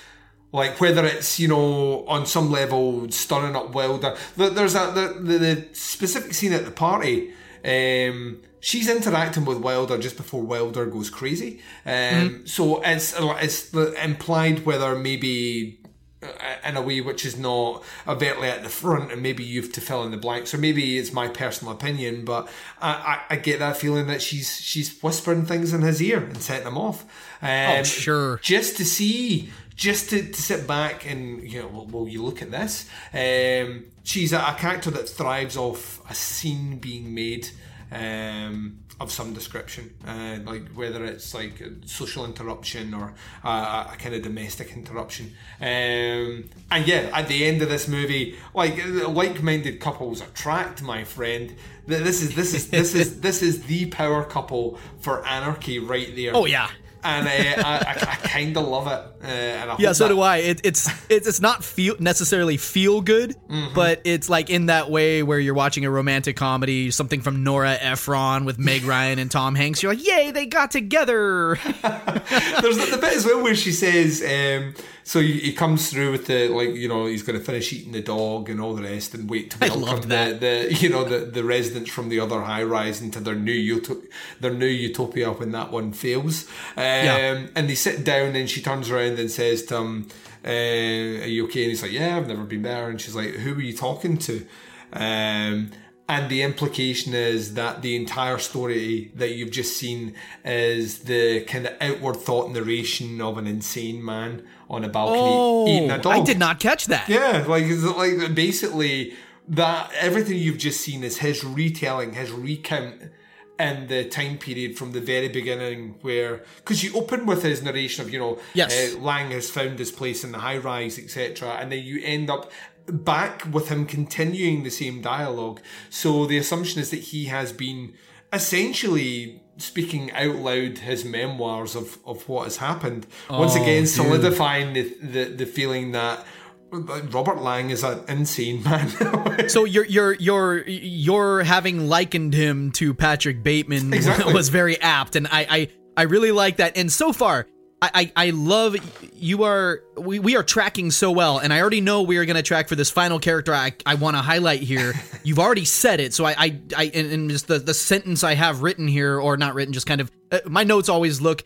[0.54, 4.16] Like whether it's you know on some level stirring up Wilder.
[4.38, 7.34] There's a the, the, the specific scene at the party.
[7.64, 11.61] Um, she's interacting with Wilder just before Wilder goes crazy.
[11.86, 12.45] Um, mm-hmm.
[12.45, 15.80] So it's it's implied whether maybe
[16.24, 19.82] uh, in a way which is not overtly at the front, and maybe you've to
[19.82, 22.47] fill in the blanks, or maybe it's my personal opinion, but
[22.82, 26.41] I, I, I get that feeling that she's she's whispering things in his ear and
[26.41, 27.03] setting him off.
[27.41, 28.38] Um, oh, sure.
[28.38, 29.49] Just to see,
[29.84, 32.89] just to, to sit back and you know, well, well you look at this.
[33.13, 37.49] Um, she's a, a character that thrives off a scene being made.
[37.91, 43.13] Um, of some description, uh, like whether it's like social interruption or
[43.43, 43.49] a,
[43.91, 45.34] a kind of domestic interruption.
[45.59, 51.55] Um, and yeah, at the end of this movie, like like-minded couples attract, my friend.
[51.86, 56.31] This is this is this is this is the power couple for anarchy right there.
[56.34, 56.69] Oh yeah,
[57.04, 59.26] and uh, I, I, I kind of love it.
[59.26, 60.14] Uh, yeah, so that...
[60.14, 60.38] do I.
[60.38, 63.74] It, it's it's it's not feel necessarily feel good, mm-hmm.
[63.74, 67.74] but it's like in that way where you're watching a romantic comedy, something from Nora
[67.80, 69.84] Ephron with Meg Ryan and Tom Hanks.
[69.84, 71.56] You're like, yay, they got together.
[71.64, 74.22] There's the, the, bit as well where she says.
[74.22, 74.74] Um,
[75.04, 77.91] so he, he, comes through with the like you know he's going to finish eating
[77.91, 81.20] the dog and all the rest and wait to welcome the, the you know the,
[81.26, 84.08] the residents from the other high rise into their new utop-
[84.39, 86.47] their new utopia when that one fails.
[86.78, 87.45] Um, yeah.
[87.56, 90.08] And they sit down and she turns around and says to him,
[90.45, 93.32] uh, "Are you okay?" And he's like, "Yeah, I've never been there." And she's like,
[93.32, 94.45] "Who were you talking to?"
[94.93, 95.72] Um,
[96.10, 101.66] and the implication is that the entire story that you've just seen is the kind
[101.66, 106.13] of outward thought narration of an insane man on a balcony oh, eating a dog.
[106.13, 107.07] I did not catch that.
[107.07, 107.65] Yeah, like
[107.95, 109.13] like basically
[109.47, 113.11] that everything you've just seen is his retelling, his recount
[113.59, 118.03] in the time period from the very beginning where because you open with his narration
[118.03, 118.95] of you know yes.
[118.95, 122.32] Uh, laing has found his place in the high rise etc and then you end
[122.32, 122.51] up
[122.88, 125.61] back with him continuing the same dialogue
[125.91, 127.93] so the assumption is that he has been
[128.34, 133.06] essentially speaking out loud his memoirs of, of what has happened.
[133.30, 136.26] Oh, Once again, solidifying the, the, the feeling that
[136.72, 139.47] Robert Laing is an insane man.
[139.49, 144.34] so you're you're you're you're having likened him to Patrick Bateman exactly.
[144.34, 146.76] was very apt, and I I I really like that.
[146.76, 147.47] And so far,
[147.93, 148.75] I, I, love
[149.13, 152.36] you are we, we are tracking so well and I already know we are going
[152.36, 154.93] to track for this final character I, I want to highlight here.
[155.23, 158.61] You've already said it so I I, I and, just the, the sentence I have
[158.61, 161.43] written here or not written just kind of uh, my notes always look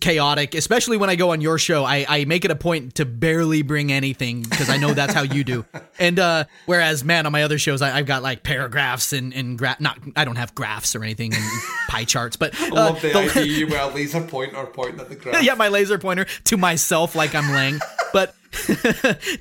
[0.00, 1.84] chaotic, especially when I go on your show.
[1.84, 5.22] I, I make it a point to barely bring anything because I know that's how
[5.22, 5.64] you do.
[5.98, 9.58] And uh, whereas, man, on my other shows, I, have got like paragraphs and and
[9.58, 11.42] gra- not I don't have graphs or anything and
[11.88, 15.10] pie charts, but uh, I love the, the idea you well laser pointer pointing at
[15.10, 15.42] the graph.
[15.42, 17.80] yeah, my laser pointer to myself like I'm Laing,
[18.14, 18.34] but.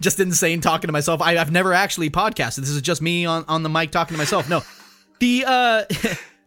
[0.01, 1.19] just insane talking to myself.
[1.19, 2.57] I, I've never actually podcasted.
[2.57, 4.47] This is just me on, on the mic talking to myself.
[4.47, 4.61] No,
[5.19, 5.83] the uh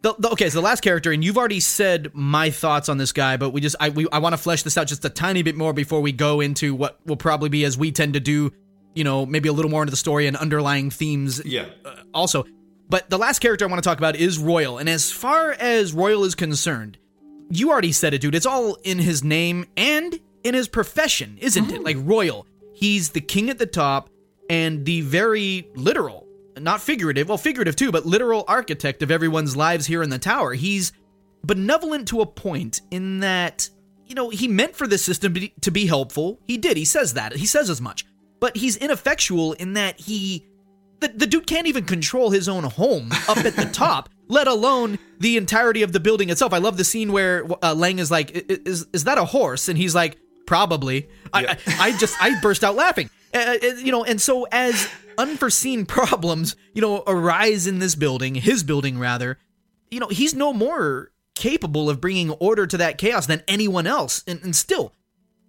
[0.02, 3.12] the, the, okay, so the last character, and you've already said my thoughts on this
[3.12, 5.42] guy, but we just I we, I want to flesh this out just a tiny
[5.42, 8.52] bit more before we go into what will probably be as we tend to do,
[8.94, 11.40] you know, maybe a little more into the story and underlying themes.
[11.44, 11.66] Yeah.
[11.84, 12.44] Uh, also,
[12.88, 15.92] but the last character I want to talk about is Royal, and as far as
[15.92, 16.98] Royal is concerned,
[17.48, 18.34] you already said it, dude.
[18.34, 21.74] It's all in his name and in his profession, isn't mm.
[21.74, 21.82] it?
[21.84, 24.10] Like Royal, he's the king at the top
[24.50, 26.26] and the very literal
[26.62, 30.54] not figurative, well, figurative too, but literal architect of everyone's lives here in the tower.
[30.54, 30.92] He's
[31.44, 33.68] benevolent to a point in that
[34.06, 36.40] you know he meant for this system to be, helpful.
[36.46, 36.76] He did.
[36.76, 37.34] He says that.
[37.34, 38.04] He says as much.
[38.40, 40.46] But he's ineffectual in that he
[41.00, 44.98] the, the dude can't even control his own home up at the top, let alone
[45.18, 46.52] the entirety of the building itself.
[46.52, 49.76] I love the scene where uh, Laing is like, "Is is that a horse?" And
[49.76, 53.10] he's like, "Probably." I, I I just I burst out laughing.
[53.34, 58.34] Uh, uh, you know, and so as unforeseen problems, you know, arise in this building,
[58.34, 59.38] his building rather,
[59.90, 64.22] you know, he's no more capable of bringing order to that chaos than anyone else.
[64.26, 64.92] And, and still,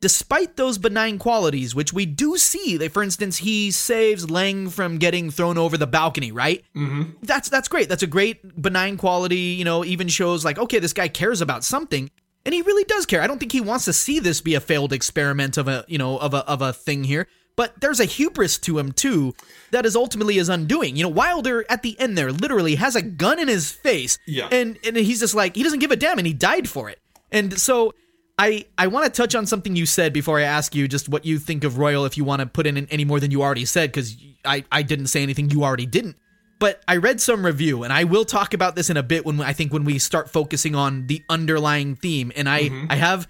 [0.04, 4.98] despite those benign qualities, which we do see, that for instance, he saves Laing from
[4.98, 6.62] getting thrown over the balcony, right?
[6.76, 7.12] Mm-hmm.
[7.22, 7.88] That's that's great.
[7.88, 9.38] That's a great benign quality.
[9.38, 12.12] You know, even shows like, okay, this guy cares about something.
[12.46, 13.22] And he really does care.
[13.22, 15.98] I don't think he wants to see this be a failed experiment of a, you
[15.98, 17.30] know, of a of a thing here.
[17.56, 19.36] But there's a hubris to him too
[19.72, 20.96] that is ultimately his undoing.
[20.96, 24.18] You know, Wilder at the end there literally has a gun in his face.
[24.26, 24.48] Yeah.
[24.52, 27.00] And and he's just like, he doesn't give a damn and he died for it.
[27.32, 27.94] And so
[28.38, 31.26] I I want to touch on something you said before I ask you just what
[31.26, 33.66] you think of Royal if you want to put in any more than you already
[33.66, 36.18] said because I I didn't say anything you already didn't.
[36.60, 39.42] But I read some review, and I will talk about this in a bit when
[39.42, 42.32] I think when we start focusing on the underlying theme.
[42.36, 42.86] And I mm-hmm.
[42.90, 43.28] I have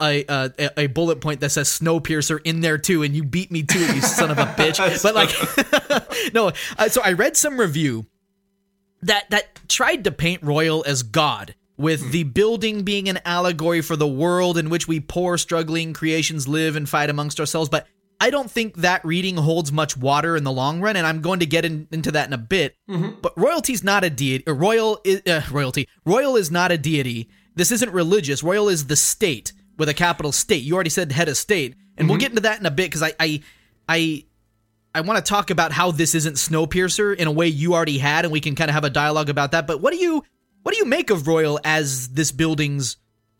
[0.00, 3.50] a, a, a, a bullet point that says Snowpiercer in there too, and you beat
[3.50, 5.02] me to it, you son of a bitch.
[5.02, 6.52] But like, no.
[6.78, 8.06] Uh, so I read some review
[9.02, 13.96] that that tried to paint Royal as God, with the building being an allegory for
[13.96, 17.68] the world in which we poor, struggling creations live and fight amongst ourselves.
[17.68, 17.86] But
[18.20, 21.40] I don't think that reading holds much water in the long run, and I'm going
[21.40, 22.76] to get in, into that in a bit.
[23.20, 24.44] But royalty's not a deity.
[24.50, 25.88] Royal is, uh, royalty.
[26.06, 27.28] Royal is not a deity.
[27.56, 28.42] This isn't religious.
[28.42, 30.62] Royal is the state with a capital state.
[30.62, 33.02] You already said head of state, and we'll get into that in a bit because
[33.02, 33.42] I, I,
[33.88, 34.24] I
[34.94, 38.24] I want to talk about how this isn't Snowpiercer in a way you already had,
[38.24, 39.66] and we can kind of have a dialogue about that.
[39.66, 40.22] But what do you
[40.62, 42.96] what do you make of Royal as this building's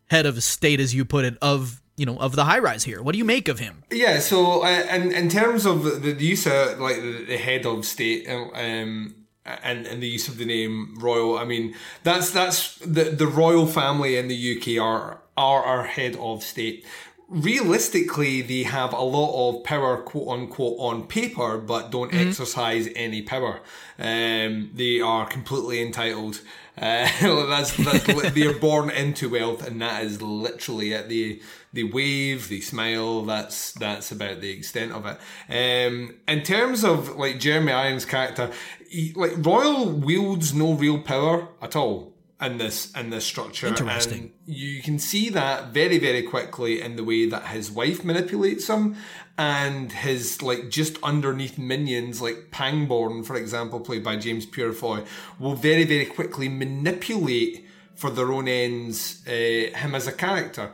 [0.07, 3.01] head of state, as you put it, of you know of the high rise here?
[3.01, 3.83] What do you make of him?
[3.89, 7.65] Yeah, so uh, in in terms of the, the use of like the, the head
[7.65, 9.15] of state, um,
[9.45, 11.73] and and the use of the name royal, I mean
[12.03, 16.85] that's that's the the royal family in the UK are are our head of state.
[17.27, 23.23] Realistically, they have a lot of power, quote unquote, on paper, but don't exercise any
[23.23, 23.61] power.
[23.97, 26.41] Um, they are completely entitled.
[26.77, 27.09] Uh,
[27.47, 31.09] that's, that's they're born into wealth, and that is literally it.
[31.09, 31.39] They
[31.73, 33.23] they wave, they smile.
[33.23, 35.17] That's that's about the extent of it.
[35.49, 38.51] Um, in terms of like Jeremy Irons' character,
[38.87, 43.67] he, like Royal wields no real power at all in this in this structure.
[43.67, 44.33] Interesting.
[44.45, 48.67] And you can see that very very quickly in the way that his wife manipulates
[48.67, 48.95] him
[49.37, 55.05] and his like just underneath minions like Pangbourne for example played by James Purefoy
[55.39, 57.65] will very very quickly manipulate
[57.95, 60.71] for their own ends uh, him as a character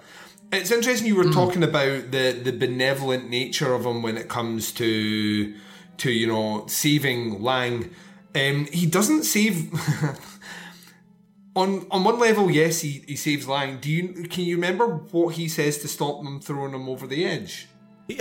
[0.52, 4.72] it's interesting you were talking about the the benevolent nature of him when it comes
[4.72, 5.56] to
[5.98, 7.92] to you know saving Laing
[8.34, 9.70] um, he doesn't save
[11.56, 13.80] on on one level, yes, he, he saves Laing.
[13.80, 17.26] Do you can you remember what he says to stop them throwing him over the
[17.26, 17.68] edge?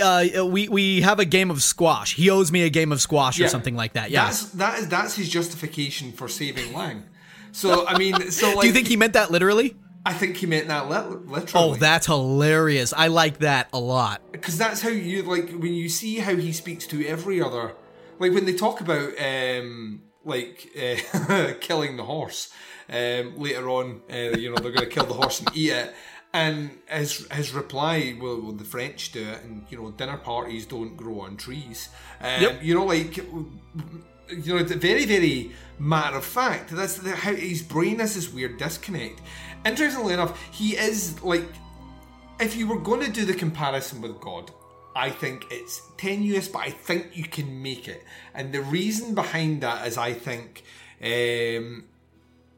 [0.01, 2.15] Uh, we we have a game of squash.
[2.15, 4.09] He owes me a game of squash or something like that.
[4.11, 4.25] Yeah.
[4.25, 7.03] That's that is that's his justification for saving Laing.
[7.51, 9.75] So I mean, so like, do you think he meant that literally?
[10.05, 11.71] I think he meant that lit- literally.
[11.71, 12.91] Oh, that's hilarious.
[12.91, 14.21] I like that a lot.
[14.31, 17.75] because that's how you like when you see how he speaks to every other
[18.19, 22.51] like when they talk about um like uh, killing the horse
[22.91, 25.93] um later on uh, you know they're going to kill the horse and eat it
[26.33, 30.65] and his his reply well, well the french do it and you know dinner parties
[30.65, 31.89] don't grow on trees
[32.21, 32.63] um, Yep.
[32.63, 37.61] you know like you know it's very very matter of fact that's the, how his
[37.63, 39.21] brain has this weird disconnect
[39.65, 41.45] interestingly enough he is like
[42.41, 44.51] if you were going to do the comparison with God,
[44.95, 48.03] I think it's tenuous, but I think you can make it.
[48.33, 50.63] And the reason behind that is I think,
[51.03, 51.85] um,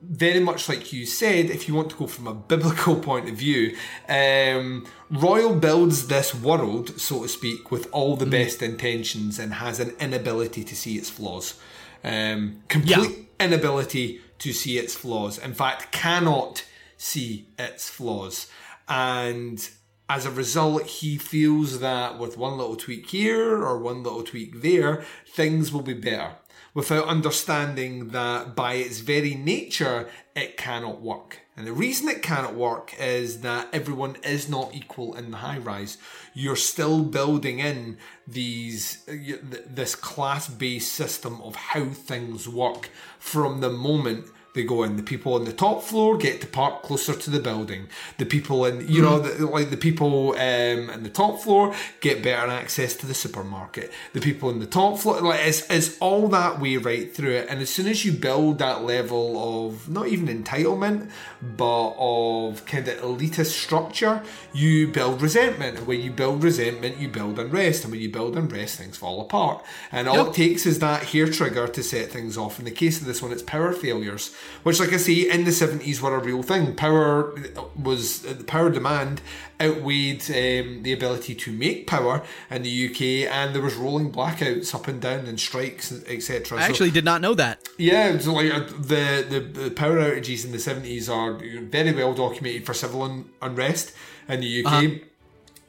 [0.10, 3.36] very much like you said, if you want to go from a biblical point of
[3.36, 3.76] view,
[4.10, 9.80] um, Royal builds this world, so to speak, with all the best intentions and has
[9.80, 11.60] an inability to see its flaws.
[12.04, 15.38] Um, complete inability to see its flaws.
[15.38, 16.66] In fact, cannot
[16.97, 18.47] see its flaws.
[18.89, 19.68] And
[20.10, 24.62] as a result, he feels that with one little tweak here or one little tweak
[24.62, 26.36] there, things will be better.
[26.74, 31.39] Without understanding that by its very nature, it cannot work.
[31.55, 35.59] And the reason it cannot work is that everyone is not equal in the high
[35.59, 35.99] rise.
[36.34, 43.69] You're still building in these this class based system of how things work from the
[43.69, 44.97] moment they go in.
[44.97, 47.88] The people on the top floor get to park closer to the building.
[48.18, 52.24] The people in, you know, the, like the people um, in the top floor get
[52.24, 53.91] better access to the supermarket.
[54.14, 57.47] The people in the top floor, like it's, it's all that way right through it.
[57.49, 61.10] And as soon as you build that level of not even entitlement,
[61.41, 64.22] but of kind of elitist structure,
[64.54, 65.80] you build resentment.
[65.80, 67.84] And when you build resentment, you build unrest.
[67.84, 69.64] And when you build unrest, things fall apart.
[69.91, 70.28] And all Yep.
[70.28, 72.60] it takes is that hair trigger to set things off.
[72.60, 74.32] In the case of this one, it's power failures,
[74.64, 76.76] which, like I say, in the 70s were a real thing.
[76.76, 77.36] Power
[77.76, 79.22] was, the power demand
[79.62, 84.74] outweighed um, the ability to make power in the UK, and there was rolling blackouts
[84.74, 86.60] up and down and strikes, etc.
[86.60, 87.60] I actually did not know that.
[87.78, 92.14] Yeah, so like uh, the, the the power outages in the seventies are very well
[92.14, 93.94] documented for civil un- unrest
[94.28, 94.74] in the UK.
[94.74, 95.06] Uh-huh.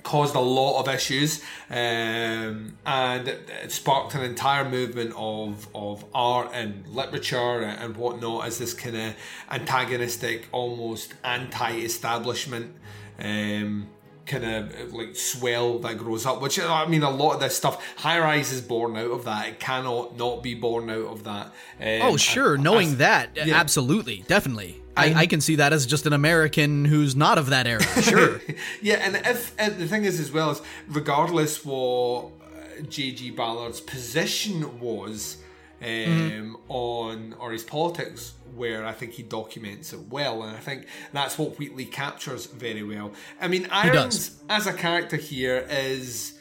[0.05, 1.41] Caused a lot of issues,
[1.71, 7.97] um, and it it sparked an entire movement of of art and literature and, and
[7.97, 9.15] whatnot as this kind of
[9.51, 12.75] antagonistic, almost anti-establishment.
[13.19, 13.89] Um,
[14.27, 17.85] kind of like swell that grows up which i mean a lot of this stuff
[17.99, 21.49] high rise is born out of that it cannot not be born out of that
[21.79, 22.55] Um, oh, sure.
[22.55, 23.55] and- Knowing as- that, yeah.
[23.55, 24.81] absolutely, definitely.
[24.97, 27.83] I, I can see that as just an American who's not of that era.
[28.03, 28.41] Sure.
[28.83, 33.81] yeah, and if and the thing is as well is regardless what uh, JG Ballard's
[33.81, 35.39] position was
[35.83, 36.55] um, Mhm.
[36.69, 41.37] on or his politics, where I think he documents it well, and I think that's
[41.39, 43.13] what Wheatley captures very well.
[43.41, 46.39] I mean, Irons as a character here is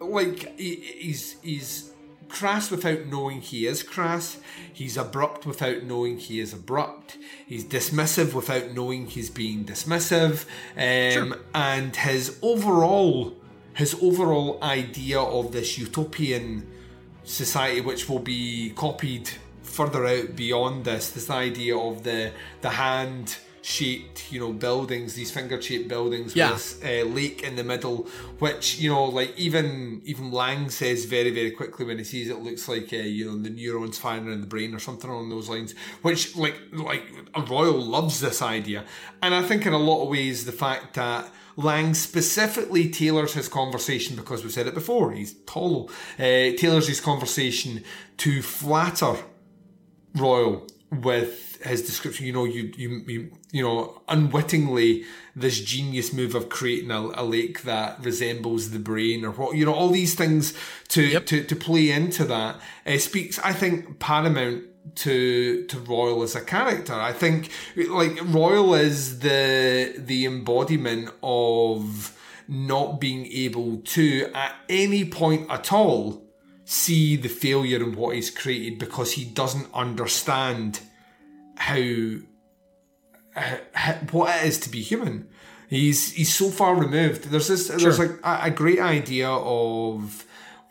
[0.00, 1.91] like he, he's he's
[2.32, 4.38] crass without knowing he is crass.
[4.72, 7.18] He's abrupt without knowing he is abrupt.
[7.46, 10.46] He's dismissive without knowing he's being dismissive.
[10.76, 13.36] Um, And his overall
[13.74, 16.66] his overall idea of this utopian
[17.24, 19.30] society, which will be copied
[19.62, 25.30] further out beyond this, this idea of the the hand shaped, you know, buildings, these
[25.30, 26.52] finger shaped buildings Yeah.
[26.52, 28.08] with this uh, lake in the middle,
[28.38, 32.38] which you know, like even even Laing says very very quickly when he sees it
[32.40, 35.48] looks like uh, you know the neurons firing in the brain or something along those
[35.48, 35.74] lines.
[36.02, 37.04] Which like like
[37.48, 38.84] Royal loves this idea,
[39.22, 41.30] and I think in a lot of ways the fact that.
[41.54, 45.12] Laing specifically tailors his conversation because we've said it before.
[45.12, 45.90] He's tall.
[46.18, 47.84] Uh, tailors his conversation
[48.16, 49.16] to flatter
[50.14, 52.26] Royal with his description.
[52.26, 55.04] You know, you you you, you know, unwittingly
[55.34, 59.64] this genius move of creating a, a lake that resembles the brain, or what you
[59.64, 60.54] know, all these things
[60.88, 64.64] to to, to play into that uh, speaks, I think, paramount
[64.96, 66.94] to to Royal as a character.
[66.94, 75.04] I think like Royal is the the embodiment of not being able to at any
[75.04, 76.22] point at all
[76.64, 80.80] see the failure in what he's created because he doesn't understand
[81.62, 82.18] how,
[83.72, 85.28] how what it is to be human.
[85.68, 87.24] He's he's so far removed.
[87.30, 90.26] There's this there's like a, a great idea of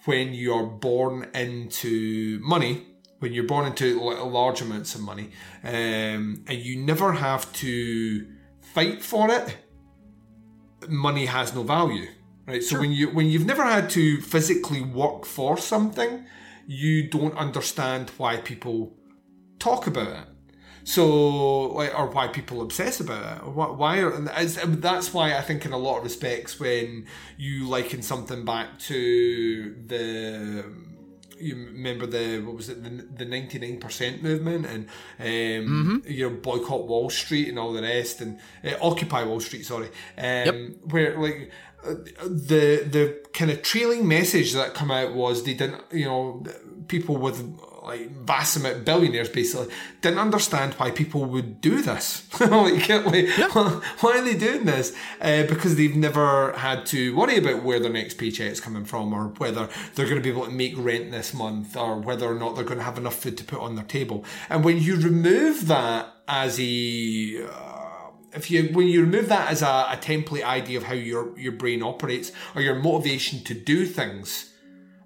[0.06, 2.86] when you're born into money,
[3.20, 5.32] when you're born into large amounts of money,
[5.64, 8.28] um, and you never have to
[8.74, 9.58] fight for it.
[10.88, 12.08] Money has no value,
[12.46, 12.62] right?
[12.62, 16.26] So when you when you've never had to physically work for something,
[16.68, 18.94] you don't understand why people
[19.58, 20.28] talk about it.
[20.84, 23.44] So, or why people obsess about it.
[23.44, 27.06] Or why, are, that's why I think, in a lot of respects, when
[27.38, 30.66] you liken something back to the,
[31.40, 34.88] you remember the what was it, the the ninety nine percent movement, and
[35.20, 39.66] um, you know, boycott Wall Street and all the rest, and uh, occupy Wall Street.
[39.66, 41.52] Sorry, um, where like
[41.84, 46.44] uh, the the kind of trailing message that come out was they didn't, you know,
[46.88, 47.40] people with
[47.84, 52.28] like vast amount billionaires basically didn't understand why people would do this.
[52.40, 54.96] like, like, why are they doing this?
[55.20, 59.30] Uh, because they've never had to worry about where their next paycheck's coming from, or
[59.38, 62.56] whether they're going to be able to make rent this month, or whether or not
[62.56, 64.24] they're going to have enough food to put on their table.
[64.50, 67.82] And when you remove that as a uh,
[68.34, 71.52] if you when you remove that as a, a template idea of how your your
[71.52, 74.54] brain operates or your motivation to do things,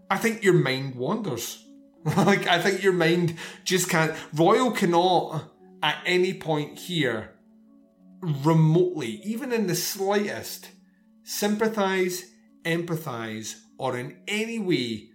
[0.09, 1.64] I think your mind wanders.
[2.17, 4.15] like I think your mind just can't.
[4.33, 5.51] Royal cannot
[5.81, 7.31] at any point here
[8.21, 10.69] remotely, even in the slightest,
[11.23, 12.25] sympathize,
[12.63, 15.09] empathize, or in any way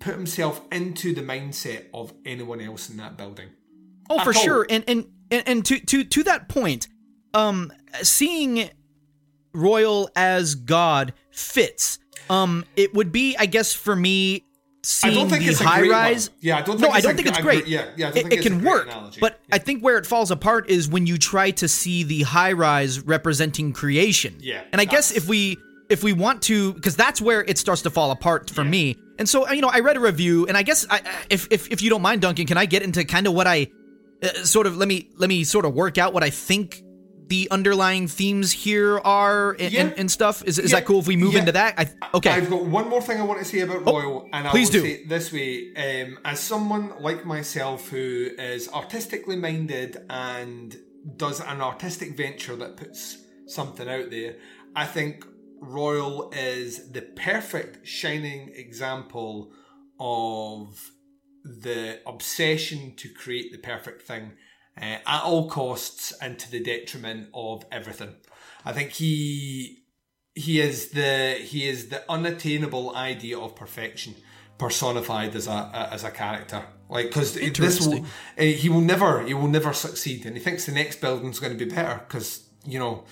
[0.00, 3.48] put himself into the mindset of anyone else in that building.
[4.10, 4.42] Oh, At for all.
[4.42, 4.66] sure.
[4.68, 6.88] And and and, and to to to that point,
[7.34, 7.72] um,
[8.02, 8.70] seeing
[9.52, 11.98] Royal as God fits.
[12.30, 14.44] Um, it would be, I guess, for me
[14.88, 16.30] seeing don't think the it's a high great rise.
[16.30, 16.38] one.
[16.40, 17.66] Yeah, I don't No, think I it's don't a- think it's great.
[17.66, 19.20] yeah, yeah, I it, think it can work, analogy.
[19.20, 22.52] but I think where it falls apart is when you try to see the high
[22.52, 24.36] rise representing creation.
[24.40, 25.58] Yeah, and I guess if we
[25.90, 28.96] if we want to, because that's where it starts to fall apart for me.
[29.18, 31.82] And so you know, I read a review, and I guess I, if if if
[31.82, 33.68] you don't mind, Duncan, can I get into kind of what I
[34.22, 36.82] uh, sort of let me let me sort of work out what I think
[37.28, 40.42] the underlying themes here are and, and, and stuff.
[40.44, 40.78] Is, is Yeah.
[40.80, 41.40] that cool if we move Yeah.
[41.40, 41.74] into that?
[41.78, 42.30] I, okay.
[42.30, 44.80] I've got one more thing I want to say about Royal, and I please will
[44.80, 44.82] do.
[44.82, 50.76] say it this way: um, as someone like myself who is artistically minded and
[51.16, 54.36] does an artistic venture that puts something out there,
[54.74, 55.24] I think
[55.60, 59.52] Royal is the perfect shining example
[60.00, 60.90] of
[61.44, 64.32] the obsession to create the perfect thing
[64.80, 68.14] uh, at all costs and to the detriment of everything.
[68.64, 69.84] I think he
[70.34, 74.14] he is the he is the unattainable idea of perfection
[74.58, 76.64] personified as a, as a character.
[76.90, 78.04] Like because this will
[78.38, 81.56] uh, he will never he will never succeed, and he thinks the next building's going
[81.56, 83.04] to be better because you know.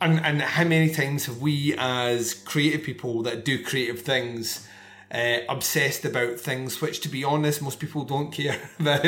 [0.00, 4.68] And, and how many times have we, as creative people that do creative things,
[5.14, 9.04] uh, obsessed about things which, to be honest, most people don't care about,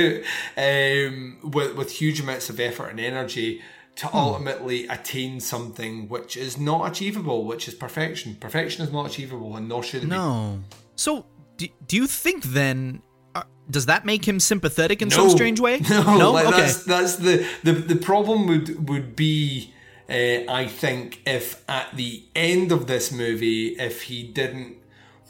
[0.57, 3.61] um, with, with huge amounts of effort and energy
[3.96, 4.16] to Hmm.
[4.18, 8.36] ultimately attain something which is not achievable, which is perfection.
[8.38, 10.61] Perfection is not achievable, and nor should it No.
[10.96, 11.26] So,
[11.57, 13.02] do, do you think then?
[13.34, 15.14] Uh, does that make him sympathetic in be.
[15.14, 15.80] some strange way?
[15.90, 16.61] No, like, okay.
[16.61, 19.72] that's that's the, the the problem would would be.
[20.09, 24.76] Uh, I think if at the end of this movie, if he didn't,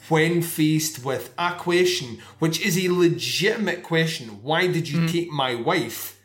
[0.09, 5.11] when faced with a question, which is a legitimate question, why did you mm.
[5.11, 6.17] take my wife?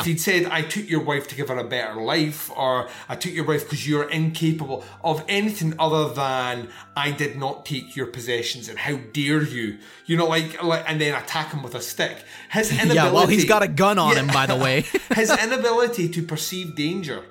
[0.00, 3.16] If he'd said, I took your wife to give her a better life, or I
[3.16, 8.06] took your wife because you're incapable of anything other than I did not take your
[8.06, 11.80] possessions and how dare you, you know, like, like and then attack him with a
[11.80, 12.24] stick.
[12.50, 12.94] His inability.
[12.94, 14.20] yeah, well, he's got a gun on Yeah.
[14.20, 14.84] him, by the way.
[15.14, 17.24] his inability to perceive danger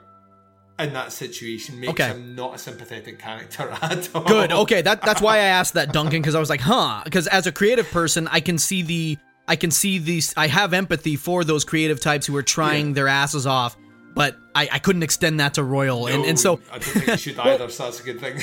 [0.82, 2.08] in that situation makes Okay.
[2.08, 4.24] him not a sympathetic character at all.
[4.24, 4.52] Good.
[4.52, 7.02] Okay, that that's why I asked that, Duncan, because I was like, huh?
[7.04, 9.18] Because as a creative person, I can see the,
[9.48, 13.08] I can see these, I have empathy for those creative types who are trying their
[13.08, 13.76] asses off,
[14.14, 17.18] but I, I couldn't extend that to Royal, and and so I don't think you
[17.18, 18.36] should either, so that's a good thing.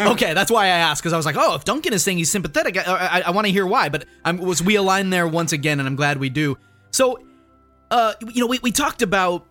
[0.12, 2.30] okay, that's why I asked because I was like, oh, if Duncan is saying he's
[2.30, 3.90] sympathetic, I, I, I want to hear why.
[3.90, 6.56] But I'm, was we align there once again, and I'm glad we do.
[6.90, 7.18] So,
[7.90, 9.46] uh, you know, we, we talked about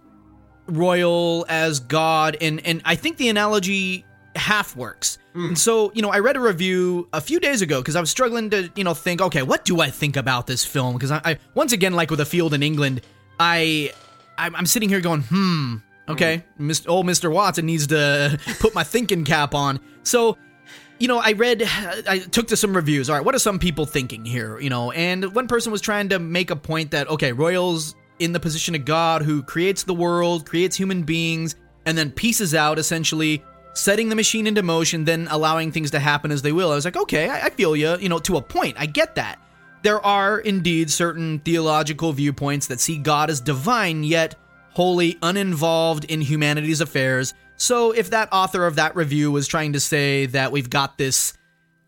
[0.67, 4.05] Royal as God, and and I think the analogy
[4.35, 5.17] half works.
[5.33, 8.09] And so, you know, I read a review a few days ago because I was
[8.09, 10.93] struggling to, you know, think, okay, what do I think about this film?
[10.93, 13.01] Because I, I, once again, like with a field in England,
[13.39, 13.93] I,
[14.37, 15.77] I'm, I'm sitting here going, hmm,
[16.09, 16.89] okay, Mr.
[16.89, 17.31] old Mr.
[17.31, 19.79] Watson needs to put my thinking cap on.
[20.03, 20.37] So,
[20.99, 23.09] you know, I read, I took to some reviews.
[23.09, 24.59] All right, what are some people thinking here?
[24.59, 28.31] You know, and one person was trying to make a point that, okay, Royals in
[28.31, 31.55] the position of God who creates the world, creates human beings,
[31.85, 33.43] and then pieces out essentially,
[33.73, 36.71] setting the machine into motion, then allowing things to happen as they will.
[36.71, 38.75] I was like, okay, I, I feel you, you know, to a point.
[38.79, 39.39] I get that.
[39.83, 44.35] There are indeed certain theological viewpoints that see God as divine, yet
[44.73, 47.33] wholly uninvolved in humanity's affairs.
[47.57, 51.33] So if that author of that review was trying to say that we've got this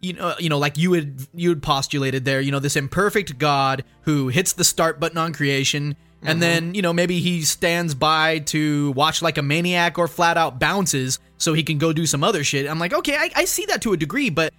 [0.04, 3.38] you know, you know, like you had you had postulated there, you know, this imperfect
[3.38, 5.96] God who hits the start button on creation,
[6.26, 10.38] and then you know maybe he stands by to watch like a maniac or flat
[10.38, 12.70] out bounces so he can go do some other shit.
[12.70, 14.54] I'm like, okay, I, I see that to a degree, but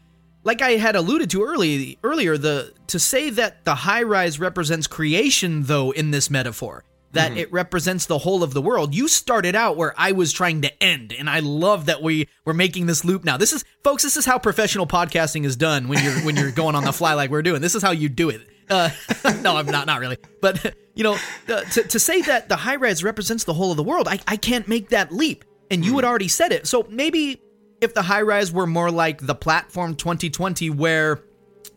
[0.45, 4.87] like I had alluded to early earlier, the to say that the high rise represents
[4.87, 7.37] creation though in this metaphor, that Mhm.
[7.39, 8.95] it represents the whole of the world.
[8.95, 12.53] You started out where I was trying to end, and I love that we we're
[12.53, 13.37] making this loop now.
[13.39, 16.75] This is folks, this is how professional podcasting is done when you're when you're going
[16.75, 17.63] on the fly like we're doing.
[17.63, 18.47] This is how you do it.
[18.71, 18.91] Uh,
[19.43, 20.19] no, I'm not, not really.
[20.41, 21.17] But you know,
[21.49, 24.19] uh, to to say that the high rise represents the whole of the world, I
[24.27, 25.45] I can't make that leap.
[25.71, 26.67] And you had already said it.
[26.67, 27.41] So maybe
[27.81, 31.23] if the high rise were more like the platform 2020 where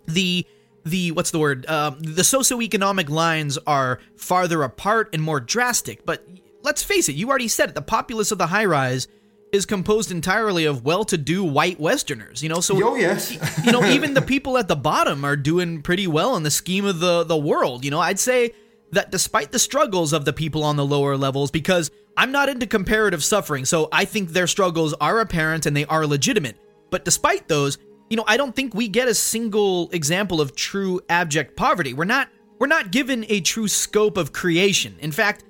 [0.07, 0.45] the
[0.85, 6.25] the what's the word um, the socioeconomic lines are farther apart and more drastic but
[6.63, 9.07] let's face it you already said it the populace of the high rise
[9.51, 13.31] is composed entirely of well-to-do white westerners you know so Oh, yes.
[13.65, 16.85] you know even the people at the bottom are doing pretty well in the scheme
[16.85, 17.99] of the the world you know.
[17.99, 18.51] I'd say
[18.91, 22.65] that despite the struggles of the people on the lower levels because i'm not into
[22.67, 26.57] comparative suffering so i think their struggles are apparent and they are legitimate.
[26.89, 27.77] But despite those
[28.09, 31.93] you know i don't think we get a single example of true abject poverty.
[31.93, 32.29] We're not
[32.59, 34.95] we're not given a true scope of creation.
[34.99, 35.43] In fact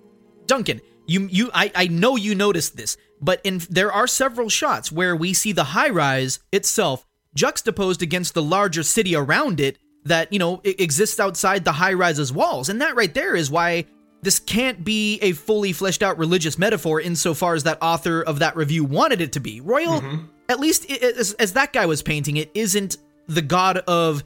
[0.46, 4.92] duncan you you i, I know you noticed this but in there are several shots
[4.92, 10.32] where we see the high rise itself juxtaposed against the larger city around it that
[10.32, 13.86] you know exists outside the high rises walls, and that right there is why
[14.22, 18.56] this can't be a fully fleshed out religious metaphor insofar as that author of that
[18.56, 19.62] review wanted it to be.
[19.62, 20.26] Royal, mm-hmm.
[20.50, 24.24] at least as, as that guy was painting it, isn't the god of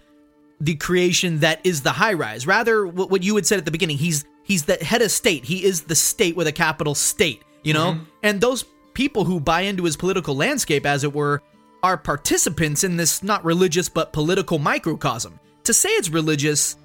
[0.60, 2.46] the creation that is the high rise.
[2.46, 5.44] Rather, what you had said at the beginning, he's he's the head of state.
[5.44, 7.44] He is the state with a capital state.
[7.64, 8.04] You know, mm-hmm.
[8.24, 8.66] and those
[9.02, 11.42] people who buy into his political landscape, as it were,
[11.82, 15.40] are participants in this not religious but political microcosm.
[15.64, 16.76] To say it's religious,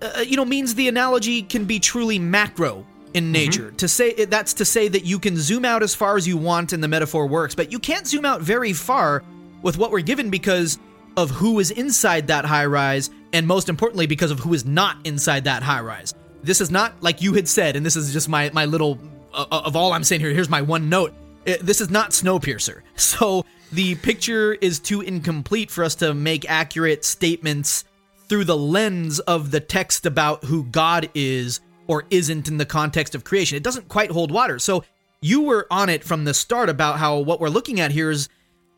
[0.00, 3.32] uh, you know, means the analogy can be truly macro in mm-hmm.
[3.32, 3.66] nature.
[3.66, 3.76] Mm-hmm.
[3.76, 6.72] To say that's to say that you can zoom out as far as you want
[6.72, 9.24] and the metaphor works, but you can't zoom out very far
[9.62, 10.78] with what we're given because
[11.16, 14.96] of who is inside that high rise and most importantly because of who is not
[15.02, 16.14] inside that high rise.
[16.44, 19.00] This is not like you had said and this is just my my little
[19.34, 21.12] uh, of all I'm saying here here's my one note.
[21.44, 22.82] It, this is not Snowpiercer.
[22.96, 27.84] So the picture is too incomplete for us to make accurate statements
[28.28, 33.14] through the lens of the text about who God is or isn't in the context
[33.14, 33.56] of creation.
[33.56, 34.58] It doesn't quite hold water.
[34.58, 34.84] So
[35.20, 38.28] you were on it from the start about how what we're looking at here is,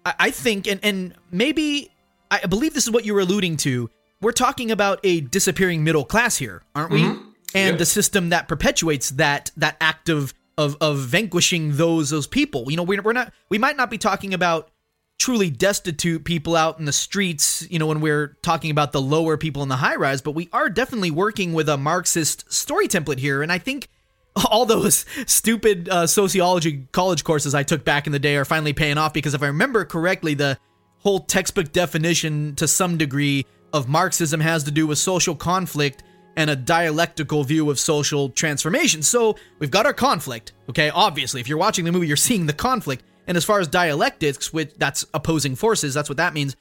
[0.07, 1.91] I think, and, and maybe
[2.31, 3.91] I believe this is what you were alluding to.
[4.21, 7.03] We're talking about a disappearing middle class here, aren't we?
[7.03, 7.29] Mm-hmm.
[7.55, 12.71] And the system that perpetuates that that act of of of vanquishing those those people.
[12.71, 14.71] You know, we're, we're not we might not be talking about
[15.19, 19.37] truly destitute people out in the streets, you know, when we're talking about the lower
[19.37, 23.19] people in the high rise, but we are definitely working with a Marxist story template
[23.19, 23.43] here.
[23.43, 23.89] And I think
[24.51, 28.73] all those stupid uh, sociology college courses I took back in the day are finally
[28.73, 30.59] paying off because if I remember correctly, the
[30.99, 36.03] whole textbook definition to some degree of Marxism has to do with social conflict
[36.37, 39.03] and a dialectical view of social transformation.
[39.03, 40.91] So we've got our conflict, okay?
[40.91, 43.05] Obviously, if you're watching the movie, you're seeing the conflict.
[43.27, 46.57] And as far as dialectics, which that's opposing forces, that's what that means.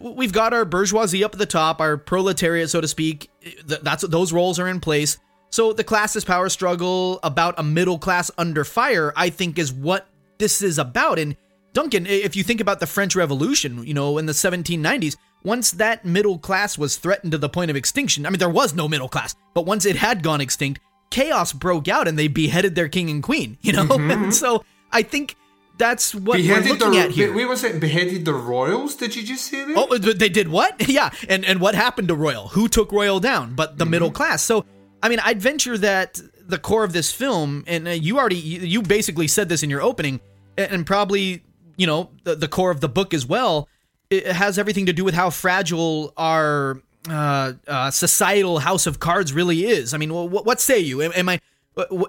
[0.00, 3.30] We've got our bourgeoisie up at the top, our proletariat, so to speak.
[3.66, 5.18] That's those roles are in place.
[5.50, 10.08] So the classist power struggle about a middle class under fire, I think, is what
[10.38, 11.18] this is about.
[11.18, 11.36] And
[11.72, 16.04] Duncan, if you think about the French Revolution, you know, in the 1790s, once that
[16.04, 19.08] middle class was threatened to the point of extinction, I mean, there was no middle
[19.08, 20.80] class, but once it had gone extinct,
[21.10, 23.84] chaos broke out and they beheaded their king and queen, you know?
[23.84, 24.30] Mm-hmm.
[24.30, 25.36] so I think
[25.80, 27.34] that's what beheaded we're looking the, at here.
[27.34, 28.96] Wait, was it beheaded the royals?
[28.96, 29.74] Did you just say that?
[29.76, 30.76] Oh, they did what?
[30.90, 32.48] Yeah, and and what happened to royal?
[32.48, 33.54] Who took royal down?
[33.54, 33.90] But the mm-hmm.
[33.90, 34.42] middle class.
[34.42, 34.66] So,
[35.02, 38.82] I mean, I'd venture that the core of this film, and uh, you already you
[38.82, 40.20] basically said this in your opening,
[40.58, 41.44] and probably
[41.76, 43.68] you know the, the core of the book as well.
[44.10, 49.32] It has everything to do with how fragile our uh, uh, societal house of cards
[49.32, 49.94] really is.
[49.94, 51.00] I mean, what, what say you?
[51.02, 51.40] Am, am I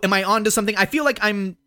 [0.03, 0.76] am I on to something?
[0.76, 1.57] I feel like I'm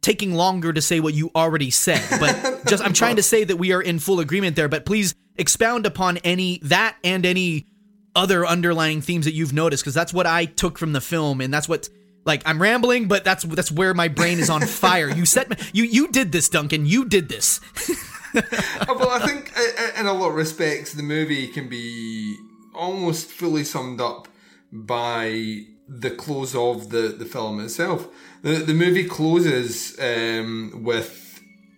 [0.00, 3.56] taking longer to say what you already said, but just I'm trying to say that
[3.56, 4.68] we are in full agreement there.
[4.68, 7.66] But please expound upon any that and any
[8.14, 11.52] other underlying themes that you've noticed, because that's what I took from the film, and
[11.52, 11.88] that's what
[12.24, 15.08] like I'm rambling, but that's that's where my brain is on fire.
[15.08, 16.84] You set me, you you did this, Duncan.
[16.86, 17.60] You did this.
[18.88, 19.52] well, I think
[19.98, 22.36] in a lot of respects, the movie can be
[22.74, 24.28] almost fully summed up
[24.72, 28.08] by the close of the, the film itself.
[28.42, 31.24] The, the movie closes um, with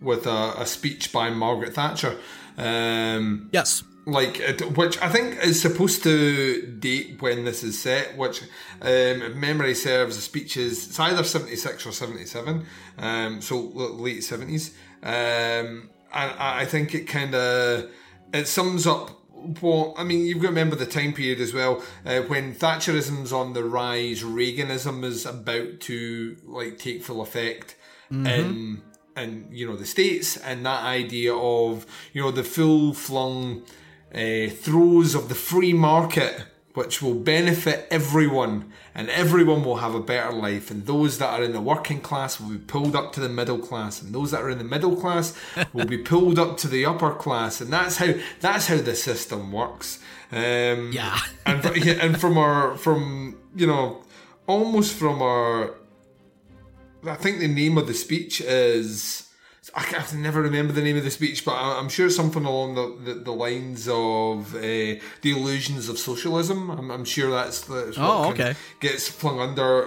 [0.00, 2.16] with a, a, speech by Margaret Thatcher.
[2.56, 3.84] Um, yes.
[4.06, 8.42] Like, uh, which I think is supposed to date when this is set, which,
[8.80, 12.64] um, memory serves, the speech is it's either 76 or 77,
[12.98, 14.72] um, so late 70s
[16.12, 17.90] and I think it kind of
[18.32, 19.20] it sums up
[19.60, 21.82] well, I mean, you've got to remember the time period as well.
[22.04, 27.76] Uh, when Thatcherism's on the rise, Reaganism is about to like take full effect
[28.10, 28.26] mm-hmm.
[28.26, 28.82] in
[29.16, 33.62] in you know the states, and that idea of you know the full flung
[34.14, 40.00] uh, throes of the free market which will benefit everyone and everyone will have a
[40.00, 43.20] better life and those that are in the working class will be pulled up to
[43.20, 45.36] the middle class and those that are in the middle class
[45.72, 49.50] will be pulled up to the upper class and that's how that's how the system
[49.50, 49.98] works.
[50.30, 51.18] Um, yeah.
[51.46, 54.02] and, and from our from you know
[54.46, 55.74] almost from our
[57.04, 59.29] I think the name of the speech is
[59.74, 63.12] I can never remember the name of the speech, but I'm sure something along the,
[63.12, 66.70] the, the lines of uh, the illusions of socialism.
[66.70, 68.54] I'm, I'm sure that's, that's oh, okay.
[68.80, 69.82] gets flung under.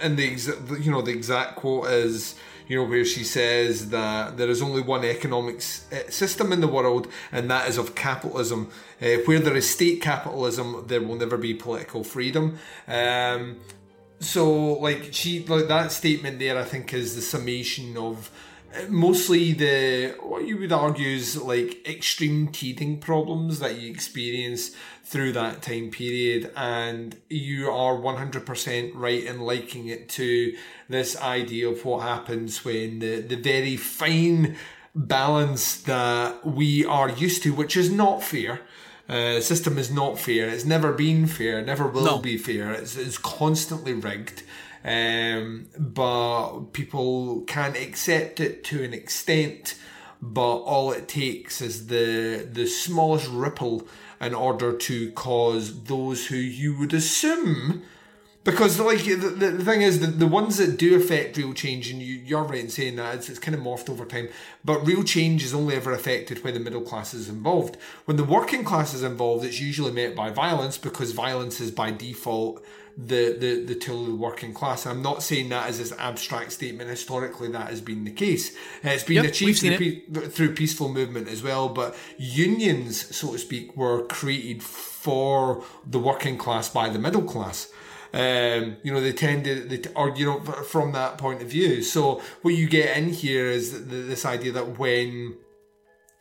[0.00, 2.34] And uh, the you know the exact quote is
[2.66, 6.68] you know where she says that there is only one economic uh, system in the
[6.68, 8.70] world, and that is of capitalism.
[9.02, 12.58] Uh, where there is state capitalism, there will never be political freedom.
[12.88, 13.60] Um,
[14.18, 18.30] so like she like that statement there, I think is the summation of
[18.88, 24.70] mostly the what you would argue is like extreme teething problems that you experience
[25.04, 30.54] through that time period and you are 100% right in liking it to
[30.88, 34.56] this idea of what happens when the, the very fine
[34.94, 38.60] balance that we are used to which is not fair.
[39.08, 40.48] Uh, the system is not fair.
[40.48, 41.60] It's never been fair.
[41.62, 42.18] Never will No.
[42.18, 42.70] be fair.
[42.70, 44.44] It's, it's constantly rigged
[44.84, 49.76] um, but people can accept it to an extent.
[50.22, 53.86] But all it takes is the the smallest ripple
[54.20, 57.82] in order to cause those who you would assume.
[58.42, 62.00] Because like the, the, thing is the, the ones that do affect real change and
[62.00, 64.28] you, you're right in saying that it's, it's kind of morphed over time
[64.64, 67.76] but real change is only ever affected when the middle class is involved
[68.06, 71.90] when the working class is involved it's usually met by violence because violence is by
[71.90, 72.64] default
[73.06, 74.86] the, the, the tool of the working class.
[74.86, 76.90] I'm not saying that as this abstract statement.
[76.90, 78.54] Historically, that has been the case.
[78.82, 83.38] It's been Yep, achieved through, pe- through peaceful movement as well, but unions, so to
[83.38, 87.72] speak, were created for the working class by the middle class.
[88.12, 91.82] Um, you know, they tended, they, t- or you know, from that point of view.
[91.82, 95.36] So what you get in here is th- th- this idea that when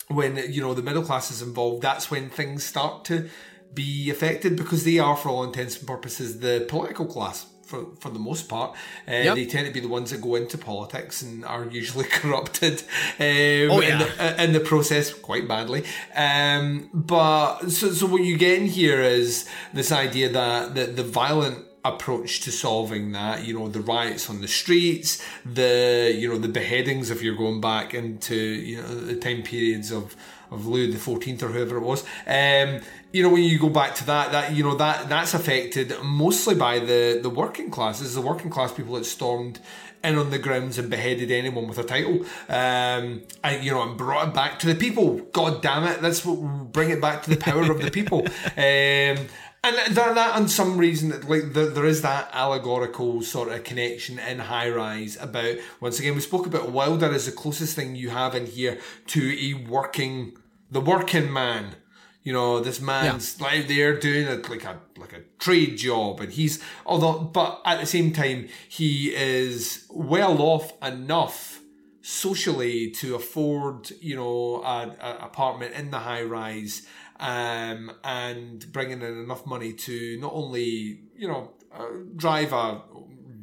[0.07, 3.29] when you know the middle class is involved, that's when things start to
[3.73, 7.45] be affected because they are, for all intents and purposes, the political class.
[7.63, 8.71] For, for the most part,
[9.07, 9.35] uh, Yep.
[9.35, 12.81] they tend to be the ones that go into politics and are usually corrupted
[13.19, 14.09] um, Oh, in, yeah.
[14.17, 15.83] the, in the process quite badly.
[16.15, 21.03] Um, but so, so what you get in here is this idea that the, the
[21.03, 26.37] violent approach to solving that you know the riots on the streets the you know
[26.37, 30.13] the beheadings if you're going back into you know the time periods of
[30.51, 32.03] of Louis the Fourteenth or whoever it was.
[32.25, 32.81] Um,
[33.11, 36.55] you know, when you go back to that, that you know that that's affected mostly
[36.55, 39.59] by the the working classes, the working class people that stormed
[40.03, 42.21] in on the grounds and beheaded anyone with a title.
[42.47, 45.17] Um, and you know, and brought it back to the people.
[45.33, 48.25] God damn it, that's what bring it back to the power of the people.
[48.57, 49.27] Um,
[49.63, 53.63] and that, that, on some reason, that, like there, there is that allegorical sort of
[53.63, 55.57] connection in High Rise about.
[55.81, 59.37] Once again, we spoke about Wilder as the closest thing you have in here to
[59.37, 60.37] a working,
[60.71, 61.75] the working man.
[62.23, 66.31] You know, this man's out there doing it like a like a trade job, and
[66.31, 71.59] he's although, but at the same time, he is well off enough
[72.01, 76.85] socially to afford, you know, an apartment in the high rise,
[77.19, 81.85] um, and bringing in enough money to not only, you know, uh,
[82.15, 82.81] drive a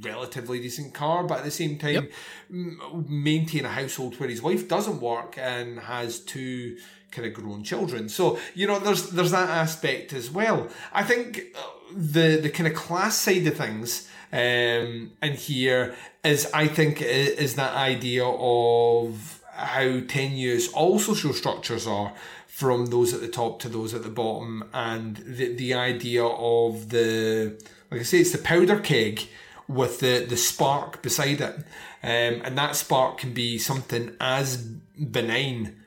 [0.00, 2.08] relatively decent car, but at the same time
[2.50, 6.76] m- maintain a household where his wife doesn't work and has two
[7.10, 8.08] kind of grown children.
[8.08, 10.68] So you know, there's there's that aspect as well.
[10.92, 11.62] I think uh,
[11.94, 15.94] the the kind of class side of things um, in here
[16.24, 22.12] is I think is that idea of how tenuous all social structures are
[22.56, 26.88] from those at the top to those at the bottom and the the idea of
[26.88, 27.54] the
[27.90, 29.28] like I say it's the powder keg
[29.68, 31.54] with the the spark beside it.
[32.02, 35.82] Um, and that spark can be something as benign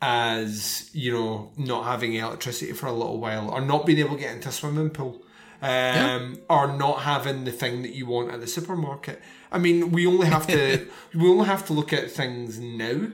[0.00, 4.22] as you know not having electricity for a little while or not being able to
[4.22, 5.22] get into a swimming pool
[5.60, 9.20] um, or not having the thing that you want at the supermarket.
[9.52, 13.08] I mean we only have to we only have to look at things now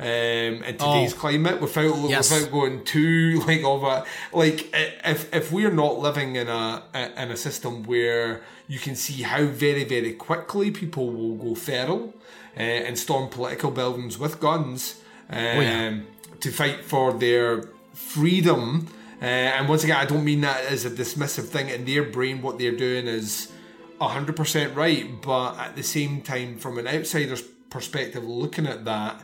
[0.00, 1.16] um, in today's Oh.
[1.18, 2.30] climate without Yes.
[2.30, 4.60] without going too like a like
[5.04, 6.82] if if we're not living in a
[7.22, 12.14] in a system where you can see how very very quickly people will go feral
[12.56, 15.98] uh, and storm political buildings with guns um, yeah.
[16.40, 18.86] to fight for their freedom.
[19.22, 21.68] Uh, and once again, I don't mean that as a dismissive thing.
[21.68, 23.52] In their brain, what they're doing is
[24.00, 25.06] 100% right.
[25.22, 29.22] But at the same time, from an outsider's perspective, looking at that,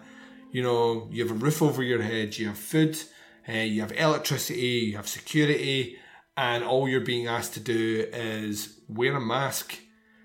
[0.56, 2.98] you know, you have a roof over your head, you have food,
[3.46, 5.98] uh, you have electricity, you have security,
[6.34, 9.78] and all you're being asked to do is wear a mask,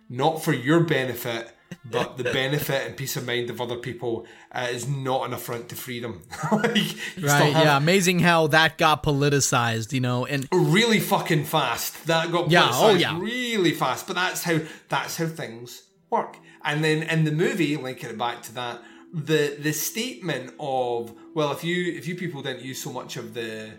[0.08, 1.52] not for your benefit,
[1.84, 5.68] but the benefit and peace of mind of other people uh, is not an affront
[5.68, 6.22] to freedom.
[6.53, 6.78] like,
[7.22, 7.52] Right.
[7.52, 7.76] Yeah.
[7.76, 12.08] Amazing how that got politicized, you know, and really fucking fast.
[12.08, 13.20] That got Yeah, oh, yeah.
[13.20, 14.08] really fast.
[14.08, 16.38] But that's how that's how things work.
[16.64, 18.82] And then in the movie, linking it back to that,
[19.14, 23.34] the the statement of well, if you if you people didn't use so much of
[23.34, 23.72] the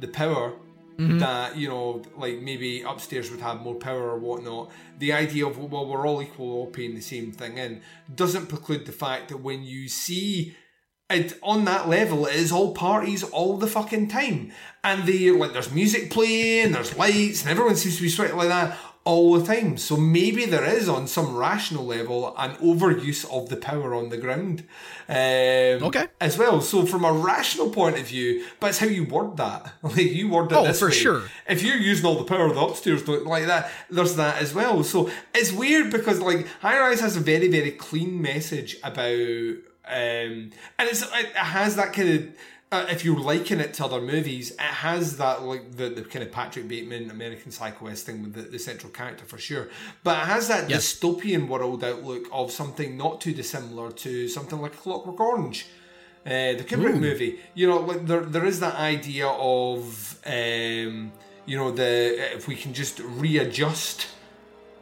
[0.00, 0.54] the power
[0.98, 1.20] Mhm.
[1.20, 4.72] that you know, like maybe upstairs would have more power or whatnot.
[4.98, 7.82] The idea of well, we're all equal, all paying the same thing in,
[8.12, 10.56] doesn't preclude the fact that when you see
[11.08, 14.50] it on that level, it is all parties all the fucking time,
[14.82, 18.48] and they like there's music playing, there's lights, and everyone seems to be sweating like
[18.48, 19.78] that all the time.
[19.78, 24.18] So maybe there is, on some rational level, an overuse of the power on the
[24.18, 24.64] ground.
[25.08, 25.16] Um,
[25.88, 26.08] okay.
[26.20, 26.60] As well.
[26.60, 29.72] So from a rational point of view, but it's how you word that.
[29.82, 30.92] Like you word it Oh, this for way.
[30.94, 31.22] sure.
[31.48, 34.52] If you're using all the power of the upstairs don't like that, there's that as
[34.54, 34.84] well.
[34.84, 39.08] So it's weird because like High Rise has a very very clean message about,
[39.86, 42.28] um, and it's it has that kind of.
[42.70, 46.22] Uh, if you're liking it to other movies, it has that like the, the kind
[46.22, 49.68] of Patrick Bateman American Psycho S thing with the, the central character for sure.
[50.04, 50.92] But it has that Yes.
[50.92, 55.64] dystopian world outlook of something not too dissimilar to something like Clockwork Orange,
[56.26, 57.00] uh, the Kubrick Ooh.
[57.00, 57.40] movie.
[57.54, 61.10] You know, like there there is that idea of um,
[61.46, 64.08] you know the if we can just readjust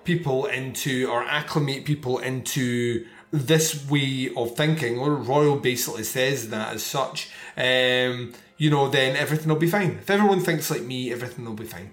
[0.03, 6.75] people into or acclimate people into this way of thinking or Royal basically says that
[6.75, 9.99] as such um, you know then everything will be fine.
[10.03, 11.91] If everyone thinks like me everything will be fine.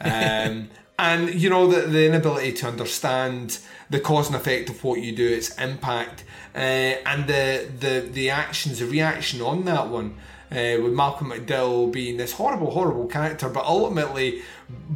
[0.00, 3.58] Um, and you know the, the inability to understand
[3.90, 6.24] the cause and effect of what you do its impact
[6.54, 10.16] uh, and the, the the actions the reaction on that one
[10.50, 14.42] uh, with Malcolm McDowell being this horrible, horrible character, but ultimately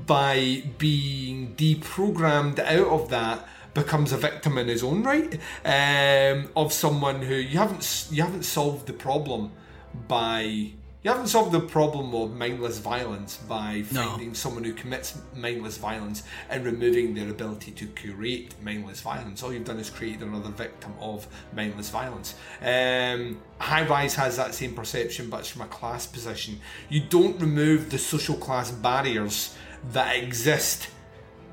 [0.06, 6.72] by being deprogrammed out of that becomes a victim in his own right um, of
[6.72, 9.50] someone who you haven't you haven't solved the problem
[10.08, 10.42] by
[11.04, 14.10] you haven't solved the problem of mindless violence by No.
[14.10, 19.42] finding someone who commits mindless violence and removing their ability to curate mindless violence.
[19.42, 21.26] All you've done is created another victim of
[21.56, 22.36] mindless violence.
[22.60, 26.60] Um, High Rise has that same perception, but it's from a class position.
[26.88, 29.56] You don't remove the social class barriers
[29.90, 30.86] that exist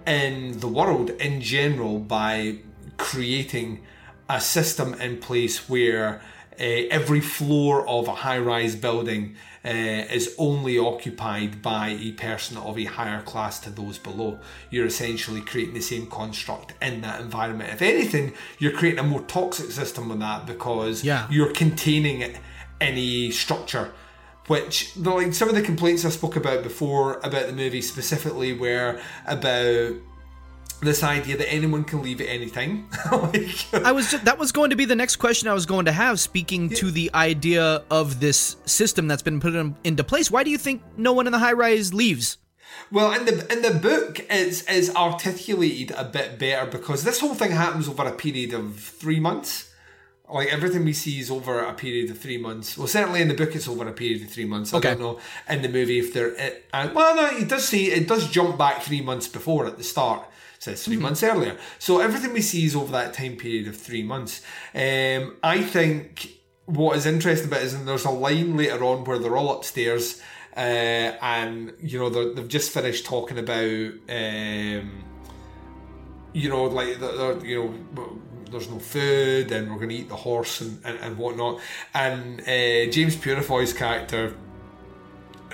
[0.07, 2.57] in the world in general by
[2.97, 3.81] creating
[4.29, 6.21] a system in place where
[6.59, 12.57] uh, every floor of a high rise building uh, is only occupied by a person
[12.57, 14.39] of a higher class to those below.
[14.69, 17.71] You're essentially creating the same construct in that environment.
[17.73, 21.27] If anything, you're creating a more toxic system than that because Yeah.
[21.29, 22.37] you're containing it
[22.81, 23.91] in a structure
[24.49, 28.51] which the, like some of the complaints I spoke about before about the movie specifically
[28.51, 29.93] were about
[30.81, 32.89] this idea that anyone can leave at any time.
[33.11, 35.85] like, I was just, that was going to be the next question I was going
[35.85, 36.19] to have.
[36.19, 40.49] Speaking to the idea of this system that's been put in, into place, why do
[40.49, 42.37] you think no one in the high rise leaves?
[42.91, 47.35] Well, in the in the book, it's is articulated a bit better because this whole
[47.35, 49.68] thing happens over a period of three months.
[50.31, 52.77] Like everything we see is over a period of three months.
[52.77, 54.73] Well, certainly in the book, it's over a period of three months.
[54.73, 54.89] I Okay.
[54.89, 55.19] don't know
[55.49, 56.33] in the movie if they're.
[56.35, 59.77] It, and, well, no, it does see it does jump back three months before at
[59.77, 60.23] the start.
[60.57, 61.57] It says 3 months earlier.
[61.79, 64.41] So everything we see is over that time period of three months.
[64.75, 66.31] Um, I think
[66.65, 70.21] what is interesting about it is there's a line later on where they're all upstairs
[70.57, 75.03] uh, and you know they've just finished talking about um,
[76.33, 77.63] you know like they're, they're, you
[77.95, 78.19] know
[78.51, 81.59] there's no food and we're going to eat the horse and, and, and whatnot.
[81.93, 84.35] And uh, James Purefoy's character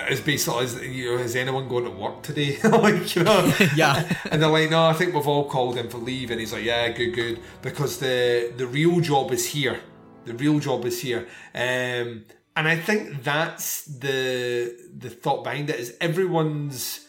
[0.10, 2.58] is basically is, you know is anyone going to work today?
[2.64, 3.54] Like you know?
[3.76, 4.12] Yeah.
[4.30, 6.32] and they're like no I think we've all called in for leave.
[6.32, 7.40] And he's like yeah good good.
[7.62, 9.80] Because the the real job is here.
[10.26, 11.28] The real job is here.
[11.54, 12.26] Um
[12.58, 17.05] and I think that's the the thought behind it is everyone's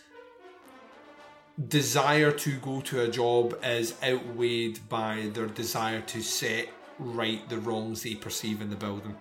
[1.69, 6.69] desire to go to a job is outweighed by their desire to set
[6.99, 9.17] right the wrongs they perceive in the building.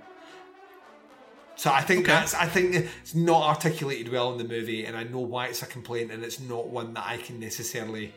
[1.57, 5.03] So I think that's I think it's not articulated well in the movie, and I
[5.03, 8.13] know why it's a complaint, and it's not one that I can necessarily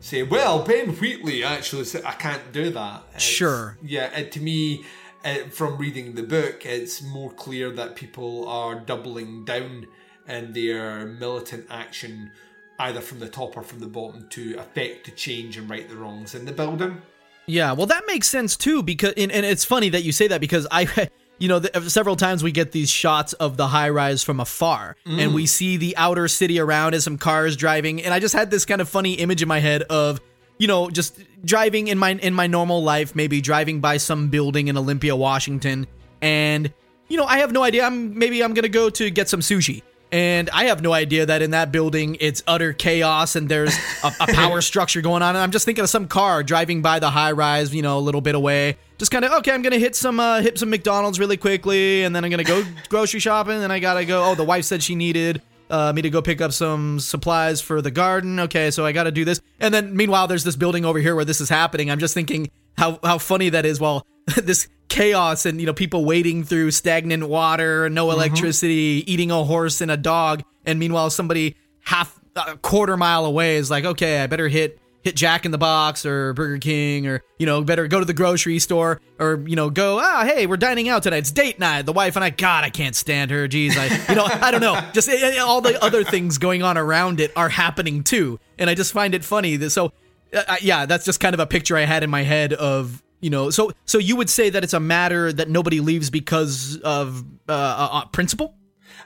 [0.00, 0.22] say.
[0.22, 3.02] Well, Ben Wheatley actually said I can't do that.
[3.08, 3.78] It's- Sure.
[3.82, 4.84] Yeah, it, to me,
[5.24, 9.86] uh, from reading the book, it's more clear that people are doubling down
[10.28, 12.30] in their militant action,
[12.78, 15.96] either from the top or from the bottom, to affect the change and right the
[15.96, 17.00] wrongs in the building.
[17.46, 20.40] Yeah, well, that makes sense too because and, and it's funny that you say that
[20.40, 21.08] because I,
[21.38, 24.96] you know, the, several times we get these shots of the high rise from afar,
[25.06, 25.20] Mm.
[25.22, 28.50] and we see the outer city around and some cars driving, and I just had
[28.50, 30.20] this kind of funny image in my head of,
[30.58, 34.66] you know, just driving in my in my normal life, maybe driving by some building
[34.68, 35.86] in Olympia, Washington,
[36.20, 36.72] and
[37.08, 37.84] you know, I have no idea.
[37.84, 39.82] I'm maybe I'm gonna go to get some sushi.
[40.16, 44.10] And I have no idea that in that building it's utter chaos and there's a,
[44.20, 45.36] a power structure going on.
[45.36, 48.00] And I'm just thinking of some car driving by the high rise, you know, a
[48.00, 48.78] little bit away.
[48.96, 49.52] Just kind of okay.
[49.52, 52.64] I'm gonna hit some uh, hit some McDonald's really quickly, and then I'm gonna go
[52.88, 53.62] grocery shopping.
[53.62, 54.24] And I gotta go.
[54.24, 57.82] Oh, the wife said she needed uh, me to go pick up some supplies for
[57.82, 58.40] the garden.
[58.40, 59.42] Okay, so I gotta do this.
[59.60, 61.90] And then meanwhile, there's this building over here where this is happening.
[61.90, 63.80] I'm just thinking how how funny that is.
[63.80, 64.06] While
[64.42, 69.80] this chaos and you know people wading through stagnant water, no electricity, eating a horse
[69.80, 74.26] and a dog, and meanwhile somebody half a quarter mile away is like, okay, I
[74.26, 78.00] better hit hit Jack in the Box or Burger King or you know better go
[78.00, 81.18] to the grocery store or you know go ah hey we're dining out tonight.
[81.18, 81.86] It's date night.
[81.86, 83.46] The wife and I God I can't stand her.
[83.46, 84.80] Geez I you know I don't know.
[84.92, 88.40] Just eh, eh, all the other things going on around it are happening too.
[88.58, 89.92] And I just find it funny that so
[90.36, 93.30] uh, yeah that's just kind of a picture I had in my head of you
[93.30, 97.24] know so so you would say that it's a matter that nobody leaves because of
[97.48, 98.56] uh, uh, principle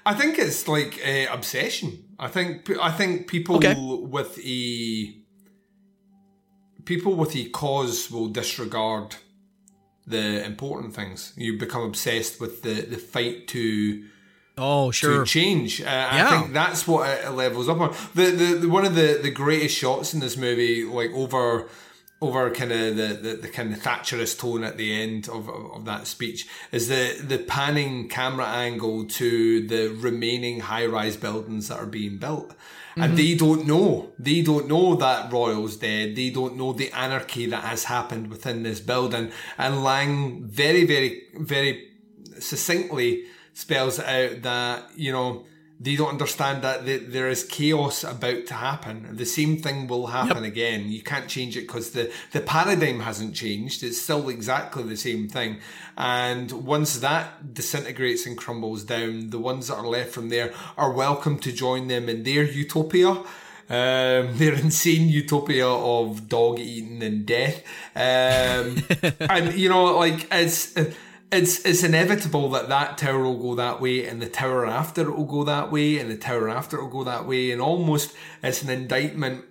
[0.07, 3.75] I think it's like uh, obsession I think I think people Okay.
[3.77, 5.15] with a
[6.85, 9.17] people with a cause will disregard
[10.07, 11.33] the important things.
[11.37, 14.05] You become obsessed with the the fight to
[14.61, 15.81] oh sure to change.
[15.81, 16.27] Uh, Yeah.
[16.29, 17.95] I think that's what it levels up on.
[18.15, 21.69] The, the the one of the the greatest shots in this movie, like over
[22.23, 25.73] over kind of the, the, the kind of Thatcherist tone at the end of, of,
[25.77, 31.69] of that speech is the the panning camera angle to the remaining high rise buildings
[31.69, 32.53] that are being built.
[32.97, 33.17] And Mhm.
[33.17, 34.11] they don't know.
[34.19, 36.17] They don't know that Royal's dead.
[36.17, 39.31] They don't know the anarchy that has happened within this building.
[39.57, 41.23] And Laing very, very,
[41.55, 41.89] very
[42.41, 43.25] succinctly
[43.55, 45.45] spells out that, you know,
[45.83, 49.09] they don't understand that th- there is chaos about to happen.
[49.17, 50.93] The same thing will happen again.
[50.93, 53.83] You can't change it because the, the paradigm hasn't changed.
[53.83, 55.59] It's still exactly the same thing.
[55.97, 60.93] And once that disintegrates and crumbles down, the ones that are left from there are
[60.93, 63.13] welcome to join them in their utopia.
[63.71, 67.63] Um, their insane utopia of dog eating and death.
[67.97, 68.83] Um,
[69.31, 70.77] and you know, like it's
[71.33, 75.17] it's it's inevitable that that tower will go that way, and the tower after it
[75.17, 78.15] will go that way, and the tower after it will go that way, and almost
[78.43, 79.45] it's an indictment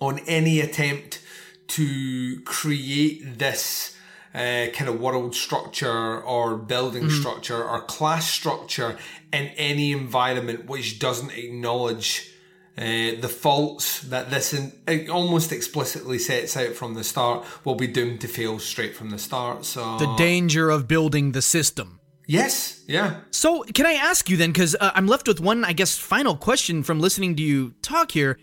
[0.00, 1.20] on any attempt
[1.68, 3.96] to create this
[4.34, 7.18] uh, kind of world structure or building Mhm.
[7.20, 8.98] structure or class structure
[9.32, 12.30] in any environment which doesn't acknowledge
[12.78, 17.74] uh, the faults that this in, it almost explicitly sets out from the start will
[17.74, 19.64] be doomed to fail straight from the start.
[19.64, 23.20] So the danger of building the system Yes, yeah.
[23.30, 26.36] So, can I ask you then, because uh, I'm left with one, I guess, final
[26.36, 28.36] question from listening to you talk here.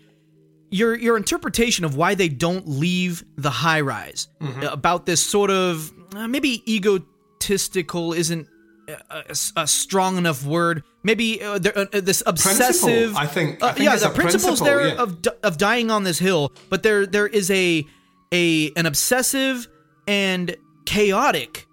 [0.70, 4.72] Your your interpretation of why they don't leave the high rise Mhm.
[4.72, 8.48] about this sort of uh, maybe egotistical isn't
[8.88, 10.82] a, a- strong enough word.
[11.02, 13.16] Maybe uh, uh, uh, this obsessive.
[13.16, 15.02] I think- I uh, yeah, it's the a principle's principle, there yeah.
[15.02, 17.84] of of dying on this hill, but there there is a
[18.32, 19.68] a an obsessive
[20.06, 20.56] and
[20.86, 21.66] chaotic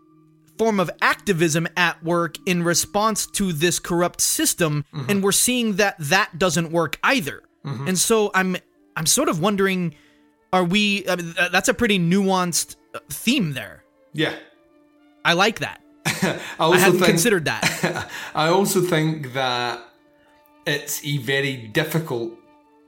[0.58, 5.10] form of activism at work in response to this corrupt system Mm-hmm.
[5.10, 7.88] and we're seeing that that doesn't work either Mhm.
[7.90, 8.56] and so i'm
[8.96, 9.96] i'm sort of wondering
[10.54, 13.84] are we I mean, that's a pretty nuanced uh, theme there
[14.14, 14.34] Yeah.
[15.26, 18.10] i like that I, i, also hadn't think- considered that.
[18.36, 19.80] I also think that
[20.66, 22.34] it's a very difficult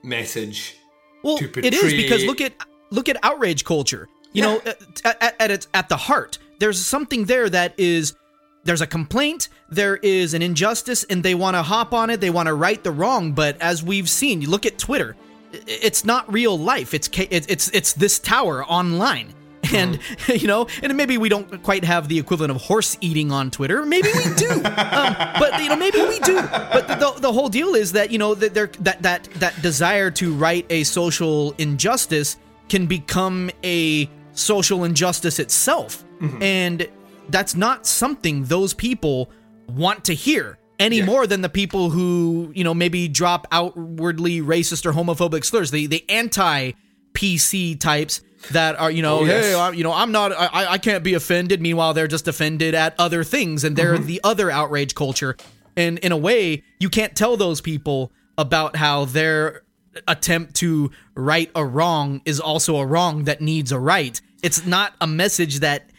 [0.03, 0.77] message
[1.23, 1.67] well to portray.
[1.67, 2.53] it is because look at
[2.91, 4.07] look at outrage culture.
[4.33, 8.15] You know at, at, at its at the heart there's something there that is
[8.63, 12.31] there's a complaint there is an injustice and they want to hop on it they
[12.31, 15.15] want to right the wrong but as we've seen you look at twitter
[15.67, 16.93] it's not real life.
[16.93, 19.33] It's it's, it's this tower online
[19.73, 23.51] and you know and maybe we don't quite have the equivalent of horse eating on
[23.51, 23.85] twitter.
[23.85, 24.61] Maybe we do.
[24.93, 26.41] Um, but you know maybe we do.
[26.41, 30.11] But the, the whole deal is that you know that there that that that desire
[30.11, 32.37] to right a social injustice
[32.69, 36.03] can become a social injustice itself.
[36.41, 36.87] And
[37.29, 39.29] that's not something those people
[39.67, 44.85] want to hear any more than the people who you know maybe drop outwardly racist
[44.85, 45.71] or homophobic slurs.
[45.71, 46.73] The the anti
[47.13, 48.21] pc types
[48.51, 49.45] that are you know Oh, yes.
[49.45, 52.75] hey I, you know i'm not I, I can't be offended meanwhile they're just offended
[52.75, 54.05] at other things and they're Mhm.
[54.05, 55.35] the other outrage culture
[55.77, 59.61] and in a way you can't tell those people about how their
[60.07, 64.93] attempt to right a wrong is also a wrong that needs a right it's not
[64.99, 65.89] a message that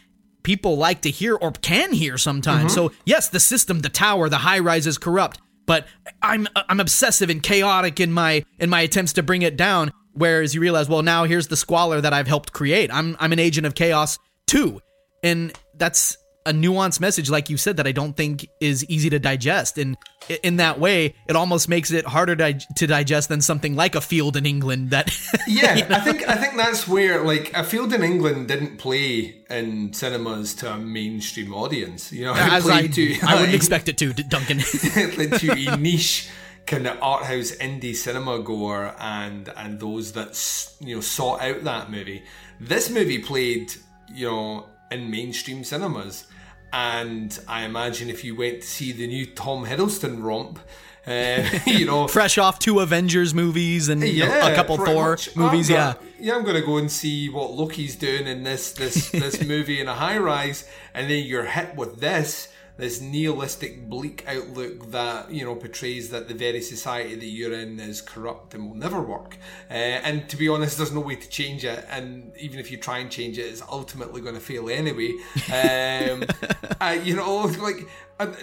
[0.43, 2.75] people like to hear or can hear sometimes Mhm.
[2.75, 5.87] so yes the system the tower the high rise is corrupt but
[6.21, 10.55] i'm i'm obsessive and chaotic in my in my attempts to bring it down whereas
[10.55, 12.89] you realize well now here's the squalor that i've helped create.
[12.93, 14.17] I'm i'm an agent of chaos
[14.47, 14.81] too.
[15.23, 19.19] And that's a nuanced message like you said that i don't think is easy to
[19.19, 19.97] digest and
[20.43, 24.01] in that way it almost makes it harder to, to digest than something like a
[24.01, 25.11] field in england that
[25.47, 29.93] yeah, I think I think that's where like a field in England didn't play in
[29.93, 32.11] cinemas to a mainstream audience.
[32.11, 36.29] You know, as I, to I wouldn't expect it to duncan to a niche
[36.65, 40.35] kind of art house indie cinema goer and and those that
[40.79, 42.23] you know sought out that movie.
[42.59, 43.73] This movie played
[44.13, 46.27] you know in mainstream cinemas,
[46.75, 50.59] and I imagine if you went to see the new Tom Hiddleston romp.
[51.07, 55.33] Uh, you know, fresh off two Avengers movies and yeah, a couple Thor much.
[55.35, 55.69] movies.
[55.69, 59.11] I'm yeah, gonna, yeah, I'm gonna go and see what Loki's doing in this this
[59.11, 64.25] this movie in a high rise, and then you're hit with this this nihilistic, bleak
[64.27, 68.67] outlook that you know portrays that the very society that you're in is corrupt and
[68.67, 69.37] will never work.
[69.69, 71.85] Uh, and to be honest, there's no way to change it.
[71.89, 75.13] And even if you try and change it, it's ultimately going to fail anyway.
[75.51, 76.25] Um,
[76.81, 77.87] uh, you know, like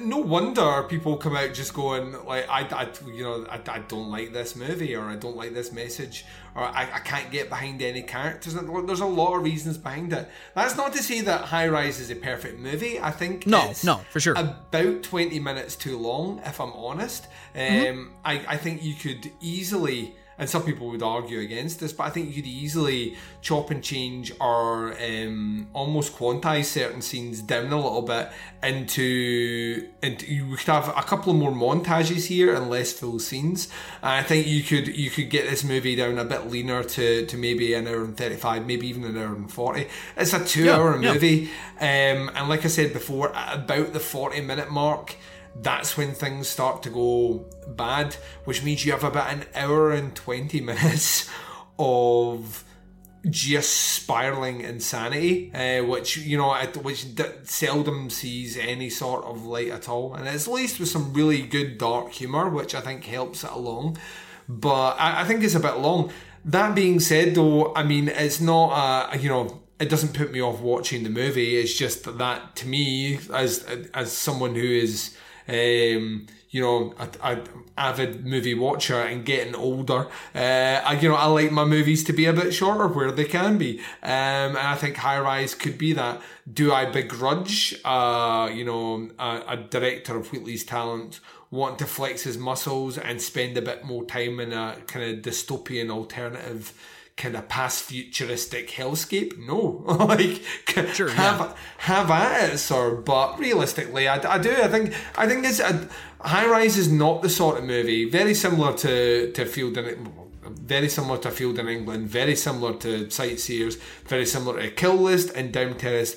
[0.01, 4.11] no wonder people come out just going like I, I you know I, I don't
[4.11, 7.81] like this movie or I don't like this message or I, I can't get behind
[7.83, 8.55] any characters.
[8.55, 10.29] There's a lot of reasons behind it.
[10.55, 13.01] That's not to say that High Rise is a perfect movie.
[13.01, 14.35] I think no no for sure.
[14.35, 17.27] about 20 minutes too long if I'm honest.
[17.55, 18.09] Um, mm-hmm.
[18.25, 22.11] I, I think you could easily and some people would argue against this, but I
[22.11, 27.77] think you could easily chop and change or um, almost quantize certain scenes down a
[27.77, 28.31] little bit
[28.63, 33.69] into, into you could have a couple of more montages here and less full scenes.
[34.03, 37.27] And I think you could you could get this movie down a bit leaner to,
[37.27, 39.89] to maybe an hour and thirty five, maybe even an hour and forty.
[40.17, 41.13] It's a two yeah, hour yeah.
[41.13, 41.51] movie,
[41.81, 45.17] um, and like I said before, at about the forty minute mark
[45.55, 48.15] that's when things start to go bad,
[48.45, 51.29] which means you have about an hour and 20 minutes
[51.79, 52.65] of
[53.29, 59.69] just spiraling insanity, uh, which you know, which d- seldom sees any sort of light
[59.69, 63.45] at all, and it's laced with some really good dark humor, which I think helps
[63.45, 63.99] it along.
[64.49, 66.13] But I, I think it's a bit long.
[66.45, 70.41] That being said, though, I mean, it's not a you know it doesn't put me
[70.41, 71.57] off watching the movie.
[71.57, 73.65] It's just that to me, as
[73.95, 75.17] as someone who is
[75.49, 77.43] um, you know, a, a,
[77.79, 80.07] avid movie watcher and getting older.
[80.35, 83.25] Uh, I, you know, I like my movies to be a bit shorter where they
[83.25, 86.21] can be, um, and I think High Rise could be that.
[86.53, 91.21] Do I begrudge, uh, you know, a, a director of Wheatley's talent
[91.51, 95.25] wanting to flex his muscles and spend a bit more time in a kind of
[95.25, 96.75] dystopian alternative?
[97.17, 99.39] kind of past futuristic hellscape.
[99.39, 100.43] No, like
[100.95, 101.57] sure, have yeah.
[101.79, 102.97] have at it, sir.
[102.97, 104.51] But realistically, I, I do.
[104.51, 105.89] I think I think it's a,
[106.25, 110.13] High Rise is not the sort of movie very similar to to Field in
[110.45, 113.77] very similar to Field in England, very similar to Sightseers,
[114.07, 116.17] very similar to Kill List and Down Terrace.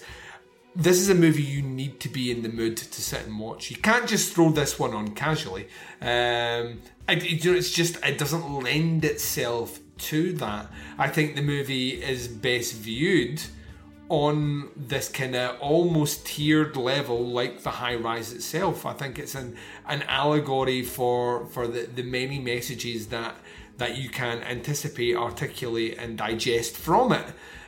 [0.76, 3.72] This is a movie you need to be in the mood to sit and watch.
[3.72, 5.68] You can't just throw this one on casually.
[6.02, 10.70] Um, you know, it's just it doesn't lend itself to that.
[10.98, 13.42] I think the movie is best viewed
[14.10, 18.86] on this kind of almost tiered level like the high rise itself.
[18.86, 19.56] I think it's an
[19.88, 23.36] an allegory for for the, the many messages that
[23.78, 27.26] that you can anticipate, articulate and digest from it.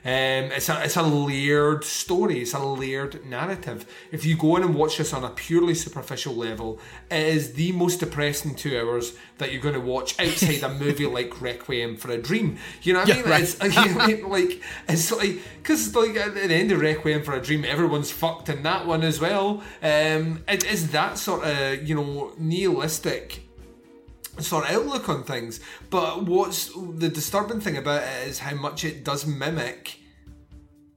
[0.08, 2.40] Um, it's a it's a layered story.
[2.40, 3.86] It's a layered narrative.
[4.10, 6.80] If you go in and watch this on a purely superficial level,
[7.12, 11.06] it is the most depressing two hours that you're going to watch outside a movie
[11.18, 12.58] like Requiem for a Dream.
[12.84, 13.26] You know what I mean?
[13.26, 13.42] right.
[13.42, 14.30] It's, you know I mean?
[14.30, 18.48] Like it's like because like at the end of Requiem for a Dream, everyone's fucked
[18.48, 19.62] in that one as well.
[19.84, 23.47] Um, it is that sort of you know nihilistic
[24.40, 25.60] sort of outlook on things.
[25.90, 30.00] But what's the disturbing thing about it is how much it does mimic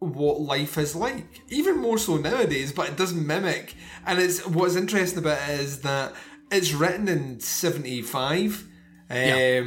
[0.01, 1.43] what life is like.
[1.49, 3.75] Even more so nowadays, but it does mimic.
[4.07, 6.15] And it's what's interesting about it is that
[6.51, 8.67] it's written in 75.
[9.09, 9.63] Um, yeah.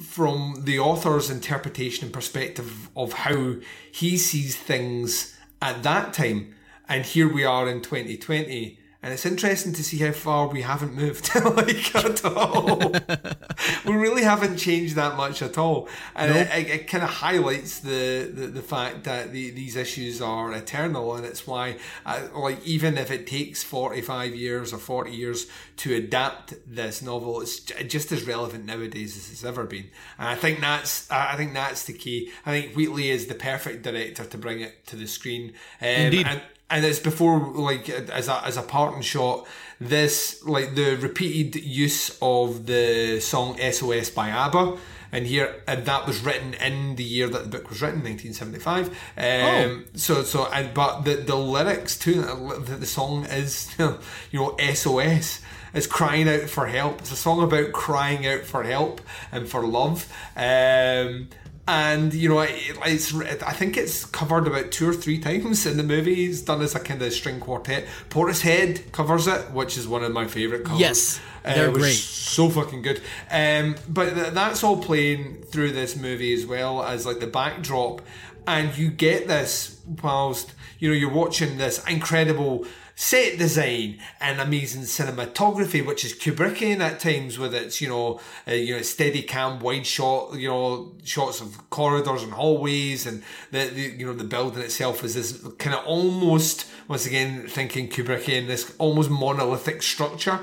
[0.00, 3.54] From the author's interpretation and perspective of how
[3.92, 6.54] he sees things at that time.
[6.88, 10.94] And here we are in 2020 and it's interesting to see how far we haven't
[10.94, 12.90] moved like at all.
[13.84, 16.46] we really haven't changed that much at all, and nope.
[16.46, 20.54] it, it, it kind of highlights the, the, the fact that the, these issues are
[20.54, 21.76] eternal, and it's why,
[22.06, 27.02] uh, like, even if it takes forty five years or forty years to adapt this
[27.02, 29.90] novel, it's just as relevant nowadays as it's ever been.
[30.18, 32.32] And I think that's I think that's the key.
[32.46, 35.52] I think Wheatley is the perfect director to bring it to the screen.
[35.82, 36.26] Um, Indeed.
[36.26, 36.40] And,
[36.74, 39.46] and it's before like as a as a parting shot
[39.80, 44.76] this like the repeated use of the song SOS by ABBA.
[45.12, 48.88] And here and that was written in the year that the book was written 1975
[48.88, 49.82] um, oh.
[49.94, 55.40] so so and but the the lyrics to the, the song is you know SOS
[55.72, 57.00] is crying out for help.
[57.00, 60.12] It's a song about crying out for help and for love.
[60.36, 61.28] Um,
[61.66, 65.82] and you know it's I think it's covered about two or three times in the
[65.82, 66.26] movie.
[66.26, 67.86] It's done as a kind of string quartet.
[68.10, 70.80] Portishead covers it, which is one of my favorite covers.
[70.80, 73.00] Yes, they're uh, great, so fucking good.
[73.30, 78.02] Um, but th- that's all playing through this movie as well as like the backdrop.
[78.46, 82.66] and you get this whilst you know you're watching this incredible
[82.96, 88.52] set design and amazing cinematography, which is Kubrickian at times with its, you know, uh,
[88.52, 93.66] you know, steady cam, wide shot, you know, shots of corridors and hallways and the,
[93.66, 98.46] the you know, the building itself is this kind of almost, once again, thinking Kubrickian,
[98.46, 100.40] this almost monolithic structure.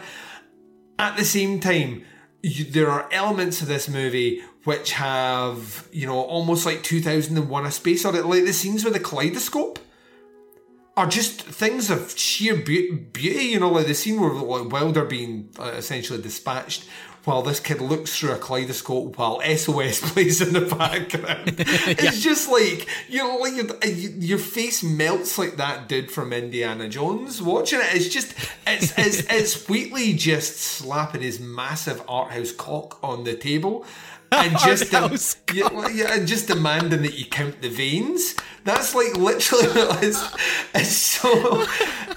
[1.00, 2.04] At the same time,
[2.44, 7.72] you, there are elements of this movie which have, you know, almost like 2001 A
[7.72, 9.80] Space Odyssey, like the scenes with the kaleidoscope
[10.98, 13.46] are just things of sheer be- beauty.
[13.46, 16.86] You know, like the scene where like Wilder being uh, essentially dispatched
[17.24, 21.48] while this kid looks through a kaleidoscope while SOS plays in the background.
[21.60, 22.12] it's yeah.
[22.12, 27.42] just like you know, like your, your face melts like that dude from Indiana Jones.
[27.42, 28.34] Watching it, it's just
[28.68, 33.86] it's it's, it's Wheatley just slapping his massive art house cock on the table
[34.32, 38.36] and just de- yeah, yeah, and just demanding that you count the veins.
[38.64, 39.66] That's like literally
[40.02, 40.36] it's,
[40.74, 41.66] it's so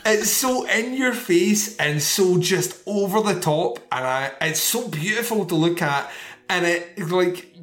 [0.05, 4.89] it's so in your face and so just over the top, and I it's so
[4.89, 6.11] beautiful to look at,
[6.49, 7.55] and it like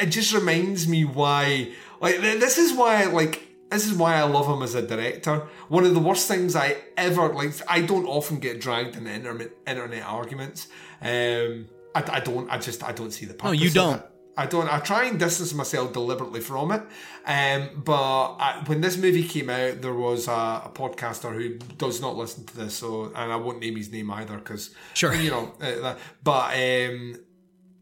[0.00, 4.46] it just reminds me why like this is why like this is why I love
[4.46, 5.48] him as a director.
[5.68, 7.54] One of the worst things I ever like.
[7.68, 10.68] I don't often get dragged in internet internet arguments.
[11.00, 12.50] Um, I, I don't.
[12.50, 12.82] I just.
[12.82, 13.58] I don't see the purpose.
[13.58, 14.02] No, you don't.
[14.36, 14.72] I don't.
[14.72, 16.82] I try and distance myself deliberately from it.
[17.26, 22.00] Um, but I, when this movie came out, there was a, a, podcaster who does
[22.00, 25.30] not listen to this, so and I won't name his name either because sure, you
[25.30, 25.52] know.
[25.60, 27.16] Uh, but um,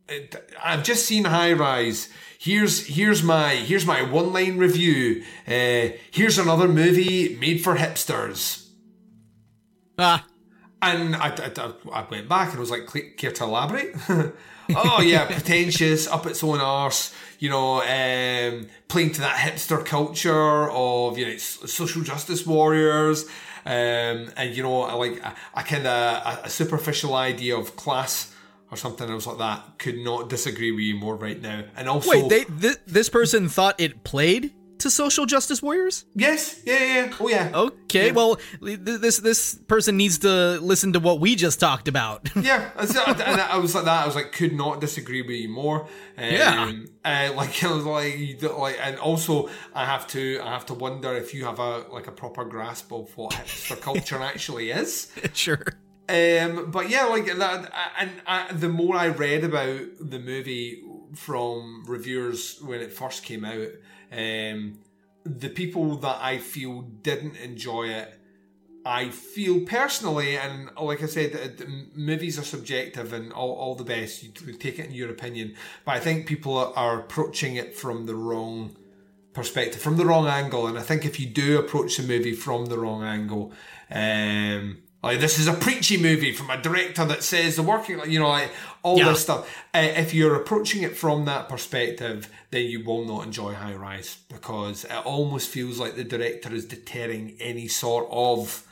[0.08, 2.08] it, I've just seen High Rise.
[2.38, 5.22] Here's here's my here's my one line review.
[5.46, 8.70] Uh, here's another movie made for hipsters.
[9.98, 10.26] Ah.
[10.82, 13.94] And I, I, I went back and was like, care to elaborate?
[14.76, 20.70] oh yeah, pretentious, up its own arse, you know, um, playing to that hipster culture
[20.70, 23.26] of, you know, social justice warriors.
[23.66, 25.22] Um, and you know, like
[25.54, 28.34] a, kind of a, a, superficial idea of class
[28.70, 29.78] or something else like that.
[29.78, 31.64] Could not disagree with you more right now.
[31.76, 36.04] And also, wait, they, th- this person thought it played to social justice warriors?
[36.14, 36.60] Yes.
[36.64, 36.94] Yeah, yeah.
[36.94, 37.14] yeah.
[37.20, 37.50] Oh, yeah.
[37.54, 38.06] Okay.
[38.06, 38.12] Yeah.
[38.12, 42.28] Well, this this person needs to listen to what we just talked about.
[42.36, 42.70] yeah.
[42.78, 44.02] And I was like that.
[44.02, 45.82] I was like, could not disagree with you more.
[46.16, 46.72] Um, yeah.
[47.04, 51.44] Uh, like like, like, and also I have to, I have to wonder if you
[51.44, 55.12] have a like a proper grasp of what hipster culture actually is.
[55.32, 55.64] Sure.
[56.08, 60.82] Um, but yeah, like that, and I, the more I read about the movie
[61.14, 63.68] from reviewers when it first came out,
[64.12, 64.78] um,
[65.24, 68.14] the people that I feel didn't enjoy it,
[68.84, 74.22] I feel personally, and like I said, movies are subjective and all, all the best.
[74.22, 75.54] You take it in your opinion,
[75.84, 78.76] but I think people are approaching it from the wrong
[79.34, 80.66] perspective, from the wrong angle.
[80.66, 83.52] And I think if you do approach the movie from the wrong angle,
[83.90, 88.18] um, like this is a preachy movie from a director that says the working, you
[88.18, 88.50] know, like
[88.82, 89.08] all yeah.
[89.08, 89.64] this stuff.
[89.74, 94.18] Uh, if you're approaching it from that perspective, then you will not enjoy High Rise
[94.28, 98.66] because it almost feels like the director is deterring any sort of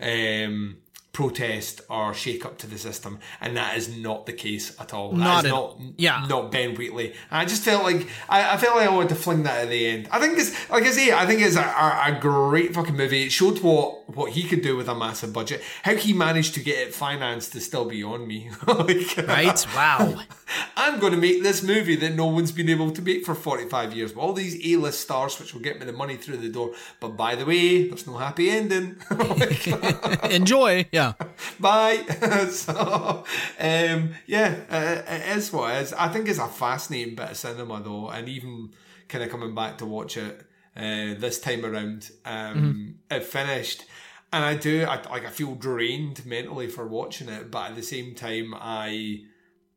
[0.00, 0.78] um,
[1.16, 5.12] protest or shake up to the system, and that is not the case at all.
[5.12, 7.14] Not that is not, yeah, not Ben Wheatley.
[7.30, 9.86] I just felt like I, I, felt like I wanted to fling that at the
[9.86, 10.08] end.
[10.10, 13.24] I think it's like I say, I think it's a, a, a, great fucking movie.
[13.24, 15.62] It showed what what he could do with a massive budget.
[15.82, 18.50] How he managed to get it financed to still be on me.
[18.66, 19.66] like, right?
[19.74, 20.22] Wow.
[20.76, 23.94] I'm going to make this movie that no one's been able to make for 45
[23.94, 24.14] years.
[24.14, 26.72] With all these A-list stars, which will get me the money through the door.
[27.00, 28.96] But by the way, there's no happy ending.
[30.30, 30.86] Enjoy.
[30.92, 31.14] Yeah.
[31.58, 32.04] Bye.
[32.50, 33.24] so,
[33.58, 35.92] um, yeah, uh, it is what it is.
[35.92, 38.70] I think it's a fascinating bit of cinema, though, and even
[39.08, 40.45] kind of coming back to watch it
[40.76, 42.90] uh, this time around, um, mm-hmm.
[43.10, 43.84] it finished.
[44.32, 47.82] And I do, I, like, I feel drained mentally for watching it, but at the
[47.82, 49.20] same time, I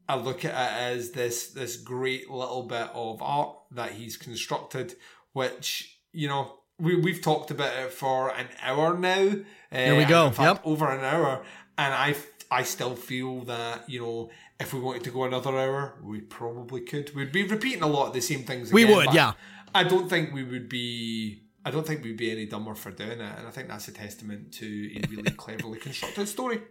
[0.09, 4.95] I look at it as this this great little bit of art that he's constructed,
[5.33, 9.35] which you know we we've talked about it for an hour now.
[9.71, 10.31] There we uh, go.
[10.31, 11.43] Fact, yep, over an hour,
[11.77, 12.15] and I
[12.49, 16.81] I still feel that you know if we wanted to go another hour, we probably
[16.81, 17.15] could.
[17.15, 18.71] We'd be repeating a lot of the same things.
[18.71, 19.33] Again, we would, yeah.
[19.73, 21.43] I don't think we would be.
[21.65, 23.91] I don't think we'd be any dumber for doing it, and I think that's a
[23.91, 24.65] testament to
[24.95, 26.61] a really cleverly constructed story.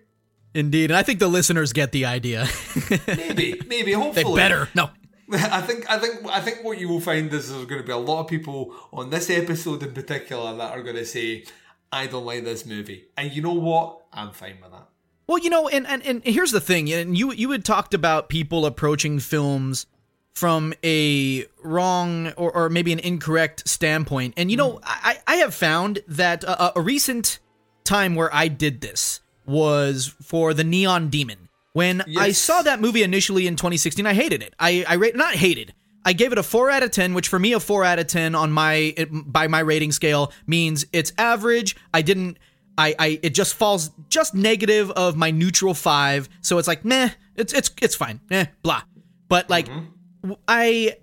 [0.55, 2.49] Indeed, and I think the listeners get the idea.
[3.07, 4.25] maybe, maybe, hopefully.
[4.25, 4.69] They better.
[4.75, 4.91] No.
[5.31, 7.93] I think I think I think what you will find is there's going to be
[7.93, 11.45] a lot of people on this episode in particular that are going to say,
[11.93, 14.07] "I don't like this movie," and you know what?
[14.11, 14.89] I'm fine with that.
[15.27, 18.31] Well, you know, and and, and here's the thing, and you you had talked about
[18.31, 19.85] people approaching films
[20.39, 24.35] from a wrong or, or maybe an incorrect standpoint.
[24.36, 27.40] And you know, I, I have found that a, a recent
[27.85, 31.48] time where I did this was for the Neon Demon.
[31.73, 34.55] When I saw that movie initially in 2016, I hated it.
[34.59, 35.74] I, I rate not hated.
[36.05, 38.06] I gave it a four out of ten, which for me a four out of
[38.06, 41.77] ten on my it, by my rating scale means it's average.
[41.93, 42.39] I didn't.
[42.78, 47.10] I, I it just falls just negative of my neutral five, so it's like meh.
[47.36, 48.20] It's it's it's fine.
[48.31, 48.82] Eh, blah.
[49.28, 49.86] But like w-
[50.46, 50.96] I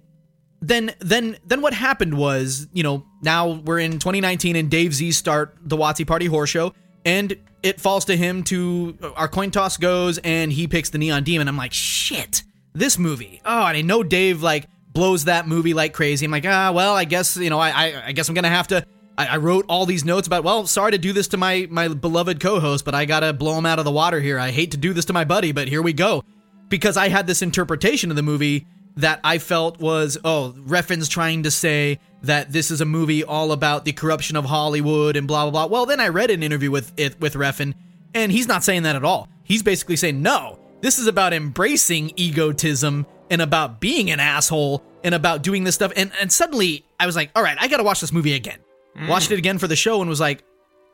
[0.61, 5.11] then then then what happened was you know now we're in 2019 and Dave Z
[5.11, 6.73] start the Watzee Party Horror Show
[7.05, 11.23] and it falls to him to our coin toss goes and he picks the Neon
[11.23, 11.47] Demon.
[11.47, 12.43] I'm like shit
[12.73, 13.41] this movie.
[13.45, 16.25] Oh, and I know Dave like blows that movie like crazy.
[16.25, 18.67] I'm like ah well I guess you know I I, I guess I'm gonna have
[18.69, 18.85] to.
[19.17, 21.87] I, I wrote all these notes about well sorry to do this to my my
[21.87, 24.39] beloved co-host but I gotta blow him out of the water here.
[24.39, 26.23] I hate to do this to my buddy but here we go
[26.69, 28.65] because I had this interpretation of the movie
[28.97, 33.51] that I felt was, oh, Refn's trying to say that this is a movie all
[33.51, 35.65] about the corruption of Hollywood and blah blah blah.
[35.65, 37.73] Well, then I read an interview with it with Refn,
[38.13, 39.27] and he's not saying that at all.
[39.43, 45.13] He's basically saying, no, this is about embracing egotism and about being an asshole and
[45.13, 45.91] about doing this stuff.
[45.95, 48.59] And and suddenly I was like, all right, I gotta watch this movie again.
[48.97, 49.09] Mm.
[49.09, 50.43] Watched it again for the show and was like,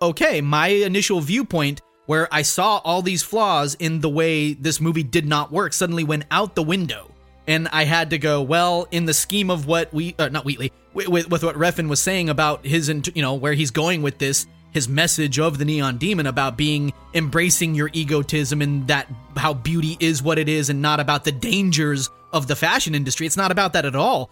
[0.01, 5.03] okay, my initial viewpoint where I saw all these flaws in the way this movie
[5.03, 7.10] did not work suddenly went out the window.
[7.51, 10.71] And I had to go, well, in the scheme of what we, uh, not Wheatley,
[10.93, 14.17] with, with, with what Refn was saying about his, you know, where he's going with
[14.19, 19.53] this, his message of the Neon Demon about being embracing your egotism and that how
[19.53, 23.27] beauty is what it is and not about the dangers of the fashion industry.
[23.27, 24.29] It's not about that at all.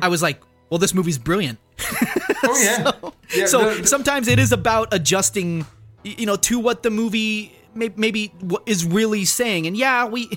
[0.00, 1.58] I was like, well, this movie's brilliant.
[2.42, 3.10] Oh yeah.
[3.36, 5.66] yeah so the- the- sometimes it is about adjusting,
[6.04, 9.66] you know, to what the movie may- maybe what is really saying.
[9.66, 10.30] And yeah, we,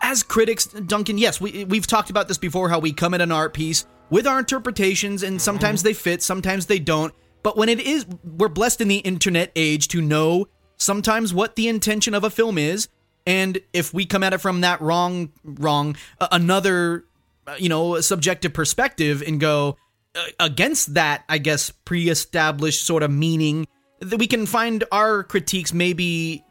[0.00, 2.68] as critics, Duncan, yes, we we've talked about this before.
[2.68, 6.66] How we come at an art piece with our interpretations, and sometimes they fit, sometimes
[6.66, 7.14] they don't.
[7.42, 11.68] But when it is, we're blessed in the internet age to know sometimes what the
[11.68, 12.88] intention of a film is,
[13.26, 17.04] and if we come at it from that wrong, wrong, uh, another,
[17.46, 19.76] uh, you know, subjective perspective, and go
[20.14, 23.66] uh, against that, I guess, pre-established sort of meaning
[24.00, 26.44] that we can find our critiques maybe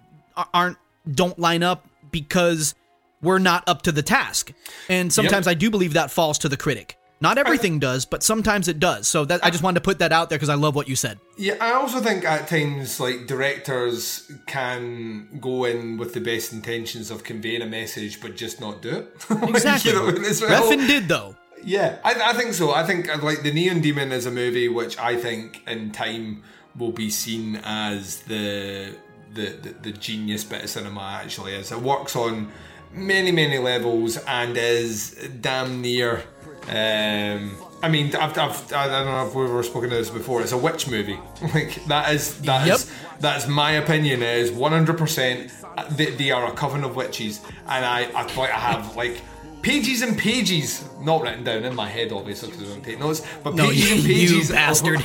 [0.53, 0.77] aren't
[1.11, 2.75] don't line up because
[3.23, 4.53] we're not up to the task.
[4.89, 6.97] And sometimes I do believe that falls to the critic.
[7.21, 9.07] Not everything does, but sometimes it does.
[9.07, 10.95] So that I just wanted to put that out there because I love what you
[10.95, 11.19] said.
[11.37, 17.09] Yeah, I also think at times like directors can go in with the best intentions
[17.09, 19.15] of conveying a message, but just not do it.
[19.49, 19.91] Exactly.
[19.93, 20.11] you know.
[20.11, 21.35] Refn did though.
[21.63, 22.73] Yeah, I, I think so.
[22.73, 26.43] I think uh, like the Neon Demon is a movie which I think in time
[26.77, 28.97] will be seen as the
[29.33, 31.71] the the, the genius bit of cinema actually is.
[31.71, 32.51] It works on
[32.93, 35.11] many many levels and is
[35.41, 36.23] damn near.
[36.69, 40.41] Um, I mean, I've, I've, I don't know if we've ever spoken to this before.
[40.41, 41.19] It's a witch movie.
[41.53, 44.21] Like that is that is that's my opinion.
[44.23, 45.51] It is one hundred percent.
[45.91, 49.21] They, they are a coven of witches, and I I thought I have like
[49.61, 53.21] pages and pages, not written down in my head, obviously, because I don't take notes,
[53.43, 55.03] but No, pages you- and you pages bastard.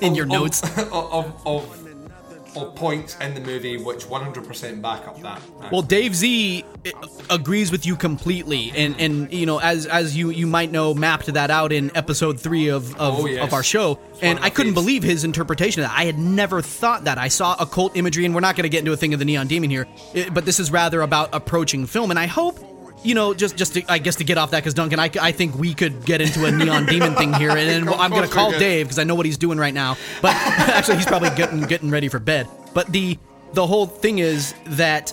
[0.02, 0.62] In your of- notes.
[0.78, 1.87] of, of, of,
[2.56, 5.40] of points in the movie which 100% back up that.
[5.70, 6.90] Well, Dave Z uh,
[7.30, 11.26] agrees with you completely, and and you know as as you you might know, mapped
[11.26, 13.44] that out in episode three of of, Oh, yes.
[13.46, 15.98] of our show, and I couldn't believe his interpretation of that.
[15.98, 17.18] I had never thought that.
[17.18, 19.24] I saw occult imagery, and we're not going to get into a thing of the
[19.24, 22.58] neon demon here, eh, but this is rather about approaching film, and I hope.
[23.04, 25.32] You know, just just to, I guess to get off that, because Duncan, I, I
[25.32, 28.50] think we could get into a neon demon thing here, and then I'm gonna call.
[28.50, 29.96] Dave because I know what he's doing right now.
[30.20, 32.48] But actually, he's probably getting getting ready for bed.
[32.74, 33.18] But the
[33.52, 35.12] the whole thing is that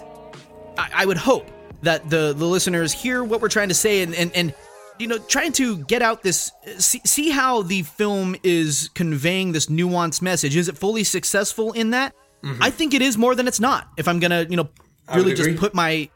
[0.77, 1.49] I, I would hope
[1.83, 4.53] that the the listeners hear what we're trying to say and and, and
[4.97, 9.67] you know trying to get out this see, see how the film is conveying this
[9.67, 12.15] nuanced message is it fully successful in that
[12.61, 14.69] i think it is more than it's not if i'm gonna you know
[15.07, 15.17] Mm-hmm.
[15.17, 16.11] Really just put my I would agree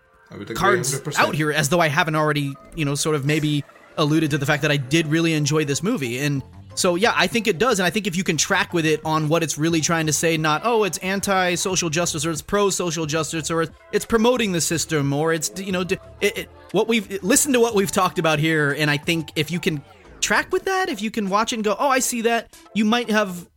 [0.56, 1.20] cards 100%.
[1.20, 3.64] out here as though i haven't already you know sort of maybe
[3.98, 6.20] alluded to the fact that i did really enjoy this movie.
[6.20, 6.42] And
[6.76, 7.80] so yeah i think it does.
[7.80, 10.14] And i think if you can track with it on what it's really trying to
[10.14, 15.12] say not oh it's anti-social justice or it's pro-social justice or it's promoting the system
[15.14, 18.72] or it's you know it, it, what we've listened to what we've talked about here.
[18.78, 19.82] And i think if you can
[20.22, 22.86] track with that if you can watch it and go oh i see that you
[22.86, 23.50] might have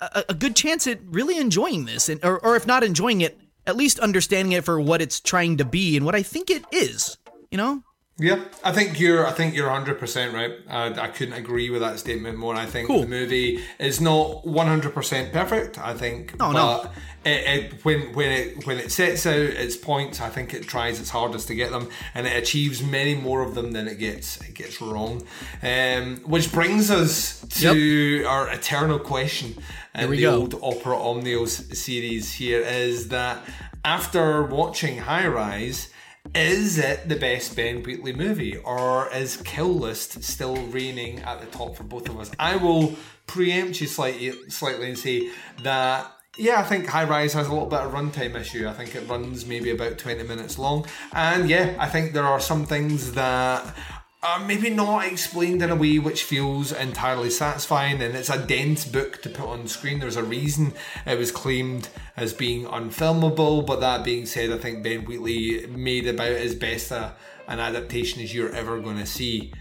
[0.00, 3.38] a, a good chance at really enjoying this and or, or if not enjoying it
[3.70, 6.64] at least understanding it for what it's trying to be and what i think it
[6.72, 7.16] is
[7.50, 7.82] you know
[8.20, 9.26] Yeah, I think you're.
[9.26, 10.52] I think you're 100 percent right.
[10.68, 12.54] I, I couldn't agree with that statement more.
[12.54, 13.00] I think Cool.
[13.02, 15.78] the movie is not 100 percent perfect.
[15.78, 16.90] I think, No, but no.
[17.24, 21.00] It, it, when when it when it sets out its points, I think it tries
[21.00, 24.38] its hardest to get them, and it achieves many more of them than it gets
[24.40, 25.22] it gets wrong.
[25.62, 29.54] Um, which brings us to our eternal question
[29.94, 30.34] in the go.
[30.36, 32.32] old Opera Omnia series.
[32.34, 33.44] Here is that
[33.84, 35.90] after watching High Rise.
[36.34, 41.46] Is it the best Ben Wheatley movie, or is Kill List still reigning at the
[41.46, 42.30] top for both of us?
[42.38, 42.94] I will
[43.26, 45.30] preempt you slightly, slightly and say
[45.62, 48.68] that yeah, I think High Rise has a little bit of runtime issue.
[48.68, 50.86] I think it runs maybe about 20 minutes long.
[51.12, 53.74] And yeah, I think there are some things that
[54.22, 58.02] are maybe not explained in a way which feels entirely satisfying.
[58.02, 59.98] And it's a dense book to put on screen.
[59.98, 60.74] There's a reason
[61.06, 63.64] it was claimed as being unfilmable.
[63.66, 67.14] But that being said, I think Ben Wheatley made about as best a,
[67.48, 69.52] an adaptation as you're ever going to see.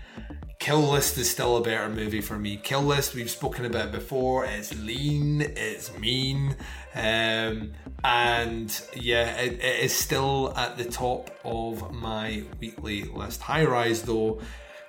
[0.60, 2.58] Kill List is still a better movie for me.
[2.58, 4.44] Kill List, we've spoken about before.
[4.44, 6.58] It's lean, it's mean,
[6.94, 7.72] um,
[8.04, 13.42] and yeah, it, it is still at the top of my Wheatley list.
[13.44, 14.42] High Rise, though,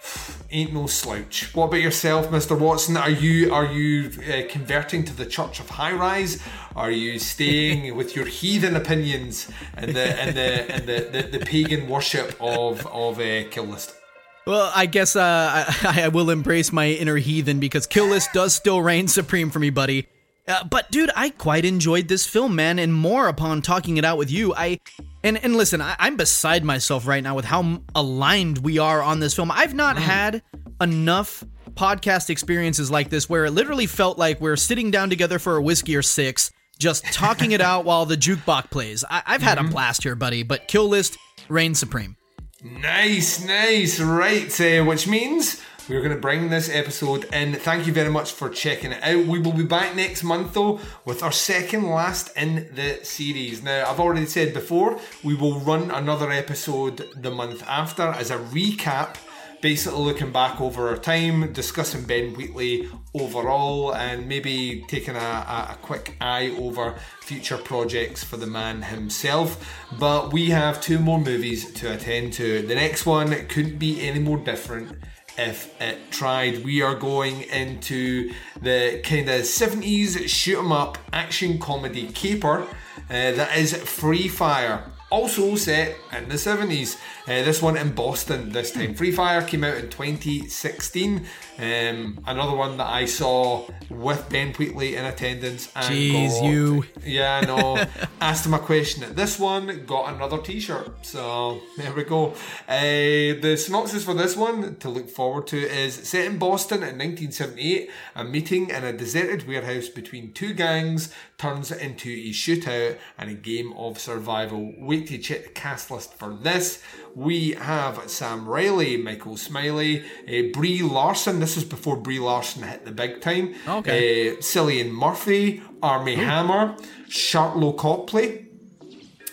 [0.51, 1.55] ain't no slouch.
[1.55, 2.59] What about yourself, Mr.
[2.59, 2.97] Watson?
[2.97, 6.43] Are you are you uh, converting to the Church of High Rise?
[6.75, 11.47] Are you staying with your heathen opinions and the and the and the, the, the
[11.47, 14.00] pagan worship of of uh, Kill List?
[14.47, 18.55] Well, I guess uh, I, I will embrace my inner heathen because Kill List does
[18.55, 20.09] still reign supreme for me, buddy.
[20.49, 24.19] Uh, but dude, I quite enjoyed this film, man, and more upon talking it out
[24.19, 24.53] with you.
[24.55, 24.81] I
[25.23, 29.21] and and listen, I, I'm beside myself right now with how aligned we are on
[29.21, 29.51] this film.
[29.51, 30.43] I've not had
[30.81, 31.45] enough
[31.75, 35.63] podcast experiences like this where it literally felt like we're sitting down together for a
[35.63, 39.05] whiskey or six, just talking it out while the jukebox plays.
[39.09, 40.43] I, I've had a blast here, buddy.
[40.43, 41.17] But Kill List
[41.49, 42.17] reigns supreme.
[42.63, 43.99] Nice, nice.
[44.01, 47.55] Right, uh, which means we're going to bring this episode in.
[47.55, 49.27] Thank you very much for checking it out.
[49.27, 53.63] We will be back next month, though, with our second last in the series.
[53.63, 58.37] Now, I've already said before, we will run another episode the month after as a
[58.37, 59.17] recap.
[59.61, 65.73] Basically, looking back over our time, discussing Ben Wheatley overall, and maybe taking a, a,
[65.73, 69.63] a quick eye over future projects for the man himself.
[69.99, 72.63] But we have two more movies to attend to.
[72.63, 74.97] The next one couldn't be any more different
[75.37, 76.65] if it tried.
[76.65, 83.33] We are going into the kind of 70s shoot 'em up action comedy caper uh,
[83.33, 84.85] that is Free Fire.
[85.11, 86.97] Also set in the 70s.
[87.25, 88.95] Uh, this one in Boston this time.
[88.95, 91.27] Free Fire came out in 2016.
[91.61, 95.71] Um, another one that I saw with Ben Wheatley in attendance.
[95.77, 96.85] And Jeez, got- you.
[97.05, 97.85] Yeah, I know.
[98.21, 101.05] Asked him a question at this one, got another t shirt.
[101.05, 102.31] So there we go.
[102.67, 106.97] Uh, the synopsis for this one to look forward to is set in Boston in
[106.99, 107.91] 1978.
[108.15, 113.35] A meeting in a deserted warehouse between two gangs turns into a shootout and a
[113.35, 114.73] game of survival.
[114.79, 116.83] Wait to check the cast list for this.
[117.15, 121.41] We have Sam Riley, Michael Smiley, uh, Brie Larson.
[121.41, 123.55] This is before Brie Larson hit the big time.
[123.67, 124.31] Okay.
[124.31, 126.77] Uh, Cillian Murphy, Armie Hammer,
[127.09, 128.47] Sharlto Copley,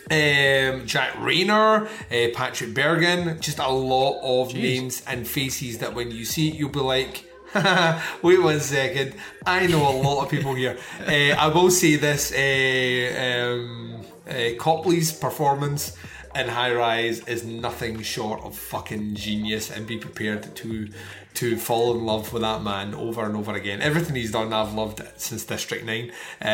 [0.09, 6.11] um, Jack Reynor, uh, Patrick Bergin, just a lot of names and faces that when
[6.11, 7.25] you see it, you'll be like,
[8.21, 10.77] wait one second, I know a lot of people here.
[11.05, 15.97] Uh, I will say this uh, um, uh, Copley's performance
[16.35, 20.89] in High Rise is nothing short of fucking genius, and be prepared to
[21.35, 23.81] to fall in love with that man over and over again.
[23.81, 26.47] Everything he's done, I've loved since District Nine, um,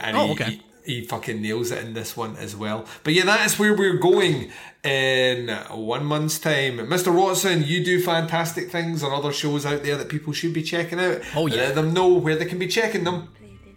[0.00, 0.50] and Oh, he- okay.
[0.84, 2.86] he, he fucking nails it in this one as well.
[3.04, 4.50] But yeah, that is where we're going
[4.82, 6.78] in one month's time.
[6.78, 7.14] Mr.
[7.14, 10.98] Watson, you do fantastic things on other shows out there that people should be checking
[10.98, 11.20] out.
[11.36, 11.56] Oh, yeah.
[11.56, 13.28] Let them know where they can be checking them.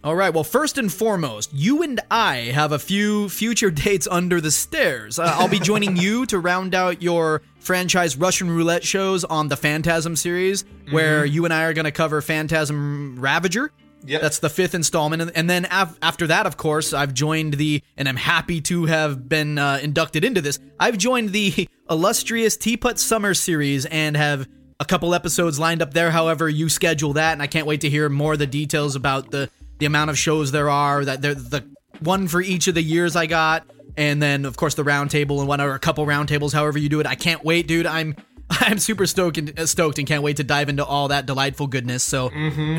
[0.04, 0.34] All right.
[0.34, 5.18] Well, first and foremost, you and I have a few future dates under the stairs.
[5.18, 9.56] Uh, I'll be joining you to round out your franchise Russian roulette shows on the
[9.56, 13.72] Phantasm series, where you and I are going to cover Phantasm Ravager.
[14.04, 14.20] Yep.
[14.20, 15.22] That's the fifth installment.
[15.22, 18.84] And, and then af- after that, of course, I've joined the, and I'm happy to
[18.84, 20.58] have been uh, inducted into this.
[20.78, 24.46] I've joined the illustrious Teapot Summer series and have
[24.78, 26.10] a couple episodes lined up there.
[26.10, 29.30] However, you schedule that, and I can't wait to hear more of the details about
[29.30, 29.48] the,
[29.84, 31.62] the amount of shows there are, that they're the
[32.00, 33.66] one for each of the years I got.
[33.98, 36.78] And then, of course, the round table and one or a couple round tables, however
[36.78, 37.06] you do it.
[37.06, 37.84] I can't wait, dude.
[37.84, 38.16] I'm
[38.50, 41.66] I'm super stoked and, uh, stoked and can't wait to dive into all that delightful
[41.66, 42.02] goodness.
[42.02, 42.30] So,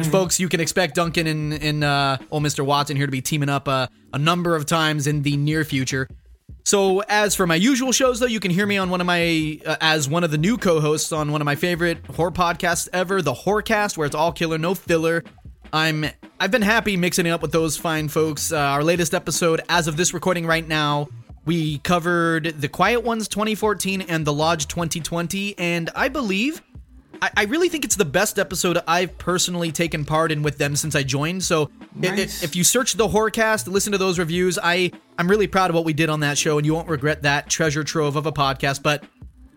[0.09, 2.65] folks, you can expect Duncan and, and uh, old Mr.
[2.65, 6.07] Watson here to be teaming up uh, a number of times in the near future.
[6.63, 9.59] So, as for my usual shows, though, you can hear me on one of my,
[9.63, 12.89] uh, as one of the new co hosts on one of my favorite horror podcasts
[12.93, 15.23] ever, the Horrorcast, where it's all killer, no filler.
[15.71, 16.05] I'm,
[16.39, 18.51] I've been happy mixing it up with those fine folks.
[18.51, 21.07] Uh, our latest episode, as of this recording right now,
[21.45, 26.61] we covered The Quiet Ones 2014 and The Lodge 2020, and I believe
[27.21, 30.75] I, I really think it's the best episode I've personally taken part in with them
[30.75, 31.43] since I joined.
[31.43, 32.43] So Nice.
[32.43, 34.59] if you search the Horrorcast, listen to those reviews.
[34.61, 37.21] I I'm really proud of what we did on that show, and you won't regret
[37.21, 38.83] that treasure trove of a podcast.
[38.83, 39.05] But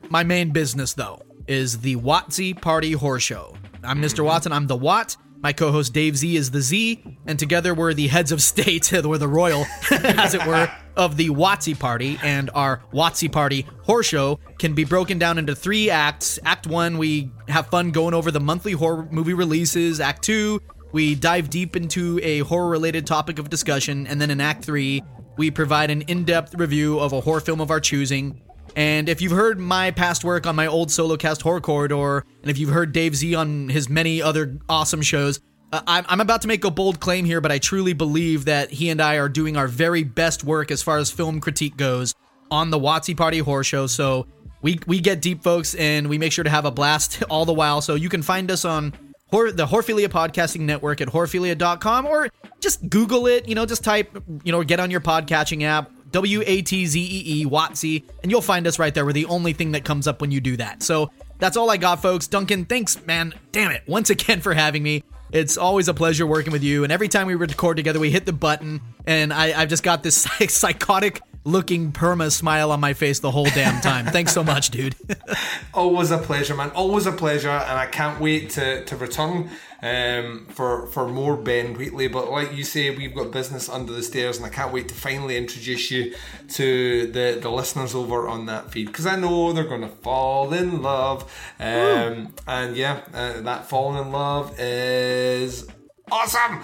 [0.09, 3.57] my main business though is the Watzee Party Horror Show.
[3.83, 4.25] I'm Mr.
[4.25, 4.53] Watson.
[4.53, 5.17] I'm the Watt.
[5.41, 9.19] My co-host Dave Z is the Z, and together we're the heads of state, or
[9.19, 12.19] the royal, as it were, of the Watzee Party.
[12.25, 16.41] And our Watzee Party Horror Show can be broken down into three acts.
[16.45, 20.01] Act one, we have fun going over the monthly horror movie releases.
[20.01, 20.61] Act two,
[20.91, 25.03] we dive deep into a horror-related topic of discussion, and then in Act three,
[25.37, 28.41] we provide an in-depth review of a horror film of our choosing.
[28.79, 32.49] And if you've heard my past work on my old solo cast Horror Corridor, and
[32.49, 35.41] if you've heard Dave Z on his many other awesome shows,
[35.73, 38.89] uh, I'm, about to make a bold claim here, but I truly believe that he
[38.89, 42.15] and I are doing our very best work as far as film critique goes
[42.53, 43.89] on the Watzee Party Horror Show.
[43.89, 44.29] So
[44.63, 47.53] we we get deep, folks, and we make sure to have a blast all the
[47.53, 47.81] while.
[47.81, 48.95] So you can find us on
[49.33, 52.29] Hor- the Horphilia Podcasting Network at horphilia.com or
[52.61, 53.49] just Google it.
[53.49, 57.01] You know, just type, you know, get on your podcatching app, W A T Z
[57.01, 59.05] E E, Watzee, and you'll find us right there.
[59.05, 60.83] We're the only thing that comes up when you do that.
[60.83, 62.27] So that's all I got, folks.
[62.27, 63.35] Duncan, thanks, man.
[63.53, 63.83] Damn it.
[63.87, 65.05] Once again for having me.
[65.31, 66.85] It's always a pleasure working with you.
[66.85, 70.03] And every time we record together, we hit the button, and I, I've just got
[70.03, 74.07] this psychotic looking perma smile on my face the whole damn time.
[74.07, 74.95] Thanks so much, dude.
[75.75, 76.71] Always a pleasure, man.
[76.71, 79.51] Always a pleasure, and I can't wait to, to return
[79.83, 82.09] um, for for more Ben Wheatley.
[82.09, 84.95] But like you say, we've got business under the stairs, and I can't wait to
[84.95, 86.15] finally introduce you
[86.51, 90.53] to the, the listeners over on that feed because I know they're going to fall
[90.53, 91.23] in love.
[91.59, 95.67] Um, and yeah, uh, that falling in love is
[96.11, 96.63] awesome.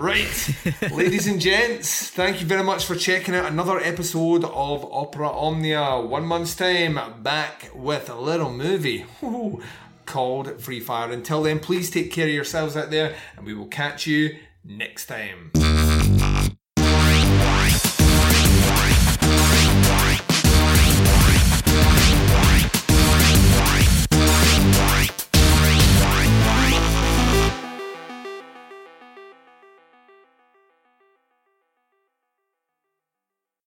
[0.00, 0.56] Right,
[0.90, 6.00] ladies and gents, thank you very much for checking out another episode of Opera Omnia.
[6.00, 9.62] One month's time, back with a little movie whoo,
[10.06, 11.12] called Free Fire.
[11.12, 15.04] Until then, please take care of yourselves out there, and we will catch you next
[15.04, 15.52] time.